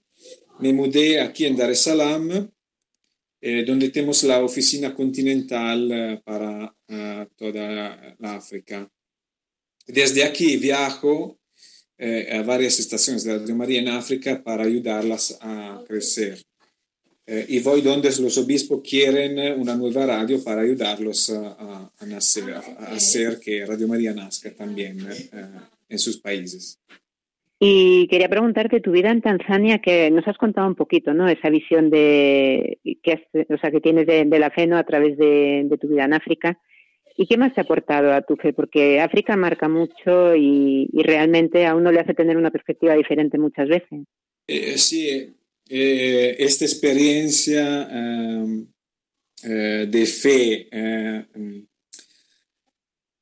me 0.61 0.73
mudé 0.73 1.21
aquí 1.21 1.45
en 1.45 1.57
Dar 1.57 1.71
es 1.71 1.81
Salaam, 1.81 2.51
eh, 3.41 3.65
donde 3.65 3.91
tenemos 3.91 4.23
la 4.25 4.43
oficina 4.43 4.95
continental 4.95 5.93
eh, 5.93 6.21
para 6.25 6.75
uh, 6.89 7.27
toda 7.37 8.17
la 8.19 8.35
África. 8.35 8.91
Desde 9.87 10.25
aquí 10.25 10.57
viajo 10.57 11.39
eh, 11.99 12.29
a 12.33 12.43
varias 12.43 12.79
estaciones 12.79 13.25
de 13.25 13.39
Radio 13.39 13.57
María 13.57 13.81
en 13.81 13.89
África 13.89 14.43
para 14.43 14.65
ayudarlas 14.65 15.39
a 15.41 15.83
crecer. 15.87 16.39
Eh, 17.27 17.45
y 17.49 17.61
voy 17.61 17.81
donde 17.81 18.09
los 18.21 18.39
obispos 18.39 18.83
quieren 18.89 19.61
una 19.61 19.75
nueva 19.75 20.07
radio 20.07 20.43
para 20.45 20.61
ayudarlos 20.61 21.31
a, 21.31 21.91
a 21.99 22.07
nacer, 22.07 22.55
a, 22.55 22.59
a, 22.59 22.95
hacer 22.95 23.41
que 23.41 23.67
Radio 23.67 23.89
María 23.89 24.13
nazca 24.13 24.53
también 24.53 25.01
eh, 25.11 25.27
en 25.89 25.99
sus 25.99 26.19
países. 26.19 26.79
Y 27.59 28.07
quería 28.09 28.29
preguntarte 28.29 28.81
tu 28.81 28.93
vida 28.93 29.11
en 29.11 29.23
Tanzania, 29.23 29.79
que 29.79 30.11
nos 30.11 30.29
has 30.29 30.37
contado 30.37 30.69
un 30.69 30.75
poquito, 30.75 31.15
¿no? 31.15 31.27
Esa 31.27 31.49
visión 31.49 31.89
de 31.89 32.79
que, 33.03 33.13
has, 33.13 33.21
o 33.49 33.57
sea, 33.57 33.71
que 33.71 33.81
tienes 33.81 34.07
de, 34.07 34.27
de 34.27 34.39
la 34.39 34.51
fe, 34.51 34.67
¿no? 34.67 34.77
A 34.77 34.85
través 34.85 35.17
de, 35.17 35.63
de 35.65 35.79
tu 35.79 35.89
vida 35.89 36.05
en 36.05 36.13
África. 36.13 36.61
¿Y 37.17 37.27
qué 37.27 37.37
más 37.39 37.57
ha 37.57 37.63
aportado 37.63 38.13
a 38.13 38.23
tu 38.23 38.37
fe? 38.37 38.53
Porque 38.53 39.01
África 39.01 39.37
marca 39.37 39.69
mucho 39.69 40.35
y, 40.37 40.89
y 40.93 41.03
realmente 41.03 41.65
a 41.67 41.75
uno 41.75 41.91
le 41.91 42.01
hace 42.01 42.15
tener 42.15 42.37
una 42.37 42.51
perspectiva 42.51 42.95
diferente 42.95 43.39
muchas 43.39 43.69
veces. 43.69 44.01
Eh, 44.47 44.79
sí, 44.79 45.35
eh, 45.69 46.37
esta 46.39 46.65
experiencia 46.65 47.89
um, 47.91 48.67
eh, 49.43 49.87
de 49.89 50.07
fe, 50.07 50.69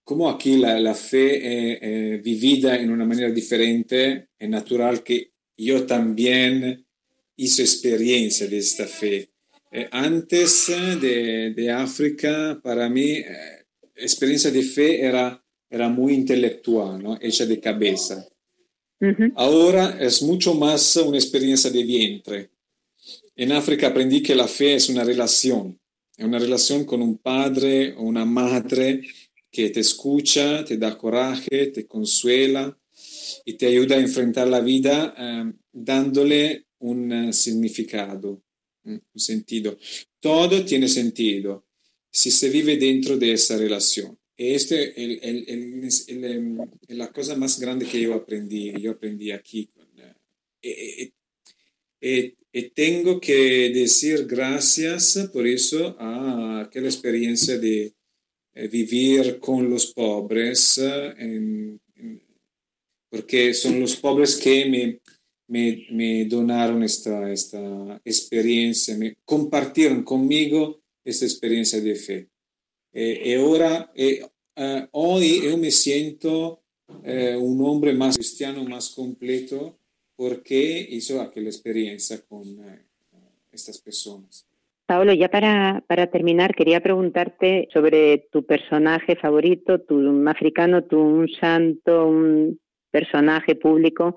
como 0.02 0.28
aquí 0.28 0.58
la, 0.58 0.78
la 0.78 0.94
fe 0.94 2.16
es 2.16 2.22
vivida 2.22 2.76
en 2.76 2.90
una 2.90 3.06
manera 3.06 3.30
diferente, 3.30 4.28
es 4.38 4.48
natural 4.48 5.02
que 5.02 5.32
yo 5.56 5.86
también 5.86 6.84
hice 7.36 7.62
experiencia 7.62 8.46
de 8.46 8.58
esta 8.58 8.86
fe. 8.86 9.30
antes 9.90 10.66
de, 11.00 11.54
de, 11.54 11.70
África, 11.70 12.60
para 12.62 12.88
mí, 12.90 13.24
experiencia 13.96 14.50
de 14.50 14.62
fe 14.62 15.00
era, 15.00 15.42
era 15.68 15.88
muy 15.88 16.14
intelectual, 16.14 17.02
¿no? 17.02 17.18
hecha 17.20 17.46
de 17.46 17.60
cabeza. 17.60 18.26
Uh 19.00 19.06
-huh. 19.06 19.32
Ahora 19.36 19.98
es 20.00 20.22
mucho 20.22 20.54
más 20.54 20.96
una 20.96 21.18
experiencia 21.18 21.70
de 21.70 21.82
vientre. 21.84 22.50
En 23.36 23.52
África 23.52 23.88
aprendí 23.88 24.22
que 24.22 24.34
la 24.34 24.46
fe 24.46 24.74
es 24.74 24.88
una 24.88 25.04
relación, 25.04 25.78
es 26.16 26.24
una 26.24 26.38
relación 26.38 26.84
con 26.84 27.02
un 27.02 27.18
padre 27.18 27.94
o 27.94 28.02
una 28.02 28.24
madre 28.24 29.02
que 29.50 29.70
te 29.70 29.80
escucha, 29.80 30.64
te 30.64 30.76
da 30.76 30.96
coraje, 30.96 31.68
te 31.68 31.86
consuela 31.86 32.76
y 33.44 33.54
te 33.54 33.66
ayuda 33.66 33.96
a 33.96 34.00
enfrentar 34.00 34.48
la 34.48 34.60
vida 34.60 35.14
eh, 35.16 35.52
dándole 35.72 36.66
un 36.78 37.32
significado, 37.32 38.42
un 38.84 39.00
sentido. 39.14 39.76
Todo 40.20 40.64
tiene 40.64 40.88
sentido 40.88 41.64
si 42.14 42.30
se 42.30 42.48
vive 42.48 42.76
dentro 42.76 43.16
de 43.16 43.32
esa 43.32 43.58
relación. 43.58 44.16
Este 44.36 44.94
es 44.96 46.06
la 46.88 47.12
cosa 47.12 47.34
más 47.34 47.58
grande 47.58 47.86
que 47.86 48.00
yo 48.00 48.14
aprendí, 48.14 48.72
yo 48.80 48.92
aprendí 48.92 49.32
aquí. 49.32 49.68
Eh, 50.62 51.10
eh, 52.00 52.34
y 52.52 52.62
tengo 52.70 53.20
que 53.20 53.70
decir 53.70 54.26
gracias 54.26 55.28
por 55.32 55.44
eso 55.44 55.96
a 55.98 56.60
aquella 56.60 56.86
experiencia 56.86 57.58
de 57.58 57.92
eh, 58.54 58.68
vivir 58.68 59.40
con 59.40 59.68
los 59.68 59.92
pobres, 59.92 60.80
porque 63.10 63.54
son 63.54 63.80
los 63.80 63.96
pobres 63.96 64.36
que 64.36 64.66
me, 64.66 65.00
me, 65.48 65.88
me 65.90 66.24
donaron 66.26 66.84
esta, 66.84 67.32
esta 67.32 68.00
experiencia, 68.04 68.96
me 68.96 69.16
compartieron 69.24 70.04
conmigo 70.04 70.83
esta 71.04 71.24
experiencia 71.24 71.80
de 71.80 71.94
fe. 71.94 72.28
Eh, 72.92 73.22
y 73.24 73.34
ahora, 73.34 73.92
eh, 73.94 74.24
hoy 74.92 75.42
yo 75.42 75.56
me 75.58 75.70
siento 75.70 76.60
un 76.86 77.60
hombre 77.62 77.92
más 77.92 78.16
cristiano, 78.16 78.64
más 78.64 78.90
completo, 78.90 79.78
porque 80.16 80.86
hizo 80.90 81.20
aquella 81.20 81.48
experiencia 81.48 82.20
con 82.28 82.42
eh, 82.42 82.84
estas 83.52 83.78
personas. 83.78 84.46
Paolo, 84.86 85.12
ya 85.14 85.30
para, 85.30 85.82
para, 85.86 86.08
terminar, 86.08 86.54
quería 86.54 86.80
preguntarte 86.82 87.68
sobre 87.72 88.28
tu 88.30 88.44
personaje 88.44 89.16
favorito, 89.16 89.80
tu 89.80 89.96
un 89.96 90.28
africano, 90.28 90.84
tu 90.84 91.00
un 91.00 91.28
santo, 91.28 92.06
un 92.06 92.60
personaje 92.90 93.54
público, 93.54 94.16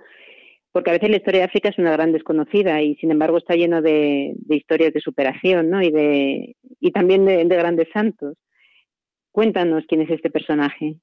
porque 0.78 0.92
a 0.92 0.94
veces 0.94 1.10
la 1.10 1.18
historia 1.18 1.40
de 1.40 1.46
África 1.46 1.70
es 1.70 1.80
una 1.80 1.92
gran 1.92 2.12
desconocida 2.12 2.84
y 2.84 2.94
sin 2.98 3.10
embargo 3.10 3.40
está 3.40 3.56
lleno 3.56 3.82
de, 3.82 4.36
historias 4.48 4.94
de 4.94 5.02
superación 5.02 5.72
¿no? 5.72 5.82
y, 5.82 5.90
de, 5.90 6.56
y 6.80 6.92
también 6.92 7.26
de, 7.26 7.46
grandes 7.46 7.88
santos. 7.92 8.38
Cuéntanos 9.32 9.86
quién 9.88 10.02
es 10.02 10.12
este 10.12 10.30
personaje. 10.30 10.98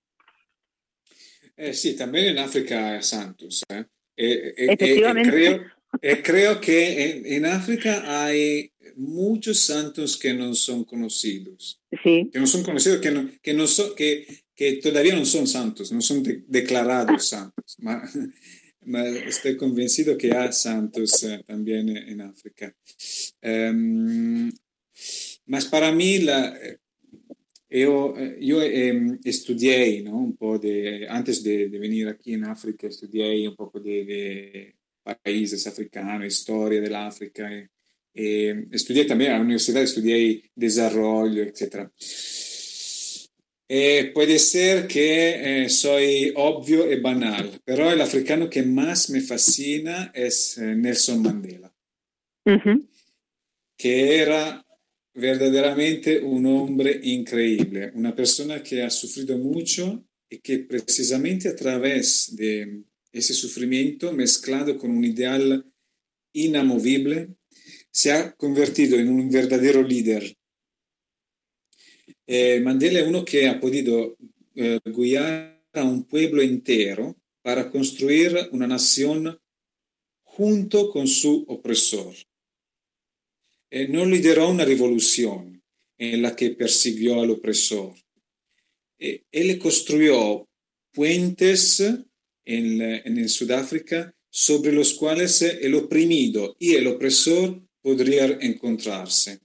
Eh, 1.57 1.73
sí, 1.73 1.97
también 1.97 2.27
en 2.27 2.39
África 2.39 2.93
hay 2.93 3.03
santos. 3.03 3.65
¿eh? 3.69 3.85
Eh, 4.17 4.55
eh, 4.57 4.67
eh 4.71 4.77
creo, 4.77 5.13
creo, 6.23 6.61
que 6.61 7.37
en, 7.37 7.45
África 7.45 8.25
hay 8.25 8.71
muchos 8.95 9.59
santos 9.59 10.17
que 10.17 10.35
no 10.35 10.55
son 10.55 10.85
conocidos. 10.85 11.81
Sí. 12.01 12.31
Que 12.33 12.39
no 12.39 12.47
son 12.47 12.63
conocidos, 12.63 13.01
que, 13.01 13.11
no, 13.11 13.29
que, 13.43 13.55
no 13.55 13.67
son, 13.67 13.93
que, 13.97 14.25
que 14.55 14.75
todavía 14.75 15.17
no 15.17 15.25
son 15.25 15.49
santos, 15.49 15.91
no 15.91 16.01
son 16.01 16.23
declarados 16.47 17.27
santos. 17.29 17.77
Estoy 19.27 19.57
convencido 19.57 20.17
que 20.17 20.33
hay 20.33 20.53
santos 20.53 21.27
también 21.47 21.97
en 21.97 22.21
África. 22.21 22.75
Um, 23.43 24.51
mas 25.47 25.67
para 25.67 25.93
mí 25.93 26.19
la, 26.19 26.59
yo, 27.69 28.15
yo 28.39 28.63
eh, 28.63 29.19
estudié, 29.25 30.03
¿no? 30.03 30.17
Un 30.19 30.37
poco 30.37 30.61
de, 30.61 31.07
antes 31.09 31.43
de, 31.43 31.69
de, 31.69 31.79
venir 31.79 32.09
aquí 32.09 32.35
en 32.35 32.45
África, 32.45 32.87
estudié 32.87 33.49
un 33.49 33.57
poco 33.57 33.81
de, 33.81 34.05
de 34.05 34.77
países 35.03 35.67
africanos, 35.67 36.27
historia 36.27 36.81
del 36.81 36.95
África. 36.95 37.53
Eh, 37.53 37.69
eh, 38.15 38.67
estudié 38.71 39.05
también 39.07 39.33
a 39.33 39.39
la 39.39 39.43
universidad, 39.43 39.83
estudié 39.83 40.53
desarrollo, 40.55 41.43
etc. 41.43 41.91
Eh, 43.67 44.11
puede 44.13 44.39
ser 44.39 44.87
que 44.87 45.65
eh, 45.65 45.69
soy 45.71 46.33
obvio 46.37 46.91
y 46.91 47.01
banal, 47.01 47.63
pero 47.65 47.91
el 47.91 48.01
africano 48.01 48.51
que 48.51 48.63
más 48.63 49.09
me 49.09 49.23
fascina 49.23 50.13
es 50.15 50.59
eh, 50.59 50.75
Nelson 50.77 51.23
Mandela, 51.23 51.75
uh 52.45 52.51
-huh. 52.51 52.89
que 53.79 54.17
era 54.19 54.65
verdaderamente 55.15 56.21
un 56.21 56.45
hombre 56.45 57.01
increíble, 57.05 57.91
una 57.95 58.15
persona 58.15 58.63
que 58.63 58.83
ha 58.83 58.91
sufrido 58.91 59.39
mucho 59.39 60.05
y 60.29 60.39
que 60.39 60.59
precisamente 60.59 61.49
a 61.49 61.57
través 61.57 62.37
de 62.37 62.83
ese 63.13 63.33
sufrimiento 63.33 64.13
mezclado 64.13 64.77
con 64.77 64.91
un 64.91 65.05
ideal 65.05 65.65
inamovible, 66.35 67.29
se 67.91 68.13
ha 68.13 68.33
convertido 68.33 68.99
en 68.99 69.09
un 69.09 69.31
verdadero 69.31 69.83
líder. 69.83 70.37
Eh, 72.27 72.61
Mandela 72.61 73.01
es 73.01 73.07
uno 73.07 73.25
que 73.25 73.49
ha 73.49 73.61
podido 73.61 74.17
eh, 74.55 74.81
guiar 74.85 75.63
a 75.73 75.83
un 75.83 76.05
pueblo 76.05 76.43
entero 76.43 77.17
para 77.43 77.71
construir 77.71 78.49
una 78.53 78.67
nación 78.67 79.39
junto 80.23 80.91
con 80.91 81.07
su 81.07 81.45
opresor. 81.49 82.15
Eh, 83.71 83.89
no 83.89 84.05
lideró 84.05 84.49
una 84.49 84.65
revolución 84.65 85.63
en 85.99 86.23
la 86.23 86.35
que 86.35 86.51
persiguió 86.51 87.21
al 87.21 87.31
opresor. 87.31 87.95
Eh, 88.99 89.25
él 89.31 89.59
construyó 89.59 90.49
puentes 90.93 91.83
en, 92.45 93.29
Sudáfrica 93.29 94.15
sobre 94.31 94.73
los 94.73 94.95
cuales 94.95 95.43
el 95.43 95.75
oprimido 95.75 96.57
y 96.59 96.75
el 96.75 96.87
opresor 96.87 97.63
podrían 97.81 98.41
encontrarse. 98.43 99.41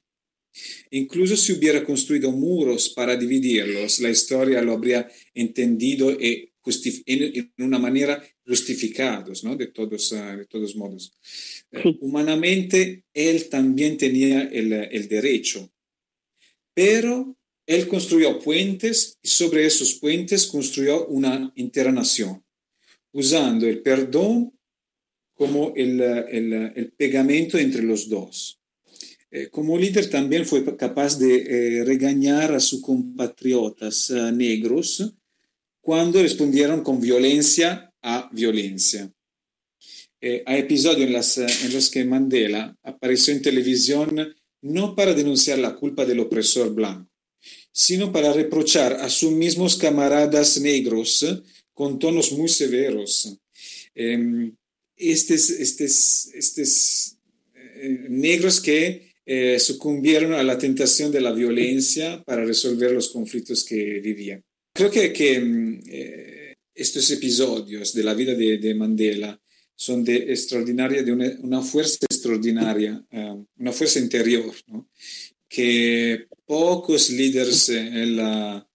Incluso 0.91 1.35
si 1.37 1.53
hubiera 1.53 1.83
construido 1.83 2.31
muros 2.31 2.89
para 2.89 3.15
dividirlos, 3.15 3.99
la 3.99 4.09
historia 4.09 4.61
lo 4.61 4.73
habría 4.73 5.09
entendido 5.33 6.11
y 6.11 6.49
en, 7.05 7.53
una 7.57 7.79
manera 7.79 8.23
justificados, 8.45 9.43
¿no? 9.43 9.55
De 9.55 9.67
todos, 9.67 10.11
de 10.11 10.45
todos 10.45 10.75
modos. 10.75 11.11
Eh, 11.71 11.81
sí. 11.83 11.97
humanamente, 12.01 13.05
él 13.13 13.49
también 13.49 13.97
tenía 13.97 14.43
el, 14.43 14.73
el, 14.73 15.07
derecho, 15.07 15.71
pero 16.73 17.37
él 17.65 17.87
construyó 17.87 18.39
puentes 18.39 19.17
y 19.21 19.27
sobre 19.27 19.65
esos 19.65 19.93
puentes 19.93 20.47
construyó 20.47 21.07
una 21.07 21.51
entera 21.55 21.91
nación, 21.91 22.43
usando 23.11 23.67
el 23.67 23.81
perdón 23.81 24.53
como 25.33 25.73
el, 25.75 26.01
el, 26.01 26.53
el 26.75 26.91
pegamento 26.93 27.57
entre 27.57 27.83
los 27.83 28.09
dos. 28.09 28.58
Eh, 29.31 29.49
como 29.49 29.77
líder 29.77 30.09
también 30.09 30.45
fue 30.45 30.63
capaz 30.75 31.19
de 31.19 31.35
eh, 31.35 31.83
regañar 31.85 32.53
a 32.53 32.59
sus 32.59 32.81
compatriotas 32.81 34.09
uh, 34.09 34.31
negros 34.31 35.13
cuando 35.81 36.21
respondieron 36.21 36.81
con 36.81 36.99
violencia 36.99 37.93
a 38.01 38.29
violencia. 38.31 39.11
Eh, 40.21 40.43
hay 40.45 40.61
episodios 40.61 41.07
en, 41.07 41.13
las, 41.13 41.37
en 41.37 41.73
los 41.73 41.89
que 41.89 42.03
Mandela 42.03 42.75
apareció 42.83 43.33
en 43.33 43.41
televisión 43.41 44.35
no 44.61 44.95
para 44.95 45.13
denunciar 45.13 45.59
la 45.59 45.75
culpa 45.75 46.05
del 46.05 46.19
opresor 46.19 46.73
blanco, 46.73 47.09
sino 47.71 48.11
para 48.11 48.33
reprochar 48.33 48.93
a 48.93 49.09
sus 49.09 49.31
mismos 49.31 49.77
camaradas 49.77 50.59
negros 50.59 51.25
con 51.73 51.97
tonos 51.97 52.33
muy 52.33 52.49
severos. 52.49 53.37
Eh, 53.95 54.51
estos, 54.97 55.49
estos, 55.51 56.27
estos 56.33 57.15
eh, 57.55 58.07
negros 58.09 58.59
que 58.59 59.08
eh, 59.31 59.59
sucumbieron 59.59 60.33
a 60.33 60.41
la 60.41 60.57
tentación 60.57 61.11
de 61.11 61.21
la 61.21 61.31
violencia 61.31 62.23
para 62.23 62.43
resolver 62.43 62.91
los 62.91 63.09
conflictos 63.09 63.63
que 63.63 63.99
vivían. 63.99 64.43
Creo 64.73 64.89
que, 64.89 65.39
mm, 65.39 65.81
eh, 65.85 66.55
estos 66.73 67.11
episodios 67.11 67.93
de 67.93 68.03
la 68.03 68.15
vida 68.15 68.33
de, 68.33 68.57
de 68.57 68.73
Mandela 68.73 69.39
son 69.75 70.03
de 70.03 70.15
extraordinaria, 70.33 71.03
de 71.03 71.11
una, 71.11 71.61
fuerza 71.61 71.99
extraordinaria, 72.09 73.05
uh, 73.11 73.45
una 73.57 73.71
fuerza 73.71 73.99
interior, 73.99 74.51
que 75.47 76.25
pocos 76.47 77.11
líderes 77.11 77.69
en 77.69 78.17
la, 78.17 78.67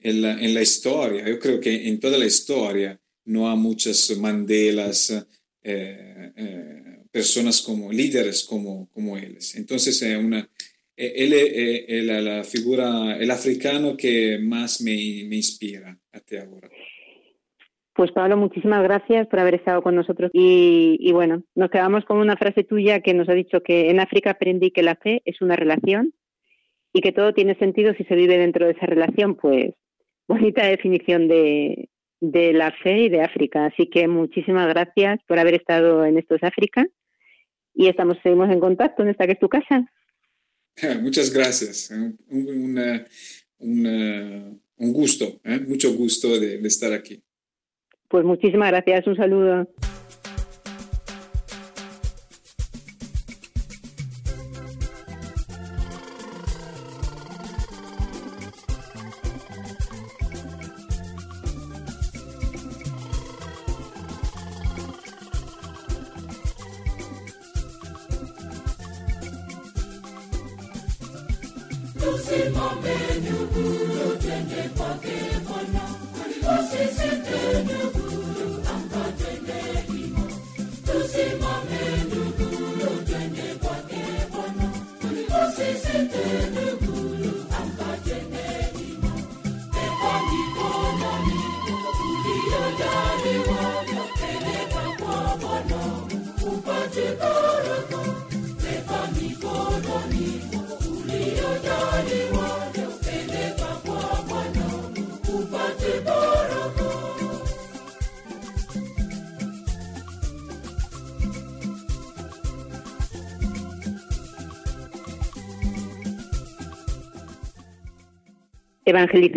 en, 0.00 0.54
la, 0.54 0.62
historia, 0.62 1.28
yo 1.28 1.38
creo 1.38 1.60
que 1.60 1.86
en 1.86 2.00
toda 2.00 2.18
la 2.18 2.26
historia 2.26 3.00
no 3.26 3.48
hay 3.48 3.56
muchas 3.56 4.10
Mandelas, 4.18 5.10
eh, 5.62 6.32
eh, 6.36 6.99
personas 7.10 7.62
como 7.62 7.92
líderes 7.92 8.44
como, 8.44 8.88
como 8.90 9.16
ellos. 9.16 9.54
Entonces, 9.56 10.00
es 10.02 10.16
una, 10.16 10.48
eh, 10.96 11.12
él 11.16 11.32
es 11.32 12.04
la, 12.04 12.20
la, 12.20 12.44
figura, 12.44 13.16
el 13.18 13.30
africano 13.30 13.96
que 13.96 14.38
más 14.38 14.80
me, 14.82 14.92
me 15.26 15.36
inspira 15.36 15.98
hasta 16.12 16.42
ahora. 16.42 16.68
Pues 17.94 18.12
Pablo, 18.12 18.36
muchísimas 18.36 18.82
gracias 18.82 19.26
por 19.26 19.40
haber 19.40 19.54
estado 19.54 19.82
con 19.82 19.94
nosotros. 19.94 20.30
Y, 20.32 20.96
y, 21.00 21.12
bueno, 21.12 21.42
nos 21.54 21.70
quedamos 21.70 22.04
con 22.04 22.18
una 22.18 22.36
frase 22.36 22.64
tuya 22.64 23.00
que 23.00 23.14
nos 23.14 23.28
ha 23.28 23.34
dicho 23.34 23.62
que 23.62 23.90
en 23.90 24.00
África 24.00 24.30
aprendí 24.30 24.70
que 24.70 24.82
la 24.82 24.94
fe 24.96 25.22
es 25.24 25.40
una 25.40 25.56
relación 25.56 26.14
y 26.92 27.00
que 27.00 27.12
todo 27.12 27.34
tiene 27.34 27.56
sentido 27.56 27.94
si 27.94 28.04
se 28.04 28.14
vive 28.14 28.38
dentro 28.38 28.66
de 28.66 28.72
esa 28.72 28.86
relación. 28.86 29.36
Pues 29.36 29.74
bonita 30.28 30.64
definición 30.66 31.28
de, 31.28 31.88
de 32.20 32.52
la 32.52 32.72
fe 32.72 33.04
y 33.04 33.08
de 33.08 33.22
África. 33.22 33.66
Así 33.66 33.86
que 33.86 34.06
muchísimas 34.06 34.68
gracias 34.68 35.18
por 35.26 35.38
haber 35.38 35.54
estado 35.54 36.04
en 36.04 36.18
Estos 36.18 36.42
África 36.42 36.86
y 37.74 37.88
estamos 37.88 38.18
seguimos 38.22 38.50
en 38.50 38.60
contacto 38.60 39.02
en 39.02 39.10
esta 39.10 39.26
que 39.26 39.32
es 39.32 39.38
tu 39.38 39.48
casa. 39.48 39.90
Muchas 41.00 41.32
gracias. 41.32 41.90
Un, 41.90 42.18
un, 42.28 43.04
un, 43.58 44.62
un 44.76 44.92
gusto, 44.92 45.40
¿eh? 45.44 45.60
mucho 45.60 45.92
gusto 45.94 46.38
de, 46.38 46.58
de 46.58 46.68
estar 46.68 46.92
aquí. 46.92 47.22
Pues 48.08 48.24
muchísimas 48.24 48.70
gracias. 48.70 49.06
Un 49.06 49.16
saludo. 49.16 49.68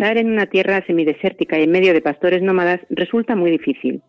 En 0.06 0.30
una 0.30 0.46
tierra 0.46 0.84
semidesértica 0.86 1.58
y 1.58 1.62
en 1.62 1.70
medio 1.70 1.94
de 1.94 2.02
pastores 2.02 2.42
nómadas 2.42 2.78
resulta 2.90 3.34
muy 3.34 3.50
difícil. 3.50 4.02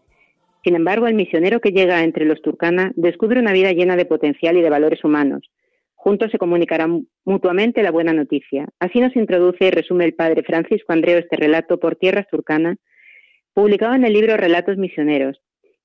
Sin 0.61 0.75
embargo, 0.75 1.07
el 1.07 1.15
misionero 1.15 1.61
que 1.61 1.71
llega 1.71 2.03
entre 2.03 2.25
los 2.25 2.41
turcana 2.41 2.91
descubre 2.97 3.39
una 3.39 3.53
vida 3.53 3.71
llena 3.71 3.95
de 3.95 4.05
potencial 4.05 4.57
y 4.57 4.61
de 4.61 4.69
valores 4.69 5.05
humanos. 5.05 5.49
Juntos 5.95 6.31
se 6.31 6.37
comunicarán 6.37 7.07
mutuamente 7.23 7.81
la 7.81 7.91
buena 7.91 8.11
noticia. 8.11 8.67
Así 8.77 8.99
nos 8.99 9.15
introduce 9.15 9.67
y 9.67 9.71
resume 9.71 10.03
el 10.03 10.13
padre 10.13 10.43
Francisco 10.43 10.91
Andreo 10.91 11.17
este 11.17 11.37
relato 11.37 11.79
por 11.79 11.95
tierras 11.95 12.27
turcana, 12.29 12.75
publicado 13.53 13.95
en 13.95 14.03
el 14.03 14.11
libro 14.11 14.35
Relatos 14.35 14.77
Misioneros, 14.77 15.41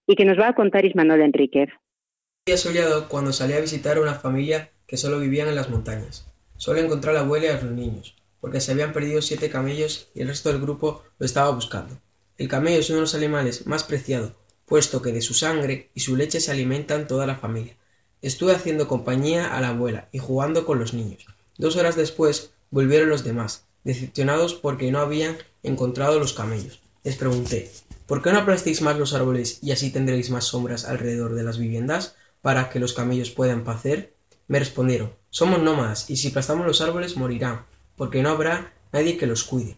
y 0.08 0.16
que 0.16 0.24
nos 0.24 0.38
va 0.40 0.48
a 0.48 0.54
contar 0.54 0.84
Ismanuel 0.84 1.22
Enríquez. 1.22 1.68
Un 1.70 2.46
día 2.46 2.56
soleado, 2.56 3.08
cuando 3.08 3.32
salí 3.32 3.52
a 3.52 3.60
visitar 3.60 3.96
a 3.96 4.02
una 4.02 4.14
familia 4.14 4.70
que 4.88 4.96
solo 4.96 5.20
vivían 5.20 5.46
en 5.46 5.54
las 5.54 5.70
montañas. 5.70 6.26
Solo 6.56 6.80
encontré 6.80 7.12
a 7.12 7.14
la 7.14 7.20
abuela 7.20 7.46
y 7.46 7.48
a 7.50 7.62
los 7.62 7.70
niños 7.70 8.19
porque 8.40 8.60
se 8.60 8.72
habían 8.72 8.92
perdido 8.92 9.22
siete 9.22 9.50
camellos 9.50 10.08
y 10.14 10.22
el 10.22 10.28
resto 10.28 10.50
del 10.50 10.60
grupo 10.60 11.02
lo 11.18 11.26
estaba 11.26 11.50
buscando. 11.50 12.00
El 12.38 12.48
camello 12.48 12.80
es 12.80 12.88
uno 12.88 12.96
de 12.96 13.02
los 13.02 13.14
animales 13.14 13.66
más 13.66 13.84
preciados, 13.84 14.32
puesto 14.64 15.02
que 15.02 15.12
de 15.12 15.20
su 15.20 15.34
sangre 15.34 15.90
y 15.94 16.00
su 16.00 16.16
leche 16.16 16.40
se 16.40 16.50
alimentan 16.50 17.06
toda 17.06 17.26
la 17.26 17.36
familia. 17.36 17.76
Estuve 18.22 18.54
haciendo 18.54 18.88
compañía 18.88 19.56
a 19.56 19.60
la 19.60 19.68
abuela 19.68 20.08
y 20.12 20.18
jugando 20.18 20.64
con 20.64 20.78
los 20.78 20.94
niños. 20.94 21.26
Dos 21.58 21.76
horas 21.76 21.96
después 21.96 22.52
volvieron 22.70 23.08
los 23.08 23.24
demás, 23.24 23.64
decepcionados 23.84 24.54
porque 24.54 24.90
no 24.90 25.00
habían 25.00 25.36
encontrado 25.62 26.18
los 26.18 26.32
camellos. 26.32 26.80
Les 27.02 27.16
pregunté, 27.16 27.70
¿por 28.06 28.22
qué 28.22 28.32
no 28.32 28.38
aplastéis 28.38 28.82
más 28.82 28.98
los 28.98 29.14
árboles 29.14 29.58
y 29.62 29.72
así 29.72 29.90
tendréis 29.90 30.30
más 30.30 30.44
sombras 30.44 30.84
alrededor 30.84 31.34
de 31.34 31.42
las 31.42 31.58
viviendas 31.58 32.14
para 32.42 32.70
que 32.70 32.78
los 32.78 32.92
camellos 32.92 33.30
puedan 33.30 33.64
pacer? 33.64 34.14
Me 34.48 34.58
respondieron, 34.58 35.12
somos 35.30 35.60
nómadas 35.62 36.10
y 36.10 36.16
si 36.16 36.28
aplastamos 36.28 36.66
los 36.66 36.80
árboles 36.80 37.16
morirán, 37.16 37.64
porque 38.00 38.22
no 38.22 38.30
habrá 38.30 38.72
nadie 38.94 39.18
que 39.18 39.26
los 39.26 39.44
cuide. 39.44 39.76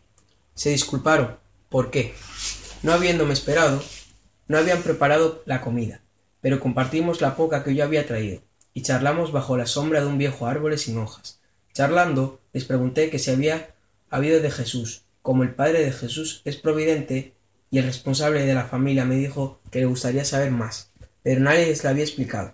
Se 0.55 0.71
disculparon. 0.71 1.39
¿Por 1.69 1.91
qué? 1.91 2.15
No 2.85 2.93
habiéndome 2.93 3.33
esperado, 3.33 3.83
no 4.47 4.59
habían 4.59 4.81
preparado 4.83 5.43
la 5.45 5.61
comida, 5.61 6.03
pero 6.41 6.61
compartimos 6.61 7.21
la 7.21 7.35
poca 7.35 7.65
que 7.65 7.75
yo 7.75 7.83
había 7.83 8.07
traído, 8.07 8.41
y 8.75 8.83
charlamos 8.83 9.33
bajo 9.33 9.57
la 9.57 9.67
sombra 9.67 10.01
de 10.01 10.07
un 10.07 10.19
viejo 10.19 10.47
árbol 10.47 10.79
sin 10.79 10.99
hojas. 10.99 11.41
Charlando, 11.75 12.39
les 12.53 12.65
pregunté 12.65 13.11
qué 13.11 13.19
se 13.19 13.33
había 13.33 13.75
habido 14.09 14.41
de 14.41 14.53
Jesús. 14.53 15.03
Como 15.21 15.43
el 15.43 15.57
padre 15.57 15.85
de 15.85 15.91
Jesús 15.91 16.43
es 16.45 16.57
providente 16.57 17.33
y 17.73 17.79
el 17.79 17.87
responsable 17.87 18.47
de 18.47 18.55
la 18.55 18.67
familia 18.67 19.05
me 19.05 19.17
dijo 19.17 19.59
que 19.73 19.81
le 19.81 19.87
gustaría 19.87 20.25
saber 20.25 20.53
más, 20.53 20.93
pero 21.25 21.41
nadie 21.41 21.67
les 21.67 21.83
lo 21.83 21.91
había 21.91 22.05
explicado. 22.05 22.53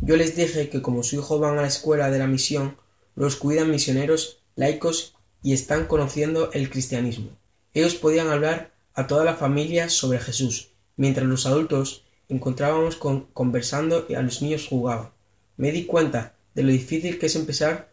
Yo 0.00 0.16
les 0.16 0.36
dije 0.36 0.68
que 0.68 0.80
como 0.80 1.02
su 1.02 1.16
hijo 1.16 1.40
van 1.40 1.58
a 1.58 1.62
la 1.62 1.66
escuela 1.66 2.08
de 2.08 2.20
la 2.20 2.28
misión, 2.28 2.76
los 3.16 3.34
cuidan 3.34 3.72
misioneros 3.72 4.37
laicos 4.58 5.14
y 5.40 5.52
están 5.52 5.86
conociendo 5.86 6.50
el 6.52 6.68
cristianismo. 6.68 7.30
Ellos 7.74 7.94
podían 7.94 8.28
hablar 8.28 8.72
a 8.92 9.06
toda 9.06 9.24
la 9.24 9.36
familia 9.36 9.88
sobre 9.88 10.18
Jesús, 10.18 10.72
mientras 10.96 11.26
los 11.26 11.46
adultos 11.46 12.04
encontrábamos 12.28 12.96
conversando 12.96 14.04
y 14.08 14.14
a 14.14 14.22
los 14.22 14.42
niños 14.42 14.66
jugaban. 14.68 15.10
Me 15.56 15.70
di 15.70 15.86
cuenta 15.86 16.34
de 16.54 16.64
lo 16.64 16.72
difícil 16.72 17.20
que 17.20 17.26
es 17.26 17.36
empezar 17.36 17.92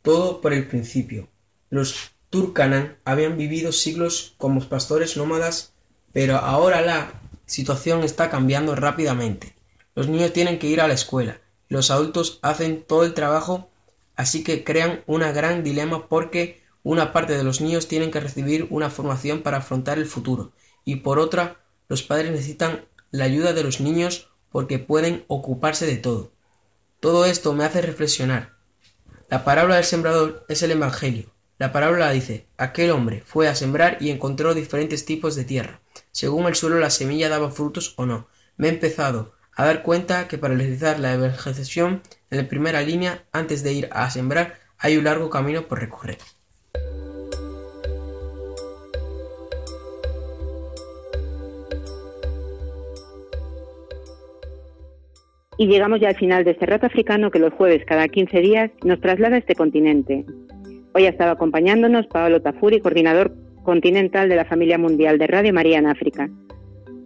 todo 0.00 0.40
por 0.40 0.54
el 0.54 0.66
principio. 0.66 1.28
Los 1.68 2.12
Turkanan 2.30 2.96
habían 3.04 3.36
vivido 3.36 3.70
siglos 3.70 4.34
como 4.38 4.66
pastores 4.66 5.18
nómadas, 5.18 5.74
pero 6.14 6.36
ahora 6.36 6.80
la 6.80 7.20
situación 7.44 8.02
está 8.02 8.30
cambiando 8.30 8.74
rápidamente. 8.74 9.54
Los 9.94 10.08
niños 10.08 10.32
tienen 10.32 10.58
que 10.58 10.68
ir 10.68 10.80
a 10.80 10.88
la 10.88 10.94
escuela, 10.94 11.38
los 11.68 11.90
adultos 11.90 12.38
hacen 12.40 12.82
todo 12.82 13.04
el 13.04 13.12
trabajo 13.12 13.68
así 14.18 14.42
que 14.42 14.64
crean 14.64 15.04
un 15.06 15.20
gran 15.20 15.62
dilema 15.62 16.08
porque 16.08 16.60
una 16.82 17.12
parte 17.12 17.36
de 17.36 17.44
los 17.44 17.60
niños 17.60 17.86
tienen 17.86 18.10
que 18.10 18.18
recibir 18.18 18.66
una 18.68 18.90
formación 18.90 19.42
para 19.42 19.58
afrontar 19.58 19.96
el 19.96 20.06
futuro 20.06 20.52
y 20.84 20.96
por 20.96 21.20
otra 21.20 21.60
los 21.88 22.02
padres 22.02 22.32
necesitan 22.32 22.84
la 23.12 23.24
ayuda 23.24 23.52
de 23.52 23.62
los 23.62 23.80
niños 23.80 24.28
porque 24.50 24.80
pueden 24.80 25.24
ocuparse 25.28 25.86
de 25.86 25.98
todo. 25.98 26.32
Todo 26.98 27.26
esto 27.26 27.54
me 27.54 27.64
hace 27.64 27.80
reflexionar. 27.80 28.56
La 29.30 29.44
parábola 29.44 29.76
del 29.76 29.84
sembrador 29.84 30.44
es 30.48 30.64
el 30.64 30.72
Evangelio. 30.72 31.30
La 31.56 31.70
parábola 31.72 32.10
dice, 32.10 32.48
aquel 32.56 32.90
hombre 32.90 33.22
fue 33.24 33.46
a 33.46 33.54
sembrar 33.54 33.98
y 34.00 34.10
encontró 34.10 34.52
diferentes 34.52 35.04
tipos 35.04 35.36
de 35.36 35.44
tierra. 35.44 35.80
Según 36.10 36.46
el 36.46 36.56
suelo 36.56 36.80
la 36.80 36.90
semilla 36.90 37.28
daba 37.28 37.52
frutos 37.52 37.94
o 37.96 38.04
no. 38.04 38.26
Me 38.56 38.66
he 38.66 38.70
empezado 38.70 39.34
a 39.54 39.64
dar 39.64 39.84
cuenta 39.84 40.26
que 40.26 40.38
para 40.38 40.56
realizar 40.56 40.98
la 40.98 41.14
evangelización 41.14 42.02
en 42.30 42.38
la 42.38 42.48
primera 42.48 42.82
línea, 42.82 43.22
antes 43.32 43.62
de 43.62 43.72
ir 43.72 43.88
a 43.92 44.10
sembrar, 44.10 44.54
hay 44.78 44.96
un 44.96 45.04
largo 45.04 45.30
camino 45.30 45.62
por 45.62 45.80
recorrer. 45.80 46.18
Y 55.60 55.66
llegamos 55.66 55.98
ya 55.98 56.10
al 56.10 56.16
final 56.16 56.44
de 56.44 56.52
este 56.52 56.66
rato 56.66 56.86
africano 56.86 57.32
que 57.32 57.40
los 57.40 57.52
jueves 57.52 57.84
cada 57.84 58.06
15 58.06 58.40
días 58.40 58.70
nos 58.84 59.00
traslada 59.00 59.34
a 59.34 59.38
este 59.40 59.56
continente. 59.56 60.24
Hoy 60.94 61.06
ha 61.06 61.10
estado 61.10 61.32
acompañándonos 61.32 62.06
Paolo 62.06 62.40
Tafuri, 62.40 62.80
coordinador 62.80 63.34
continental 63.64 64.28
de 64.28 64.36
la 64.36 64.44
familia 64.44 64.78
mundial 64.78 65.18
de 65.18 65.26
Radio 65.26 65.52
María 65.52 65.78
en 65.78 65.86
África. 65.86 66.30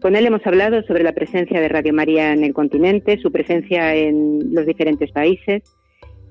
Con 0.02 0.16
él 0.16 0.26
hemos 0.26 0.44
hablado 0.44 0.82
sobre 0.82 1.04
la 1.04 1.12
presencia 1.12 1.60
de 1.60 1.68
Radio 1.68 1.94
María 1.94 2.32
en 2.32 2.42
el 2.42 2.52
continente, 2.52 3.18
su 3.18 3.30
presencia 3.30 3.94
en 3.94 4.52
los 4.52 4.66
diferentes 4.66 5.12
países, 5.12 5.62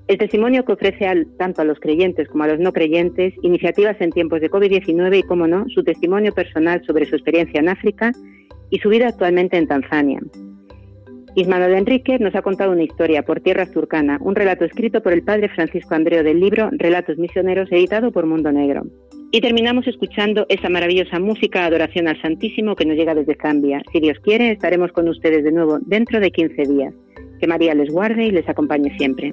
el 0.08 0.18
testimonio 0.18 0.66
que 0.66 0.72
ofrece 0.72 1.06
tanto 1.38 1.62
a 1.62 1.64
los 1.64 1.80
creyentes 1.80 2.28
como 2.28 2.44
a 2.44 2.48
los 2.48 2.60
no 2.60 2.74
creyentes, 2.74 3.32
iniciativas 3.40 3.98
en 4.00 4.12
tiempos 4.12 4.42
de 4.42 4.50
COVID-19 4.50 5.20
y, 5.20 5.22
como 5.22 5.46
no, 5.46 5.64
su 5.70 5.82
testimonio 5.84 6.34
personal 6.34 6.84
sobre 6.84 7.06
su 7.06 7.14
experiencia 7.14 7.60
en 7.60 7.70
África 7.70 8.12
y 8.68 8.78
su 8.78 8.90
vida 8.90 9.08
actualmente 9.08 9.56
en 9.56 9.66
Tanzania. 9.66 10.20
Ismael 11.34 11.72
Enrique 11.74 12.18
nos 12.18 12.34
ha 12.34 12.42
contado 12.42 12.72
una 12.72 12.82
historia 12.82 13.22
por 13.22 13.40
tierras 13.40 13.70
turcana, 13.70 14.18
un 14.20 14.34
relato 14.34 14.66
escrito 14.66 15.02
por 15.02 15.14
el 15.14 15.22
padre 15.22 15.48
Francisco 15.48 15.94
Andreo 15.94 16.22
del 16.22 16.40
libro 16.40 16.68
Relatos 16.72 17.16
Misioneros, 17.16 17.72
editado 17.72 18.12
por 18.12 18.26
Mundo 18.26 18.52
Negro. 18.52 18.82
Y 19.30 19.40
terminamos 19.40 19.86
escuchando 19.86 20.44
esa 20.50 20.68
maravillosa 20.68 21.18
música 21.18 21.64
Adoración 21.64 22.06
al 22.06 22.20
Santísimo 22.20 22.76
que 22.76 22.84
nos 22.84 22.96
llega 22.96 23.14
desde 23.14 23.38
Zambia. 23.40 23.82
Si 23.90 24.00
Dios 24.00 24.18
quiere, 24.20 24.50
estaremos 24.50 24.92
con 24.92 25.08
ustedes 25.08 25.42
de 25.42 25.52
nuevo 25.52 25.78
dentro 25.80 26.20
de 26.20 26.30
15 26.30 26.62
días. 26.64 26.94
Que 27.40 27.46
María 27.46 27.74
les 27.74 27.90
guarde 27.90 28.26
y 28.26 28.30
les 28.30 28.46
acompañe 28.46 28.94
siempre. 28.98 29.32